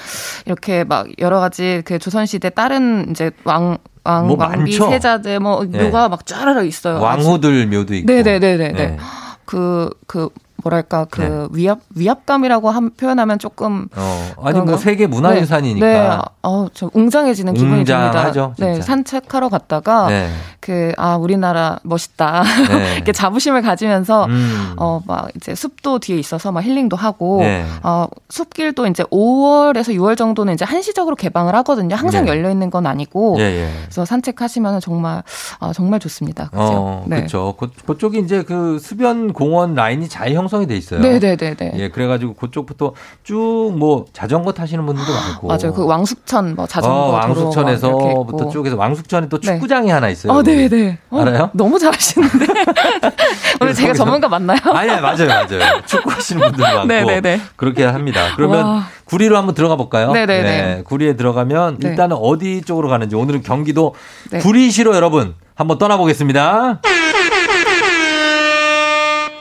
이렇게 0.45 0.83
막 0.83 1.07
여러 1.19 1.39
가지 1.39 1.81
그 1.85 1.99
조선 1.99 2.25
시대 2.25 2.49
다른 2.49 3.07
이제 3.09 3.31
왕 3.43 3.77
왕, 4.03 4.27
뭐 4.27 4.37
왕비, 4.37 4.57
많죠? 4.77 4.89
세자들 4.89 5.39
뭐 5.39 5.63
네. 5.67 5.83
묘가 5.83 6.09
막 6.09 6.25
쫘르르 6.25 6.65
있어요. 6.65 6.99
왕후들 6.99 7.67
묘도 7.67 7.93
있고. 7.95 8.11
네네네네. 8.11 8.71
네. 8.71 8.97
그, 9.45 9.89
그, 10.07 10.29
뭐랄까, 10.63 11.05
그 11.09 11.49
위압, 11.51 11.79
위압감이라고 11.95 12.69
함, 12.69 12.91
표현하면 12.91 13.39
조금. 13.39 13.87
어, 13.95 14.33
아니 14.43 14.59
뭐? 14.59 14.77
세계 14.77 15.07
문화유산이니까. 15.07 15.85
네, 15.85 15.93
네. 15.93 16.17
어, 16.43 16.67
좀 16.73 16.89
웅장해지는 16.93 17.53
기분이 17.53 17.79
웅장하죠, 17.79 18.53
듭니다. 18.55 18.65
네, 18.65 18.73
진짜. 18.73 18.85
산책하러 18.85 19.49
갔다가 19.49 20.07
네. 20.07 20.29
그, 20.61 20.93
아, 20.97 21.15
우리나라 21.17 21.79
멋있다. 21.83 22.43
네. 22.69 22.95
이렇게 22.95 23.11
자부심을 23.11 23.61
가지면서 23.61 24.25
음. 24.25 24.73
어, 24.77 25.01
막 25.05 25.27
이제 25.35 25.53
숲도 25.55 25.99
뒤에 25.99 26.17
있어서 26.17 26.51
막 26.51 26.61
힐링도 26.63 26.95
하고 26.95 27.39
네. 27.41 27.65
어, 27.83 28.07
숲길도 28.29 28.87
이제 28.87 29.03
5월에서 29.03 29.93
6월 29.95 30.15
정도는 30.15 30.53
이제 30.53 30.63
한시적으로 30.63 31.15
개방을 31.15 31.53
하거든요. 31.55 31.95
항상 31.95 32.25
네. 32.25 32.31
열려 32.31 32.49
있는 32.49 32.69
건 32.69 32.85
아니고. 32.85 33.35
예, 33.39 33.43
예. 33.43 33.69
그래서 33.85 34.05
산책하시면 34.05 34.79
정말 34.79 35.23
아, 35.59 35.73
정말 35.73 35.99
좋습니다. 35.99 36.45
그죠? 36.49 36.61
어, 36.61 37.05
그렇죠. 37.09 37.55
그, 37.59 37.69
그쪽이 37.87 38.19
이제 38.19 38.43
그 38.43 38.79
수변 38.79 39.33
공원 39.33 39.73
라인이 39.73 40.07
잘 40.07 40.31
형성이 40.33 40.67
돼 40.67 40.77
있어요. 40.77 41.01
네, 41.01 41.19
네, 41.19 41.35
네, 41.35 41.55
네. 41.55 41.71
예, 41.75 41.89
그래가지고 41.89 42.35
그쪽부터 42.35 42.93
쭉 43.23 43.71
뭐 43.71 44.05
자전거 44.13 44.51
타시는 44.51 44.85
분들도 44.85 45.11
많고. 45.11 45.47
맞아요. 45.47 45.73
그 45.73 45.85
왕숙천 45.85 46.55
뭐 46.55 46.67
자전거 46.67 46.95
어, 46.95 47.11
왕숙천에서부터. 47.13 48.49
쭉해서 48.49 48.75
왕숙천에 48.75 49.29
또 49.29 49.39
네. 49.39 49.53
축구장이 49.53 49.89
하나 49.89 50.09
있어요. 50.09 50.33
어, 50.33 50.43
네, 50.55 50.67
네. 50.69 50.97
어, 51.09 51.21
알아요? 51.21 51.49
너무 51.53 51.77
잘하시는데. 51.79 52.45
오늘 53.61 53.73
제가 53.73 53.93
거기서- 53.93 53.97
전문가 53.97 54.27
맞나요? 54.27 54.57
아니야, 54.73 54.99
맞아요, 55.01 55.27
맞아요. 55.27 55.81
축구하시는 55.85 56.41
분들 56.41 56.63
많고 56.63 56.87
네, 56.87 57.03
네, 57.03 57.21
네. 57.21 57.41
그렇게 57.55 57.83
합니다. 57.83 58.33
그러면 58.35 58.65
와. 58.65 58.87
구리로 59.05 59.37
한번 59.37 59.55
들어가 59.55 59.75
볼까요? 59.75 60.11
네, 60.11 60.25
네, 60.25 60.41
네. 60.41 60.81
구리에 60.85 61.15
들어가면 61.15 61.77
네. 61.79 61.89
일단은 61.89 62.15
어디 62.19 62.61
쪽으로 62.61 62.87
가는지 62.89 63.15
오늘은 63.15 63.43
경기도 63.43 63.95
네. 64.31 64.39
구리시로 64.39 64.95
여러분 64.95 65.35
한번 65.55 65.77
떠나보겠습니다. 65.77 66.81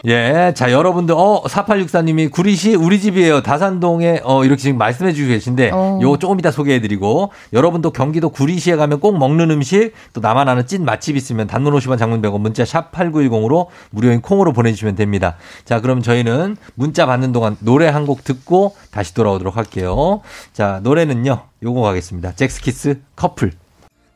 예, 0.07 0.55
자, 0.57 0.73
여러분들, 0.73 1.15
어, 1.15 1.43
4864님이 1.47 2.31
구리시 2.31 2.75
우리 2.75 2.99
집이에요. 3.01 3.43
다산동에, 3.43 4.23
어, 4.25 4.45
이렇게 4.47 4.63
지금 4.63 4.79
말씀해 4.79 5.13
주시고 5.13 5.29
계신데, 5.29 5.71
어. 5.75 5.99
요거 6.01 6.19
조금 6.19 6.39
이따 6.39 6.51
소개해 6.51 6.81
드리고, 6.81 7.33
여러분도 7.53 7.91
경기도 7.91 8.31
구리시에 8.31 8.77
가면 8.77 9.01
꼭 9.01 9.19
먹는 9.19 9.51
음식, 9.51 9.93
또 10.15 10.23
나만 10.23 10.49
아는 10.49 10.67
찐 10.67 10.87
맛집 10.87 11.17
있으면 11.17 11.47
단문 11.47 11.75
50원 11.75 11.99
장문 11.99 12.23
100원 12.23 12.41
문자 12.41 12.65
샵 12.65 12.93
8910으로 12.93 13.67
무료인 13.91 14.23
콩으로 14.23 14.55
보내주시면 14.55 14.95
됩니다. 14.97 15.37
자, 15.67 15.83
그럼 15.83 16.01
저희는 16.01 16.57
문자 16.75 17.05
받는 17.05 17.33
동안 17.33 17.57
노래 17.61 17.87
한 17.87 18.01
곡 18.07 18.25
듣고 18.25 18.75
다시 18.91 19.13
돌아오도록 19.13 19.59
할게요. 19.59 20.23
자, 20.55 20.81
노래는요, 20.83 21.43
요거 21.63 21.83
가겠습니다. 21.83 22.33
잭스키스 22.37 23.01
커플. 23.17 23.53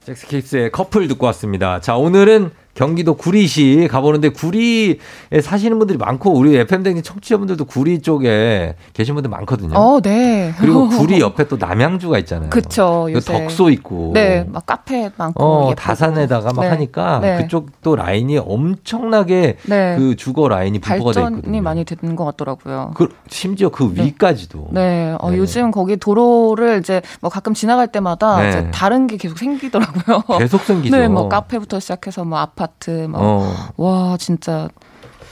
잭스키스의 0.07 0.71
커플 0.73 1.07
듣고 1.09 1.27
왔습니다. 1.27 1.81
자, 1.81 1.97
오늘은 1.97 2.51
경기도 2.75 3.15
구리시 3.15 3.89
가보는데 3.91 4.31
구리에 4.31 4.97
사시는 5.41 5.79
분들이 5.79 5.97
많고 5.97 6.33
우리 6.33 6.57
FM댕진 6.57 7.03
청취자분들도 7.03 7.65
구리 7.65 8.01
쪽에 8.03 8.75
계신 8.93 9.15
분들 9.15 9.31
많거든요. 9.31 9.75
어, 9.79 10.01
네. 10.01 10.53
그리고 10.59 10.89
구리 11.05 11.21
옆에 11.21 11.47
또 11.49 11.57
남양주가 11.57 12.19
있잖아요. 12.19 12.51
그쵸, 12.51 13.03
그리고 13.05 13.17
요새. 13.17 13.33
덕소 13.33 13.71
있고. 13.71 14.11
네, 14.15 14.45
막 14.51 14.67
카페 14.67 15.11
많고. 15.17 15.43
어, 15.43 15.63
예쁘고. 15.71 15.75
다산에다가 15.75 16.53
막 16.53 16.63
네. 16.63 16.69
하니까 16.69 17.21
네. 17.21 17.37
그쪽도 17.39 17.97
라인이 17.97 18.39
엄청나게 18.39 19.57
네. 19.67 19.97
그 19.97 20.17
주거 20.17 20.49
라인이 20.49 20.79
분포가 20.81 21.13
돼 21.13 21.21
발전이 21.21 21.37
있거든요. 21.39 21.63
많이 21.63 21.85
되는 21.85 22.17
것 22.17 22.25
같더라고요. 22.25 22.93
그, 22.95 23.09
심지어 23.29 23.69
그 23.69 23.93
위까지도. 23.95 24.69
네, 24.73 25.15
어, 25.21 25.31
네. 25.31 25.39
요즘 25.39 25.71
거기 25.71 25.97
도로를 25.97 26.81
이제 26.81 27.03
뭐 27.21 27.31
가끔 27.31 27.55
지나갈 27.55 27.89
때마다 27.89 28.39
네. 28.39 28.71
다른 28.73 29.07
게 29.07 29.17
계속 29.17 29.39
생기더라고요. 29.39 30.23
계속 30.39 30.63
생기죠. 30.63 30.95
네, 30.97 31.09
뭐 31.09 31.29
카페부터 31.29 31.81
시작해서 31.81 32.25
뭐 32.25 32.39
아파트, 32.39 32.64
뭐. 33.09 33.21
어. 33.23 33.55
와, 33.77 34.17
진짜 34.19 34.69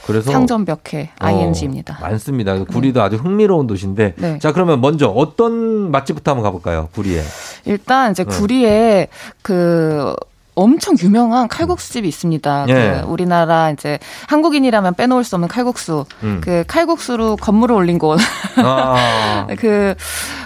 그래서 0.05 0.31
상점 0.31 0.65
벽해 0.65 1.11
어, 1.21 1.25
ing입니다. 1.25 1.97
많습니다. 2.01 2.61
구리도 2.65 3.01
아주 3.01 3.15
흥미로운 3.15 3.67
도시인데. 3.67 4.15
네. 4.17 4.39
자, 4.39 4.51
그러면 4.51 4.81
먼저 4.81 5.07
어떤 5.07 5.91
맛집부터 5.91 6.31
한번 6.31 6.43
가볼까요? 6.43 6.89
구리에. 6.93 7.21
일단 7.65 8.11
이제 8.11 8.23
네. 8.23 8.35
구리에 8.35 9.07
그 9.41 10.13
엄청 10.55 10.95
유명한 11.01 11.47
칼국수집이 11.47 12.07
있습니다. 12.07 12.65
예. 12.69 12.73
그 12.73 13.07
우리나라 13.07 13.71
이제 13.71 13.99
한국인이라면 14.27 14.93
빼놓을 14.95 15.23
수 15.23 15.35
없는 15.35 15.47
칼국수. 15.47 16.05
음. 16.23 16.41
그 16.43 16.63
칼국수로 16.67 17.37
건물을 17.37 17.75
올린 17.75 17.97
곳. 17.97 18.19
아, 18.57 19.47
그, 19.57 19.95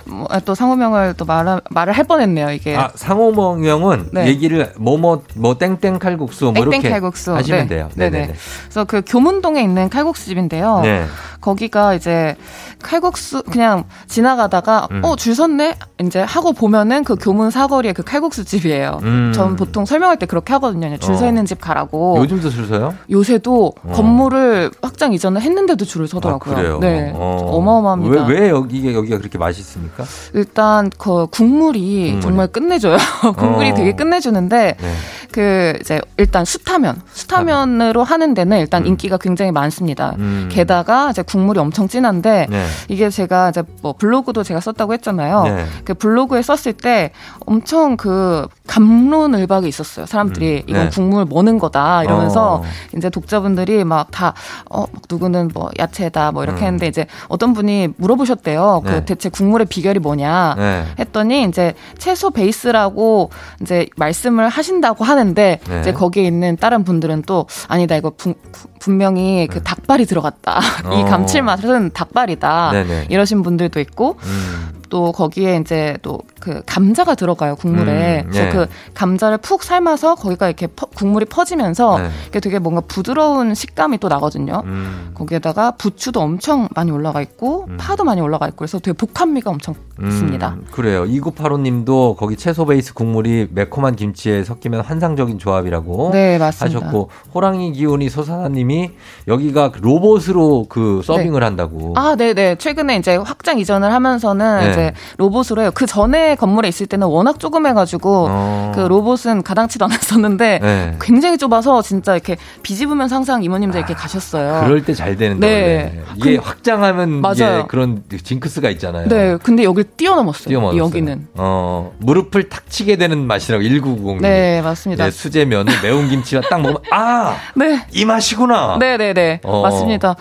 뭐, 0.06 0.28
또 0.46 0.56
상호명을 0.56 1.16
또 1.18 1.26
말, 1.26 1.62
말을 1.70 1.94
할 1.94 2.06
뻔했네요, 2.06 2.52
이게. 2.52 2.76
아 2.76 2.90
상호명은 2.96 4.10
네. 4.14 4.28
얘기를 4.28 4.72
뭐뭐 4.78 5.24
뭐 5.36 5.58
땡땡 5.58 6.00
칼국수 6.00 6.52
뭐 6.56 6.70
땡땡 6.70 6.92
칼국수. 6.92 7.36
하시면 7.36 7.62
네. 7.62 7.68
돼요. 7.68 7.90
네네. 7.96 8.10
네 8.10 8.20
네네. 8.20 8.34
그래서 8.64 8.86
그 8.86 9.02
교문동에 9.06 9.62
있는 9.62 9.90
칼국수집인데요. 9.90 10.82
네. 10.84 11.06
거기가 11.42 11.94
이제 11.94 12.36
칼국수 12.82 13.44
그냥 13.44 13.86
지나가다가 14.08 14.88
음. 14.92 15.02
어줄 15.04 15.36
섰네 15.36 15.76
이제 16.02 16.20
하고 16.22 16.54
보면은 16.54 17.04
그 17.04 17.16
교문 17.16 17.52
사거리에 17.52 17.94
그 17.94 18.04
칼국수 18.04 18.46
집이에요. 18.46 19.00
음. 19.04 19.32
전 19.34 19.56
보통 19.56 19.86
설 19.86 19.97
명할 20.00 20.18
때 20.18 20.26
그렇게 20.26 20.54
하거든요. 20.54 20.98
줄서 20.98 21.26
어. 21.26 21.28
있는 21.28 21.46
집 21.46 21.62
가라고. 21.62 22.18
요즘도 22.20 22.50
줄 22.50 22.68
서요? 22.68 22.96
요새도 23.10 23.74
어. 23.84 23.92
건물을 23.94 24.72
확장 24.82 25.14
이전을 25.14 25.42
했는데도 25.42 25.86
줄을 25.86 26.08
서더라고요. 26.08 26.56
아, 26.56 26.58
그래요. 26.58 26.80
네. 26.80 27.12
어. 27.16 27.62
마어마합니다 27.68 28.26
왜, 28.26 28.40
왜 28.40 28.50
여기, 28.50 28.94
여기가 28.94 29.18
그렇게 29.18 29.38
맛있습니까? 29.38 30.06
일단 30.34 30.90
그 30.98 31.28
국물이 31.28 31.78
국물이. 31.78 32.22
정말 32.22 32.48
끝내줘요. 32.48 32.98
국물이 33.38 33.72
어. 33.72 33.74
되게 33.74 33.96
끝내주는데 33.96 34.76
네. 34.80 34.94
그 35.32 35.78
이제 35.82 36.00
일단 36.18 36.46
수타면 36.46 37.02
수타면으로 37.12 38.04
하는 38.04 38.34
데는 38.34 38.60
일단 38.60 38.86
인기가 38.86 39.18
굉장히 39.18 39.52
많습니다. 39.52 40.16
음. 40.18 40.50
게다가 40.52 41.12
이제 41.12 41.22
국물이 41.22 41.60
엄청 41.60 41.88
진한데 41.88 42.48
네. 42.50 42.66
이게 42.88 43.10
제가 43.10 43.50
이제 43.50 43.64
뭐 43.82 43.94
블로그도 43.94 44.44
제가 44.44 44.60
썼다고 44.62 44.94
했잖아요. 44.94 45.44
네. 45.44 45.66
그 45.84 45.94
블로그에 45.94 46.42
썼을 46.42 46.74
때 46.74 47.12
엄청 47.46 47.98
그 47.98 48.48
감론을박이 48.68 49.68
있었어요. 49.68 49.87
사람들이 49.88 50.64
음. 50.68 50.70
이건 50.70 50.84
네. 50.86 50.90
국물 50.90 51.26
뭐는 51.26 51.60
거다 51.60 52.04
이러면서 52.04 52.56
어. 52.56 52.64
이제 52.96 53.10
독자분들이 53.10 53.84
막 53.84 54.08
다 54.12 54.34
어, 54.70 54.82
막 54.82 54.90
누구는 55.10 55.52
뭐 55.54 55.70
야채다 55.78 56.32
뭐 56.32 56.44
이렇게 56.44 56.62
음. 56.62 56.66
했는데 56.66 56.88
이제 56.88 57.06
어떤 57.28 57.54
분이 57.54 57.90
물어보셨대요. 57.98 58.82
네. 58.84 58.92
그 58.92 59.06
대체 59.06 59.30
국물의 59.30 59.68
비결이 59.68 60.00
뭐냐 60.00 60.56
네. 60.58 60.86
했더니 61.00 61.44
이제 61.44 61.74
채소 61.98 62.32
베이스라고 62.32 63.30
이제 63.62 63.88
말씀을 63.96 64.50
하신다고 64.50 65.04
하는데 65.04 65.60
네. 65.68 65.80
이제 65.80 65.94
거기에 65.94 66.24
있는 66.24 66.58
다른 66.58 66.84
분들은 66.84 67.24
또 67.24 67.46
아니다 67.68 67.96
이거 67.96 68.12
분, 68.16 68.34
분명히 68.80 69.48
그 69.50 69.62
닭발이 69.62 70.06
들어갔다. 70.06 70.60
이 70.86 70.90
네. 70.90 71.02
어. 71.04 71.06
감칠맛은 71.06 71.92
닭발이다. 71.94 72.72
이러신 73.10 73.44
분들도 73.44 73.80
있고 73.80 74.18
음. 74.24 74.78
또 74.90 75.12
거기에 75.12 75.58
이제 75.58 75.98
또 76.02 76.20
그 76.40 76.62
감자가 76.68 77.16
들어가요 77.16 77.56
국물에. 77.56 78.22
음, 78.26 78.30
그래서 78.30 78.44
네. 78.46 78.50
그 78.52 78.68
감자를 78.94 79.40
푹 79.40 79.64
삶아서 79.64 80.14
거기가 80.16 80.48
이렇게 80.48 80.68
퍼- 80.68 80.86
국물이 80.86 81.26
퍼지면서 81.26 81.98
네. 82.32 82.40
되게 82.40 82.60
뭔가 82.60 82.80
부드러운 82.82 83.56
식감이 83.56 83.98
또 83.98 84.08
나거든요. 84.08 84.62
음. 84.66 85.12
거기에다가 85.16 85.72
부추도 85.72 86.22
엄청 86.22 86.70
많이 86.76 86.92
올라가 86.92 87.22
있고 87.22 87.68
파도 87.80 88.04
많이 88.04 88.22
올라가 88.22 88.46
있고 88.48 88.58
그래서 88.58 88.78
되게 88.80 88.94
복합미가 88.96 89.50
엄청 89.50 89.74
있습니다. 90.00 90.48
음, 90.50 90.66
그래요. 90.72 91.06
2985 91.06 91.58
님도 91.58 92.16
거기 92.20 92.36
채소 92.38 92.66
베이스 92.66 92.94
국물이 92.94 93.48
매콤한 93.52 93.96
김치에 93.96 94.44
섞이면 94.44 94.82
환상적인 94.82 95.40
조합이라고 95.40 96.12
네, 96.14 96.38
맞습니다. 96.38 96.80
하셨고 96.80 97.10
호랑이 97.34 97.72
기운이 97.72 98.10
소사나 98.10 98.48
님이 98.50 98.92
여기가 99.28 99.72
그 99.72 99.80
로봇으로 99.82 100.68
그 100.70 101.02
서빙을 101.04 101.44
한다고. 101.44 101.94
아, 101.98 102.16
네 102.16 102.36
네. 102.36 102.56
최근에 102.56 102.98
이제 102.98 103.16
확장 103.16 103.58
이전을 103.58 103.92
하면서는 103.92 104.60
네. 104.60 104.68
이제 104.78 104.94
로봇으로 105.18 105.62
해요. 105.64 105.72
그 105.74 105.86
전에 105.86 106.36
건물에 106.36 106.68
있을 106.70 106.86
때는 106.88 107.08
워낙 107.08 107.40
조그매가지고 107.40 108.28
어. 108.30 108.72
그 108.76 108.82
로봇은 108.82 109.44
가당치도 109.44 109.86
않았었는데 109.86 110.60
네. 110.62 110.96
굉장히 111.02 111.38
좁아서 111.38 111.82
진짜 111.82 112.14
이렇게 112.14 112.38
비집으면 112.62 113.10
항상 113.12 113.44
이모님들 113.44 113.80
이렇게 113.80 113.94
가셨어요. 113.94 114.64
그럴 114.64 114.84
때 114.86 114.94
잘 114.94 115.16
되는데 115.16 115.48
네. 115.48 116.00
원래. 116.00 116.04
이게 116.16 116.38
그- 116.38 116.44
확장하면 116.48 117.22
맞아요. 117.22 117.66
그런 117.68 118.04
징크스가 118.24 118.70
있잖아요. 118.72 119.08
네, 119.08 119.38
근데 119.44 119.64
여기 119.64 119.84
뛰어넘었어요. 119.84 120.48
뛰어넘었어요. 120.48 120.82
여기는. 120.84 121.28
어, 121.36 121.92
무릎을 122.00 122.50
탁 122.50 122.70
치게 122.70 122.96
되는 122.98 123.26
맛이라고 123.28 123.64
1990. 123.64 124.22
네, 124.22 124.62
맞습니다. 124.62 125.06
예, 125.06 125.12
수제면을 125.12 125.74
매운 125.84 126.08
김치와 126.10 126.42
딱 126.50 126.62
먹으면 126.62 126.82
아, 126.92 127.36
네. 127.56 127.86
이 127.92 128.06
맛이구나. 128.06 128.78
네, 128.80 128.98
네, 128.98 129.14
네. 129.14 129.40
어. 129.44 129.62
맞습니다. 129.62 130.16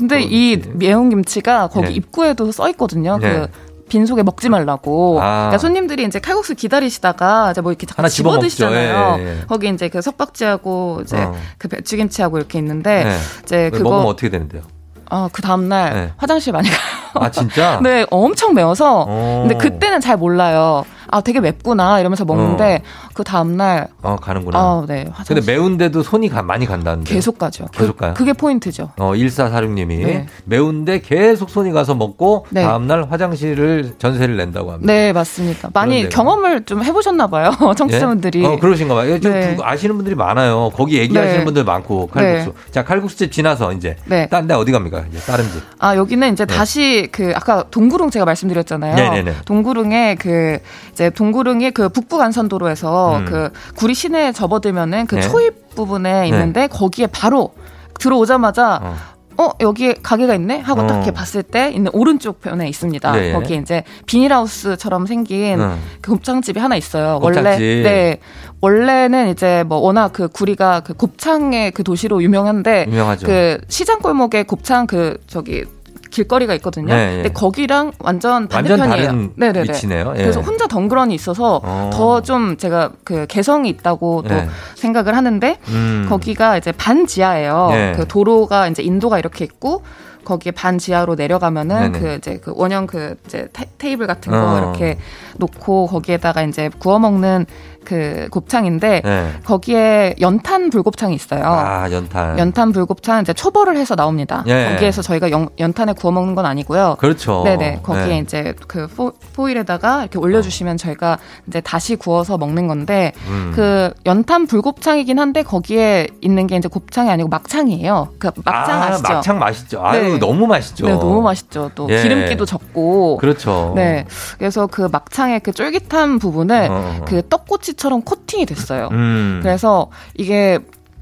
근데 0.00 0.22
이 0.22 0.56
매운 0.72 1.10
김치가 1.10 1.68
거기 1.68 1.88
네. 1.88 1.92
입구에도 1.92 2.50
써 2.52 2.68
있거든요. 2.70 3.18
네. 3.18 3.30
그 3.30 3.48
빈속에 3.90 4.22
먹지 4.22 4.48
말라고. 4.48 5.18
아. 5.20 5.48
그러니까 5.48 5.58
손님들이 5.58 6.04
이제 6.04 6.18
칼국수 6.18 6.54
기다리시다가 6.54 7.50
이제 7.50 7.60
뭐 7.60 7.70
이렇게 7.72 7.86
하나 7.94 8.08
집어. 8.08 8.38
드시잖아요. 8.38 9.16
예, 9.18 9.24
예. 9.24 9.38
거기 9.46 9.68
이제 9.68 9.88
그 9.88 10.00
석박지하고 10.00 11.00
이제 11.02 11.18
어. 11.18 11.34
그 11.58 11.68
배추김치하고 11.68 12.38
이렇게 12.38 12.58
있는데 12.58 13.04
네. 13.04 13.16
이제 13.42 13.70
그거 13.70 13.90
먹으면 13.90 14.06
어떻게 14.06 14.30
되는데요? 14.30 14.62
아, 15.10 15.28
그 15.32 15.42
다음날 15.42 15.92
네. 15.92 16.12
화장실 16.16 16.52
많이 16.52 16.68
가요. 16.70 16.78
아, 17.14 17.30
진짜? 17.30 17.80
네, 17.84 18.06
엄청 18.10 18.54
매워서. 18.54 19.06
어. 19.08 19.46
근데 19.46 19.56
그때는 19.56 20.00
잘 20.00 20.16
몰라요. 20.16 20.84
아, 21.10 21.20
되게 21.20 21.40
맵구나 21.40 22.00
이러면서 22.00 22.24
먹는데 22.24 22.82
그 23.14 23.24
다음 23.24 23.56
날 23.56 23.88
어, 24.02 24.16
가는구나. 24.16 24.58
아, 24.58 24.84
네. 24.86 25.06
근데 25.26 25.40
매운데도 25.52 26.02
손이 26.02 26.28
가, 26.28 26.42
많이 26.42 26.66
간다는데. 26.66 27.12
계속 27.12 27.38
가죠. 27.38 27.66
계속 27.72 27.96
가요? 27.96 28.14
그게 28.14 28.32
포인트죠. 28.32 28.90
어, 28.98 29.12
1446님이 29.12 30.04
네. 30.06 30.26
매운데 30.44 31.00
계속 31.00 31.50
손이 31.50 31.72
가서 31.72 31.94
먹고 31.94 32.46
네. 32.50 32.62
다음 32.62 32.86
날 32.86 33.04
화장실을 33.10 33.94
전세를 33.98 34.36
낸다고 34.36 34.72
합니다. 34.72 34.92
네, 34.92 35.12
맞습니다. 35.12 35.70
많이 35.74 35.96
그런데요. 36.02 36.08
경험을 36.10 36.64
좀 36.64 36.80
해 36.80 36.92
보셨나 36.92 37.26
봐요. 37.26 37.50
청취자분들이. 37.76 38.42
예? 38.42 38.46
어, 38.46 38.56
그러신가 38.58 38.94
봐요. 38.94 39.20
좀 39.20 39.32
네. 39.32 39.54
구- 39.54 39.62
아시는 39.64 39.96
분들이 39.96 40.14
많아요. 40.14 40.70
거기 40.74 40.98
얘기하시는 40.98 41.38
네. 41.40 41.44
분들 41.44 41.64
많고 41.64 42.06
칼국수. 42.06 42.54
자, 42.70 42.84
칼국수집 42.84 43.30
지나서 43.32 43.72
이제 43.72 43.96
네. 44.06 44.26
딴데 44.28 44.54
어디 44.54 44.72
갑니까? 44.72 45.04
이제 45.10 45.18
다른 45.20 45.44
집. 45.50 45.60
아, 45.78 45.94
여기는 45.96 46.32
이제 46.32 46.46
네. 46.46 46.54
다시 46.56 47.08
그 47.12 47.32
아까 47.36 47.64
동구릉 47.70 48.10
제가 48.10 48.24
말씀드렸잖아요. 48.24 48.94
네네네. 48.96 49.32
동구릉에 49.44 50.16
그 50.18 50.58
이제 51.00 51.08
동구릉의 51.08 51.70
그 51.70 51.88
북부 51.88 52.18
간선도로에서 52.18 53.18
음. 53.20 53.24
그 53.24 53.50
구리 53.74 53.94
시내에 53.94 54.32
접어들면은 54.32 55.06
그 55.06 55.14
네. 55.14 55.22
초입 55.22 55.74
부분에 55.74 56.28
있는데 56.28 56.66
거기에 56.66 57.06
바로 57.06 57.54
들어오자마자 57.98 58.96
어. 59.38 59.50
여기에 59.58 59.94
가게가 60.02 60.34
있네 60.34 60.58
하고 60.58 60.86
딱 60.86 60.92
어. 60.92 60.96
이렇게 60.98 61.12
봤을 61.12 61.42
때 61.42 61.70
있는 61.70 61.90
오른쪽 61.94 62.42
편에 62.42 62.68
있습니다. 62.68 63.12
네. 63.12 63.32
거기 63.32 63.56
이제 63.56 63.84
비닐하우스처럼 64.04 65.06
생긴 65.06 65.58
음. 65.60 65.80
그 66.02 66.10
곱창집이 66.10 66.60
하나 66.60 66.76
있어요. 66.76 67.18
곱창집. 67.20 67.62
원래 67.62 67.82
네 67.82 68.20
원래는 68.60 69.30
이제 69.30 69.64
뭐 69.66 69.78
워낙 69.78 70.12
그 70.12 70.28
구리가 70.28 70.80
그 70.80 70.92
곱창의 70.92 71.70
그 71.70 71.82
도시로 71.82 72.22
유명한데 72.22 72.88
유명하죠. 72.88 73.26
그 73.26 73.58
시장 73.68 74.00
골목에 74.00 74.42
곱창 74.42 74.86
그 74.86 75.16
저기 75.26 75.64
길거리가 76.10 76.54
있거든요. 76.56 76.94
네, 76.94 77.14
근데 77.14 77.28
예. 77.28 77.32
거기랑 77.32 77.92
완전 77.98 78.48
반대편이에요. 78.48 79.12
네 79.36 79.52
네네. 79.52 79.62
위치네요. 79.62 80.14
예. 80.16 80.22
그래서 80.22 80.40
혼자 80.40 80.66
덩그러니 80.66 81.14
있어서 81.14 81.60
어. 81.62 81.90
더좀 81.92 82.56
제가 82.56 82.92
그 83.04 83.26
개성이 83.26 83.68
있다고 83.70 84.22
또 84.22 84.34
네. 84.34 84.48
생각을 84.74 85.16
하는데 85.16 85.58
음. 85.68 86.06
거기가 86.08 86.56
이제 86.56 86.72
반지하예요. 86.72 87.68
네. 87.70 87.92
그 87.96 88.06
도로가 88.06 88.68
이제 88.68 88.82
인도가 88.82 89.18
이렇게 89.18 89.44
있고 89.44 89.82
거기에 90.24 90.52
반 90.52 90.78
지하로 90.78 91.14
내려가면은 91.14 91.92
네네. 91.92 91.98
그 91.98 92.14
이제 92.16 92.40
그 92.42 92.52
원형 92.54 92.86
그 92.86 93.16
이제 93.26 93.48
테, 93.52 93.90
이블 93.90 94.06
같은 94.06 94.32
거 94.32 94.38
어. 94.38 94.58
이렇게 94.58 94.98
놓고 95.38 95.86
거기에다가 95.86 96.42
이제 96.42 96.70
구워 96.78 96.98
먹는 96.98 97.46
그 97.84 98.28
곱창인데 98.30 99.02
네. 99.04 99.32
거기에 99.44 100.16
연탄 100.20 100.70
불곱창이 100.70 101.14
있어요. 101.14 101.42
아, 101.44 101.90
연탄. 101.90 102.38
연탄 102.38 102.72
불곱창 102.72 103.22
이제 103.22 103.32
초벌을 103.32 103.76
해서 103.76 103.96
나옵니다. 103.96 104.44
예. 104.46 104.70
거기에서 104.72 105.02
저희가 105.02 105.30
연, 105.30 105.48
연탄에 105.58 105.92
구워 105.94 106.12
먹는 106.12 106.34
건 106.34 106.46
아니고요. 106.46 106.96
그렇죠. 106.98 107.42
네네. 107.44 107.80
거기에 107.82 108.06
네. 108.06 108.18
이제 108.18 108.54
그 108.66 108.86
포, 108.86 109.12
포일에다가 109.34 110.02
이렇게 110.02 110.18
올려주시면 110.18 110.76
저희가 110.76 111.18
이제 111.46 111.60
다시 111.60 111.96
구워서 111.96 112.38
먹는 112.38 112.66
건데 112.68 113.12
음. 113.28 113.52
그 113.54 113.90
연탄 114.06 114.46
불곱창이긴 114.46 115.18
한데 115.18 115.42
거기에 115.42 116.08
있는 116.20 116.46
게 116.46 116.56
이제 116.56 116.68
곱창이 116.68 117.10
아니고 117.10 117.28
막창이에요. 117.28 118.08
그 118.18 118.30
막창 118.44 118.82
아, 118.82 118.86
아, 118.86 118.92
시죠 118.96 119.12
막창 119.12 119.38
맛있죠. 119.38 119.84
아유, 119.84 120.12
네. 120.12 120.18
너무 120.18 120.46
맛있죠. 120.46 120.86
네, 120.86 120.92
너무 120.92 121.22
맛있죠. 121.22 121.70
또 121.74 121.88
예. 121.90 122.02
기름기도 122.02 122.44
적고. 122.44 123.16
그렇죠. 123.18 123.72
네. 123.74 124.06
그래서 124.38 124.66
그 124.66 124.88
막창의 124.90 125.40
그 125.40 125.52
쫄깃한 125.52 126.18
부분을 126.18 126.68
어. 126.70 127.00
그 127.06 127.26
떡꼬치 127.28 127.69
처럼 127.74 128.02
코팅이 128.02 128.46
됐어요. 128.46 128.88
음. 128.92 129.40
그래서 129.42 129.88
이게 130.16 130.58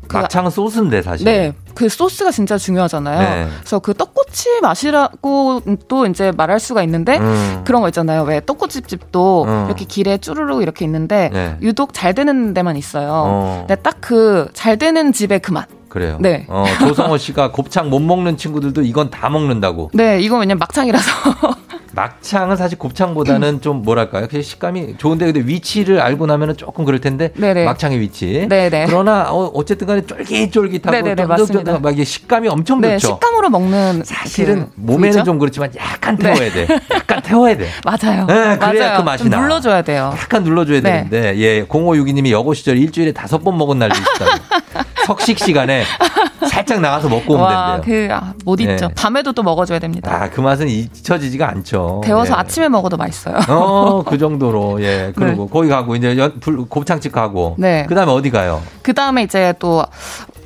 그 0.07 0.17
막창은 0.17 0.51
소스인데 0.51 1.03
사실. 1.03 1.25
네. 1.27 1.53
그 1.75 1.89
소스가 1.89 2.31
진짜 2.31 2.57
중요하잖아요. 2.57 3.19
네. 3.21 3.49
그래서 3.59 3.79
그 3.79 3.93
떡꼬치 3.95 4.61
맛이라고 4.63 5.61
또 5.87 6.07
이제 6.07 6.33
말할 6.37 6.59
수가 6.61 6.83
있는데 6.85 7.19
음. 7.19 7.63
그런 7.67 7.83
거 7.83 7.89
있잖아요. 7.89 8.23
왜 8.23 8.41
떡꼬치 8.45 8.83
집도 8.83 9.45
음. 9.45 9.67
이렇게 9.67 9.85
길에 9.85 10.17
쭈루룩 10.19 10.63
이렇게 10.63 10.85
있는데 10.87 11.29
네. 11.33 11.57
유독 11.61 11.93
잘 11.93 12.15
되는 12.15 12.55
데만 12.55 12.77
있어요. 12.77 13.11
어. 13.13 13.65
근데 13.69 13.81
딱 13.83 13.99
그 14.01 14.49
잘 14.55 14.79
되는 14.79 15.13
집의 15.13 15.41
그 15.41 15.53
맛. 15.53 15.69
그래요. 15.91 16.17
네. 16.21 16.47
어, 16.49 16.65
조성호 16.81 17.17
씨가 17.19 17.53
곱창 17.53 17.89
못 17.91 18.01
먹는 18.01 18.37
친구들도 18.37 18.83
이건 18.83 19.11
다 19.11 19.29
먹는다고. 19.31 19.91
네, 19.95 20.21
이거 20.21 20.37
왜냐면 20.39 20.59
막창이라서. 20.59 21.11
막창은 21.99 22.57
사실 22.57 22.79
곱창보다는 22.79 23.61
좀 23.63 23.83
뭐랄까요? 23.83 24.29
그 24.31 24.41
식감이 24.41 24.99
좋은데 24.99 25.27
근데 25.33 25.41
위치를 25.41 26.01
알고 26.01 26.27
나면은 26.27 26.57
조금 26.57 26.85
그럴 26.85 27.01
텐데 27.01 27.33
네네. 27.35 27.65
막창의 27.65 27.99
위치. 27.99 28.47
네네. 28.49 28.87
그러나 28.87 29.27
어, 29.33 29.51
어쨌든 29.55 29.87
간에 29.89 30.03
쫄깃쫄깃하고. 30.07 31.81
막 31.81 31.93
이게 31.93 32.05
식감이 32.05 32.49
엄청 32.49 32.81
네, 32.81 32.99
좋죠. 32.99 33.15
식감으로 33.15 33.51
먹는 33.51 34.03
사실은 34.05 34.67
그 34.67 34.71
몸에는 34.77 35.01
부위죠? 35.11 35.25
좀 35.25 35.39
그렇지만 35.39 35.71
약간 35.77 36.17
네. 36.17 36.33
태워야 36.35 36.53
돼. 36.53 36.69
약간 36.93 37.21
태워야 37.23 37.57
돼. 37.57 37.69
맞아요. 37.85 38.27
네, 38.27 38.57
그래야 38.57 38.57
맞아요. 38.59 38.97
그 38.99 39.03
맛이 39.03 39.25
좀 39.25 39.31
나. 39.31 39.41
눌러줘야 39.41 39.83
돼요. 39.83 40.15
약간 40.17 40.45
눌러줘야 40.45 40.81
네. 40.81 41.09
되는데 41.09 41.37
예 41.39 41.65
0562님이 41.65 42.31
여고 42.31 42.55
시절 42.55 42.79
일주일에 42.79 43.13
다섯 43.13 43.43
번 43.43 43.59
먹은 43.59 43.79
날도 43.79 43.97
있다고 43.99 44.85
석식 45.07 45.39
시간에 45.39 45.85
살짝 46.49 46.81
나가서 46.81 47.09
먹고 47.09 47.35
오면 47.35 47.45
와, 47.47 47.81
된대요. 47.81 48.09
그, 48.09 48.15
아, 48.15 48.35
못 48.45 48.61
잊죠. 48.61 48.89
네. 48.89 48.95
밤에도 48.95 49.33
또 49.33 49.43
먹어줘야 49.43 49.79
됩니다. 49.79 50.13
아 50.15 50.29
그 50.29 50.41
맛은 50.43 50.69
잊혀지지가 50.69 51.49
않죠. 51.49 51.88
데워서 52.05 52.33
예. 52.35 52.39
아침에 52.39 52.69
먹어도 52.69 52.97
맛있어요. 52.97 53.37
어, 53.49 54.03
그 54.05 54.19
정도로, 54.19 54.83
예. 54.83 55.13
그리고 55.15 55.49
거기 55.49 55.69
가고, 55.69 55.97
이제 55.97 56.17
연, 56.19 56.39
불, 56.41 56.67
곱창집 56.69 57.13
가고. 57.13 57.55
네. 57.59 57.85
그 57.89 57.95
다음에 57.95 58.13
어디 58.13 58.31
가요? 58.31 58.61
그 58.83 58.95
다음에 58.95 59.23
이제 59.23 59.55
또, 59.59 59.85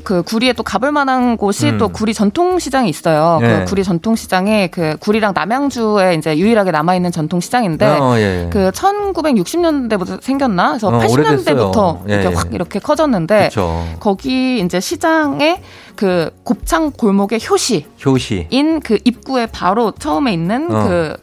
그 0.04 0.22
구리에 0.24 0.52
또 0.52 0.64
가볼 0.64 0.90
만한 0.90 1.36
곳이 1.36 1.68
음. 1.70 1.78
또 1.78 1.88
구리 1.88 2.12
전통시장이 2.12 2.90
있어요. 2.90 3.38
예. 3.42 3.46
그 3.46 3.64
구리 3.66 3.84
전통시장에 3.84 4.66
그 4.66 4.96
구리랑 4.98 5.32
남양주에 5.32 6.14
이제 6.14 6.36
유일하게 6.36 6.72
남아 6.72 6.96
있는 6.96 7.12
전통시장인데 7.12 7.86
어, 7.86 8.16
예, 8.18 8.46
예. 8.46 8.50
그 8.50 8.72
1960년대부터 8.72 10.20
생겼나? 10.20 10.70
그래서 10.70 10.88
어, 10.88 10.98
80년대부터 10.98 11.14
오래됐어요. 11.16 12.04
예, 12.08 12.14
이렇게 12.14 12.30
예. 12.30 12.34
확 12.34 12.48
이렇게 12.52 12.78
커졌는데 12.80 13.44
그쵸. 13.44 13.84
거기 14.00 14.58
이제 14.60 14.80
시장에 14.80 15.62
그 15.94 16.30
곱창 16.42 16.90
골목의 16.90 17.40
효시 17.48 17.86
효시. 18.04 18.46
인 18.50 18.80
그 18.80 18.98
입구에 19.04 19.46
바로 19.46 19.92
처음에 19.92 20.32
있는 20.32 20.74
어. 20.74 20.88
그, 20.88 21.16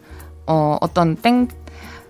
어, 0.49 0.77
어떤 0.81 1.15
땡, 1.15 1.47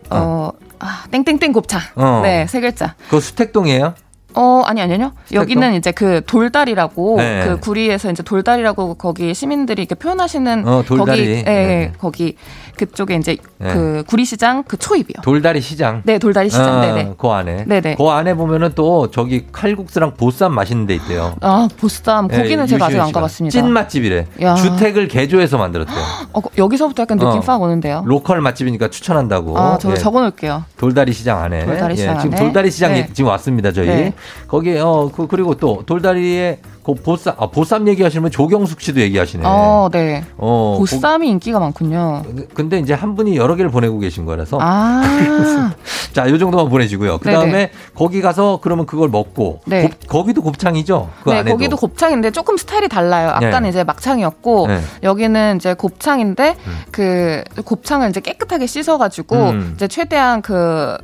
어, 0.09 0.51
아, 0.79 1.03
땡땡땡 1.11 1.51
곱창. 1.51 1.81
어. 1.95 2.21
네, 2.23 2.47
세 2.47 2.61
글자. 2.61 2.95
그거 3.05 3.19
수택동이에요? 3.19 3.93
어, 4.33 4.63
아니, 4.65 4.81
아니, 4.81 4.93
아니요. 4.93 5.11
여기는 5.33 5.73
이제 5.73 5.91
그 5.91 6.21
돌다리라고, 6.25 7.17
네. 7.17 7.43
그 7.45 7.59
구리에서 7.59 8.09
이제 8.11 8.23
돌다리라고 8.23 8.93
거기 8.93 9.33
시민들이 9.33 9.81
이렇게 9.81 9.95
표현하시는. 9.95 10.65
어, 10.67 10.83
돌다리. 10.83 11.19
거기, 11.19 11.31
예, 11.31 11.43
네. 11.43 11.51
예, 11.51 11.91
거기, 11.99 12.37
그쪽에 12.79 13.15
이제 13.15 13.35
네. 13.57 13.73
그 13.73 14.03
구리시장 14.07 14.63
그 14.63 14.77
초입이요. 14.77 15.21
돌다리 15.21 15.59
시장. 15.59 16.01
네, 16.05 16.17
돌다리 16.17 16.49
시장. 16.49 16.77
어, 16.77 16.81
네네. 16.81 17.13
그 17.17 17.27
안에. 17.27 17.65
네네. 17.67 17.95
그 17.95 18.07
안에 18.07 18.33
보면은 18.35 18.71
또 18.75 19.11
저기 19.11 19.45
칼국수랑 19.51 20.13
보쌈 20.15 20.53
맛있는 20.53 20.85
데 20.87 20.95
있대요. 20.95 21.35
아, 21.41 21.67
보쌈. 21.77 22.29
거기는 22.29 22.63
예, 22.63 22.67
제가 22.67 22.85
아직 22.85 22.99
안. 22.99 23.11
가봤습니다. 23.11 23.51
찐 23.51 23.71
맛집이래. 23.71 24.27
야. 24.41 24.55
주택을 24.55 25.09
개조해서 25.09 25.57
만들었대요. 25.57 25.97
어, 26.33 26.41
여기서부터 26.57 27.01
약간 27.03 27.17
느낌 27.17 27.39
어. 27.39 27.41
팍 27.41 27.61
오는데요. 27.61 28.03
로컬 28.05 28.39
맛집이니까 28.39 28.89
추천한다고. 28.89 29.57
아, 29.57 29.77
저 29.81 29.91
예. 29.91 29.95
적어 29.95 30.21
놓을게요. 30.21 30.63
돌다리 30.77 31.11
시장 31.11 31.41
안에. 31.41 31.65
돌다리 31.65 31.97
시장 31.97 32.15
예, 32.15 32.19
지금 32.21 32.33
안에. 32.33 32.43
돌다리 32.43 32.71
시장이 32.71 32.93
네. 33.01 33.09
지금 33.11 33.29
왔습니다, 33.31 33.73
저희. 33.73 33.87
네. 33.87 34.13
거기 34.47 34.77
어 34.77 35.11
그, 35.13 35.27
그리고 35.27 35.55
또 35.55 35.83
돌다리에 35.85 36.59
그 36.83 36.93
보쌈 36.93 37.35
아 37.37 37.47
보쌈 37.47 37.87
얘기하시면 37.87 38.31
조경숙 38.31 38.81
씨도 38.81 39.01
얘기하시네. 39.01 39.43
어, 39.45 39.89
네. 39.91 40.23
어, 40.37 40.77
보쌈이 40.79 41.27
인기가 41.29 41.59
많군요. 41.59 42.23
거- 42.25 42.43
근데 42.53 42.79
이제 42.79 42.93
한 42.93 43.15
분이 43.15 43.35
여러 43.37 43.55
개를 43.55 43.69
보내고 43.69 43.99
계신 43.99 44.25
거라서 44.25 44.57
아, 44.61 45.01
자, 46.13 46.29
요 46.29 46.37
정도만 46.37 46.69
보내주고요. 46.69 47.17
그 47.19 47.31
다음에. 47.31 47.71
거기 47.95 48.21
가서 48.21 48.59
그러면 48.61 48.85
그걸 48.85 49.09
먹고 49.09 49.59
네. 49.65 49.83
곱- 49.83 50.07
거기도 50.07 50.41
곱창이죠. 50.41 51.09
그 51.23 51.29
네, 51.29 51.39
안에도. 51.39 51.55
거기도 51.57 51.75
곱창인데 51.77 52.31
조금 52.31 52.57
스타일이 52.57 52.87
달라요. 52.87 53.29
아까는 53.29 53.63
네. 53.63 53.69
이제 53.69 53.83
막창이었고 53.83 54.67
네. 54.67 54.81
여기는 55.03 55.57
이제 55.57 55.73
곱창인데 55.73 56.55
그 56.91 57.43
곱창을 57.65 58.09
이제 58.09 58.19
깨끗하게 58.21 58.65
씻어가지고 58.67 59.35
음. 59.49 59.71
이제 59.75 59.87
최대한 59.87 60.41
그 60.41 60.97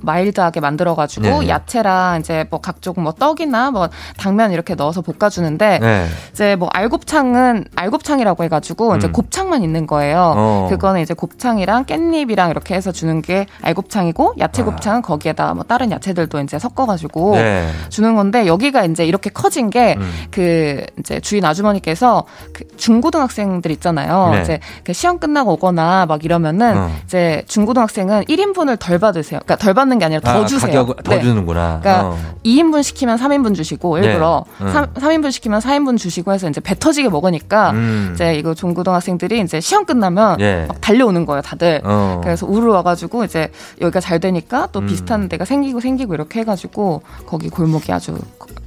마일드하게 0.00 0.60
만들어가지고 0.60 1.22
네, 1.26 1.38
네. 1.38 1.48
야채랑 1.48 2.20
이제 2.20 2.46
뭐 2.50 2.60
각종 2.60 2.94
뭐 2.98 3.12
떡이나 3.12 3.70
뭐 3.70 3.88
당면 4.16 4.52
이렇게 4.52 4.74
넣어서 4.74 5.02
볶아주는데 5.02 5.78
네. 5.80 6.06
이제 6.32 6.56
뭐 6.56 6.68
알곱창은 6.72 7.64
알곱창이라고 7.74 8.44
해가지고 8.44 8.96
이제 8.96 9.08
음. 9.08 9.12
곱창만 9.12 9.62
있는 9.62 9.86
거예요. 9.86 10.34
어. 10.36 10.66
그거는 10.70 11.00
이제 11.00 11.14
곱창이랑 11.14 11.84
깻잎이랑 11.84 12.50
이렇게 12.50 12.74
해서 12.74 12.92
주는 12.92 13.22
게 13.22 13.46
알곱창이고 13.62 14.34
야채 14.38 14.62
곱창은 14.62 15.02
거기에다 15.02 15.54
뭐 15.54 15.64
다른 15.64 15.90
야채들도 15.90 16.40
이제 16.40 16.58
섞어가지고 16.58 17.36
아. 17.36 17.42
네. 17.42 17.68
주는 17.88 18.14
건데 18.14 18.46
여기가 18.46 18.84
이제 18.84 19.04
이렇게 19.04 19.30
커진 19.30 19.70
게 19.70 19.96
음. 19.98 20.10
그 20.30 20.84
이제 20.98 21.20
주인 21.20 21.44
아주머니께서 21.44 22.24
그 22.52 22.64
중고등학생들 22.76 23.70
있잖아요. 23.72 24.30
네. 24.32 24.42
이제 24.42 24.60
그 24.84 24.92
시험 24.92 25.18
끝나고 25.18 25.52
오거나 25.52 26.06
막 26.06 26.24
이러면은 26.24 26.76
어. 26.76 26.90
이제 27.04 27.42
중고등학생은 27.46 28.24
1인분을 28.24 28.78
덜 28.78 28.98
받으세요. 28.98 29.40
그러니까 29.44 29.56
덜 29.56 29.67
받는 29.74 29.98
게 29.98 30.04
아니라 30.04 30.20
더 30.20 30.42
아, 30.42 30.46
주세요. 30.46 30.70
가격을 30.84 31.02
더 31.02 31.14
네. 31.14 31.20
주는구나. 31.22 31.80
그러니까 31.82 32.06
어. 32.08 32.18
2인분 32.44 32.82
시키면 32.82 33.18
3인분 33.18 33.54
주시고 33.54 33.98
일부러 33.98 34.44
네. 34.58 34.64
음. 34.66 34.72
삼 34.72 34.86
3인분 34.94 35.30
시키면 35.32 35.60
4인분 35.60 35.98
주시고 35.98 36.32
해서 36.32 36.48
이제 36.48 36.60
배 36.60 36.74
터지게 36.78 37.08
먹으니까 37.08 37.70
음. 37.70 38.10
이제 38.14 38.34
이거 38.34 38.54
중고등학생들이 38.54 39.40
이제 39.40 39.60
시험 39.60 39.84
끝나면 39.84 40.40
예. 40.40 40.64
막 40.68 40.80
달려오는 40.80 41.24
거예요, 41.26 41.42
다들. 41.42 41.80
어. 41.84 42.20
그래서 42.22 42.46
우르르 42.46 42.72
와가지고 42.72 43.24
이제 43.24 43.50
여기가 43.80 44.00
잘 44.00 44.20
되니까 44.20 44.68
또 44.72 44.80
음. 44.80 44.86
비슷한 44.86 45.28
데가 45.28 45.44
생기고 45.44 45.80
생기고 45.80 46.14
이렇게 46.14 46.40
해가지고 46.40 47.02
거기 47.26 47.48
골목이 47.48 47.92
아주 47.92 48.18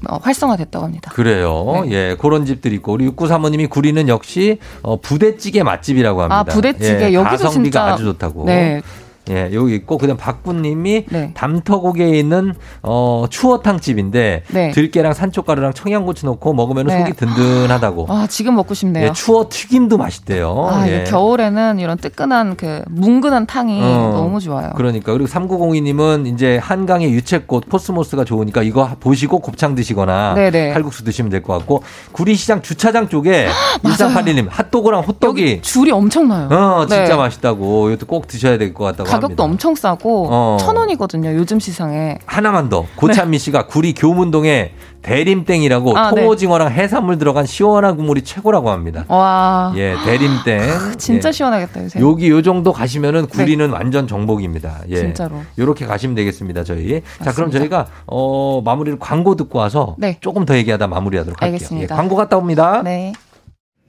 어, 0.10 0.18
활성화됐다고 0.22 0.84
합니다. 0.86 1.12
그래요. 1.14 1.84
네. 1.86 1.92
예, 1.92 2.16
그런 2.20 2.46
집들이 2.46 2.76
있고 2.76 2.94
우리 2.94 3.06
육구 3.06 3.28
사모님이 3.28 3.68
구리는 3.68 4.08
역시 4.08 4.58
어, 4.82 5.00
부대찌개 5.00 5.62
맛집이라고 5.64 6.22
합니다. 6.24 6.40
아, 6.40 6.44
부대찌개. 6.44 7.10
예, 7.10 7.14
여기도 7.14 7.44
가성비가 7.44 7.80
진짜- 7.80 7.94
아주 7.94 8.04
좋다고. 8.06 8.46
네. 8.46 8.82
예, 9.30 9.50
여기 9.54 9.76
있고 9.76 9.98
그다음 9.98 10.18
박군님이 10.18 11.06
네. 11.10 11.32
담터국에 11.36 12.10
있는 12.18 12.54
어 12.82 13.26
추어탕 13.30 13.80
집인데 13.80 14.44
네. 14.48 14.72
들깨랑 14.72 15.14
산초가루랑 15.14 15.74
청양고추 15.74 16.26
넣고 16.26 16.54
먹으면 16.54 16.88
네. 16.88 17.00
속이 17.00 17.14
든든하다고. 17.14 18.08
아 18.10 18.28
지금 18.30 18.56
먹고 18.56 18.74
싶네요. 18.74 19.08
예, 19.08 19.12
추어 19.14 19.48
튀김도 19.50 19.98
맛있대요. 19.98 20.68
아, 20.72 20.88
예. 20.88 21.04
겨울에는 21.04 21.80
이런 21.80 21.98
뜨끈한 21.98 22.58
그 22.58 22.82
뭉근한 22.90 23.46
탕이 23.46 23.80
어. 23.82 24.12
너무 24.16 24.40
좋아요. 24.40 24.72
그러니까 24.76 25.14
그리고 25.14 25.28
3902님은 25.30 26.26
이제 26.34 26.58
한강의 26.58 27.12
유채꽃 27.12 27.70
코스모스가 27.70 28.24
좋으니까 28.26 28.64
이거 28.64 28.90
보시고 29.00 29.40
곱창 29.40 29.76
드시거나 29.76 30.34
네네. 30.34 30.74
칼국수 30.74 31.04
드시면 31.04 31.30
될 31.30 31.42
것 31.42 31.58
같고 31.58 31.84
구리시장 32.12 32.62
주차장 32.62 33.08
쪽에 33.10 33.48
1381님 33.84 34.48
핫도그랑 34.50 35.02
호떡이 35.02 35.62
줄이 35.62 35.92
엄청나요. 35.92 36.48
어 36.52 36.86
진짜 36.88 37.08
네. 37.08 37.16
맛있다고 37.16 37.90
이것도 37.90 38.06
꼭 38.06 38.28
드셔야 38.28 38.58
될 38.58 38.74
것 38.74 38.86
같다고 38.86 39.10
가격도 39.12 39.44
합니다. 39.44 39.44
엄청 39.44 39.76
싸고 39.76 40.28
어. 40.30 40.58
천 40.60 40.76
원이거든요. 40.78 41.34
요즘 41.36 41.60
시상에. 41.60 42.18
하나만 42.26 42.70
더 42.70 42.86
고찬미 42.96 43.38
씨가 43.40 43.68
구리 43.68 43.94
교문동에 43.94 44.72
대림땡이라고 45.02 45.98
아, 45.98 46.12
네. 46.12 46.22
통오징어랑 46.22 46.72
해산물 46.72 47.18
들어간 47.18 47.46
시원한 47.46 47.98
국물이 47.98 48.22
최고라고 48.24 48.70
합니다. 48.70 49.06
와. 49.08 49.74
예, 49.76 49.96
대림땡. 50.06 50.62
아, 50.62 50.94
진짜 50.98 51.30
예. 51.30 51.32
시원하겠다 51.32 51.84
요새. 51.84 52.00
여기 52.00 52.30
요 52.30 52.42
정도 52.42 52.72
가시면은 52.72 53.28
구리는 53.28 53.70
완전 53.72 54.08
정복입니다. 54.08 54.82
예. 54.90 54.98
진짜로. 54.98 55.38
요렇게 55.58 55.86
가시면 55.86 56.16
되겠습니다, 56.16 56.64
저희. 56.64 57.02
자, 57.24 57.32
그럼 57.32 57.50
맞습니다. 57.50 57.60
저희가 57.60 57.88
어 58.06 58.62
마무리를 58.64 59.00
광고 59.00 59.36
듣고 59.36 59.60
와서 59.60 59.96
네. 59.98 60.18
조금 60.22 60.46
더 60.46 60.56
얘기하다 60.56 60.88
마무리하도록 60.88 61.42
할게요. 61.42 61.56
알겠습니다. 61.56 61.96
예, 61.96 61.98
광고 61.98 62.16
갔다 62.16 62.38
옵니다. 62.38 62.82
네. 62.84 63.14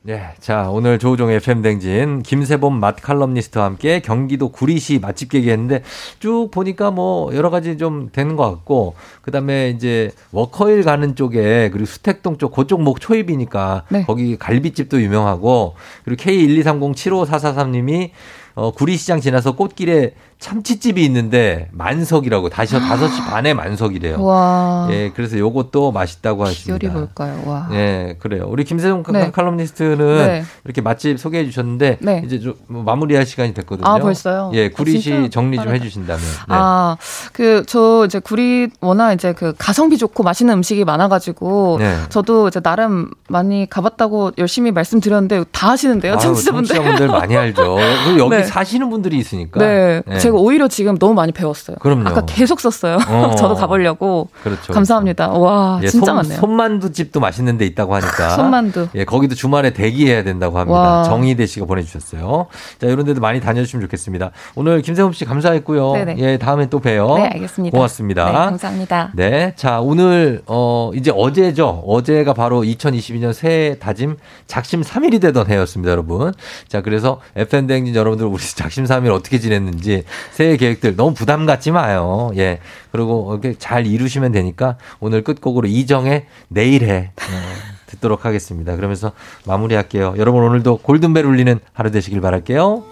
예, 0.08 0.30
자, 0.40 0.68
오늘 0.68 0.98
조우종의 0.98 1.36
FM댕진, 1.36 2.24
김세범 2.24 2.80
맛 2.80 2.96
칼럼니스트와 3.00 3.64
함께 3.64 4.00
경기도 4.00 4.48
구리시 4.48 4.98
맛집 4.98 5.30
계기했는데 5.30 5.84
쭉 6.18 6.48
보니까 6.50 6.90
뭐 6.90 7.32
여러 7.36 7.50
가지 7.50 7.78
좀 7.78 8.08
되는 8.10 8.34
것 8.34 8.50
같고, 8.50 8.96
그 9.20 9.30
다음에 9.30 9.70
이제 9.70 10.10
워커힐 10.32 10.82
가는 10.82 11.14
쪽에, 11.14 11.70
그리고 11.72 11.86
수택동 11.86 12.36
쪽, 12.38 12.52
그쪽 12.52 12.82
목 12.82 13.00
초입이니까 13.00 13.84
네. 13.90 14.02
거기 14.04 14.36
갈비집도 14.36 15.00
유명하고, 15.00 15.74
그리고 16.04 16.20
K123075443님이 16.20 18.10
어, 18.54 18.72
구리시장 18.72 19.20
지나서 19.20 19.56
꽃길에 19.56 20.14
참치집이 20.42 21.04
있는데 21.04 21.68
만석이라고 21.70 22.48
다시 22.48 22.74
5시 22.74 23.30
반에 23.30 23.54
만석이래요. 23.54 24.22
와. 24.22 24.88
예, 24.90 25.12
그래서 25.14 25.38
요것도 25.38 25.92
맛있다고 25.92 26.44
하십니다. 26.44 26.78
비결이 26.78 26.92
뭘까요? 26.92 27.40
와. 27.46 27.68
예, 27.70 28.16
그래요. 28.18 28.46
우리 28.48 28.64
김세종 28.64 29.04
네. 29.12 29.30
칼럼니스트는 29.30 29.96
네. 30.26 30.44
이렇게 30.64 30.80
맛집 30.80 31.20
소개해 31.20 31.44
주셨는데 31.44 31.98
네. 32.00 32.22
이제 32.26 32.40
좀 32.40 32.54
마무리할 32.66 33.24
시간이 33.24 33.54
됐거든요. 33.54 33.88
아, 33.88 33.98
벌써요? 34.00 34.50
예, 34.54 34.66
아, 34.66 34.70
구리시 34.74 35.00
진짜 35.02 35.30
정리 35.30 35.56
좀 35.56 35.66
빠르다. 35.66 35.74
해주신다면. 35.84 36.20
네. 36.20 36.44
아, 36.48 36.96
그, 37.32 37.62
저 37.68 38.04
이제 38.04 38.18
구리 38.18 38.68
워낙 38.80 39.12
이제 39.12 39.32
그 39.34 39.54
가성비 39.56 39.96
좋고 39.96 40.24
맛있는 40.24 40.54
음식이 40.54 40.84
많아 40.84 41.06
가지고 41.06 41.76
네. 41.78 41.96
저도 42.08 42.48
이제 42.48 42.58
나름 42.58 43.10
많이 43.28 43.70
가봤다고 43.70 44.32
열심히 44.38 44.72
말씀드렸는데 44.72 45.44
다 45.52 45.70
하시는데요, 45.70 46.14
아유, 46.14 46.20
청취자분들. 46.20 46.74
청취자분들 46.74 47.06
많이 47.06 47.36
알죠. 47.36 47.76
그리고 48.06 48.18
여기 48.18 48.30
네. 48.42 48.42
사시는 48.42 48.90
분들이 48.90 49.18
있으니까. 49.18 49.60
네, 49.60 50.02
네. 50.32 50.36
제가 50.36 50.38
오히려 50.38 50.68
지금 50.68 50.98
너무 50.98 51.14
많이 51.14 51.32
배웠어요. 51.32 51.76
그럼요. 51.76 52.08
아까 52.08 52.24
계속 52.24 52.60
썼어요. 52.60 52.98
어. 53.08 53.34
저도 53.36 53.54
가보려고. 53.54 54.28
그렇죠. 54.42 54.72
감사합니다. 54.72 55.28
와, 55.28 55.80
예, 55.82 55.88
진짜 55.88 56.06
손, 56.06 56.16
많네요. 56.16 56.38
손만두 56.38 56.92
집도 56.92 57.20
맛있는 57.20 57.58
데 57.58 57.66
있다고 57.66 57.94
하니까. 57.94 58.30
손만두. 58.36 58.88
예, 58.94 59.04
거기도 59.04 59.34
주말에 59.34 59.72
대기해야 59.72 60.22
된다고 60.24 60.58
합니다. 60.58 60.78
와. 60.78 61.02
정희대 61.04 61.46
씨가 61.46 61.66
보내주셨어요. 61.66 62.46
자, 62.80 62.86
이런 62.86 63.04
데도 63.04 63.20
많이 63.20 63.40
다녀주시면 63.40 63.84
좋겠습니다. 63.86 64.30
오늘 64.54 64.82
김세범 64.82 65.12
씨 65.12 65.24
감사했고요. 65.24 65.92
네네. 65.92 66.16
예, 66.18 66.38
다음에 66.38 66.68
또 66.68 66.80
봬요. 66.80 67.14
네, 67.16 67.30
알겠습니다. 67.34 67.76
고맙습니다. 67.76 68.24
네, 68.26 68.32
감사합니다. 68.32 69.12
네. 69.14 69.52
자, 69.56 69.80
오늘, 69.80 70.42
어, 70.46 70.90
이제 70.94 71.12
어제죠. 71.14 71.82
어제가 71.86 72.32
바로 72.34 72.62
2022년 72.62 73.32
새해 73.32 73.78
다짐 73.78 74.16
작심 74.46 74.82
3일이 74.82 75.20
되던 75.20 75.48
해였습니다, 75.48 75.90
여러분. 75.90 76.32
자, 76.68 76.82
그래서 76.82 77.20
FM대행진 77.36 77.94
여러분들 77.94 78.26
우리 78.26 78.42
작심 78.42 78.84
3일 78.84 79.12
어떻게 79.12 79.38
지냈는지 79.38 80.04
새해 80.30 80.56
계획들 80.56 80.96
너무 80.96 81.14
부담 81.14 81.46
갖지 81.46 81.70
마요. 81.70 82.30
예. 82.36 82.60
그리고 82.90 83.32
이렇게 83.32 83.58
잘 83.58 83.86
이루시면 83.86 84.32
되니까 84.32 84.76
오늘 85.00 85.22
끝곡으로 85.22 85.68
이정의 85.68 86.26
내일 86.48 86.84
해. 86.84 87.12
어, 87.16 87.72
듣도록 87.86 88.24
하겠습니다. 88.24 88.76
그러면서 88.76 89.12
마무리할게요. 89.46 90.14
여러분 90.16 90.42
오늘도 90.42 90.78
골든벨 90.78 91.26
울리는 91.26 91.58
하루 91.72 91.90
되시길 91.90 92.20
바랄게요. 92.20 92.91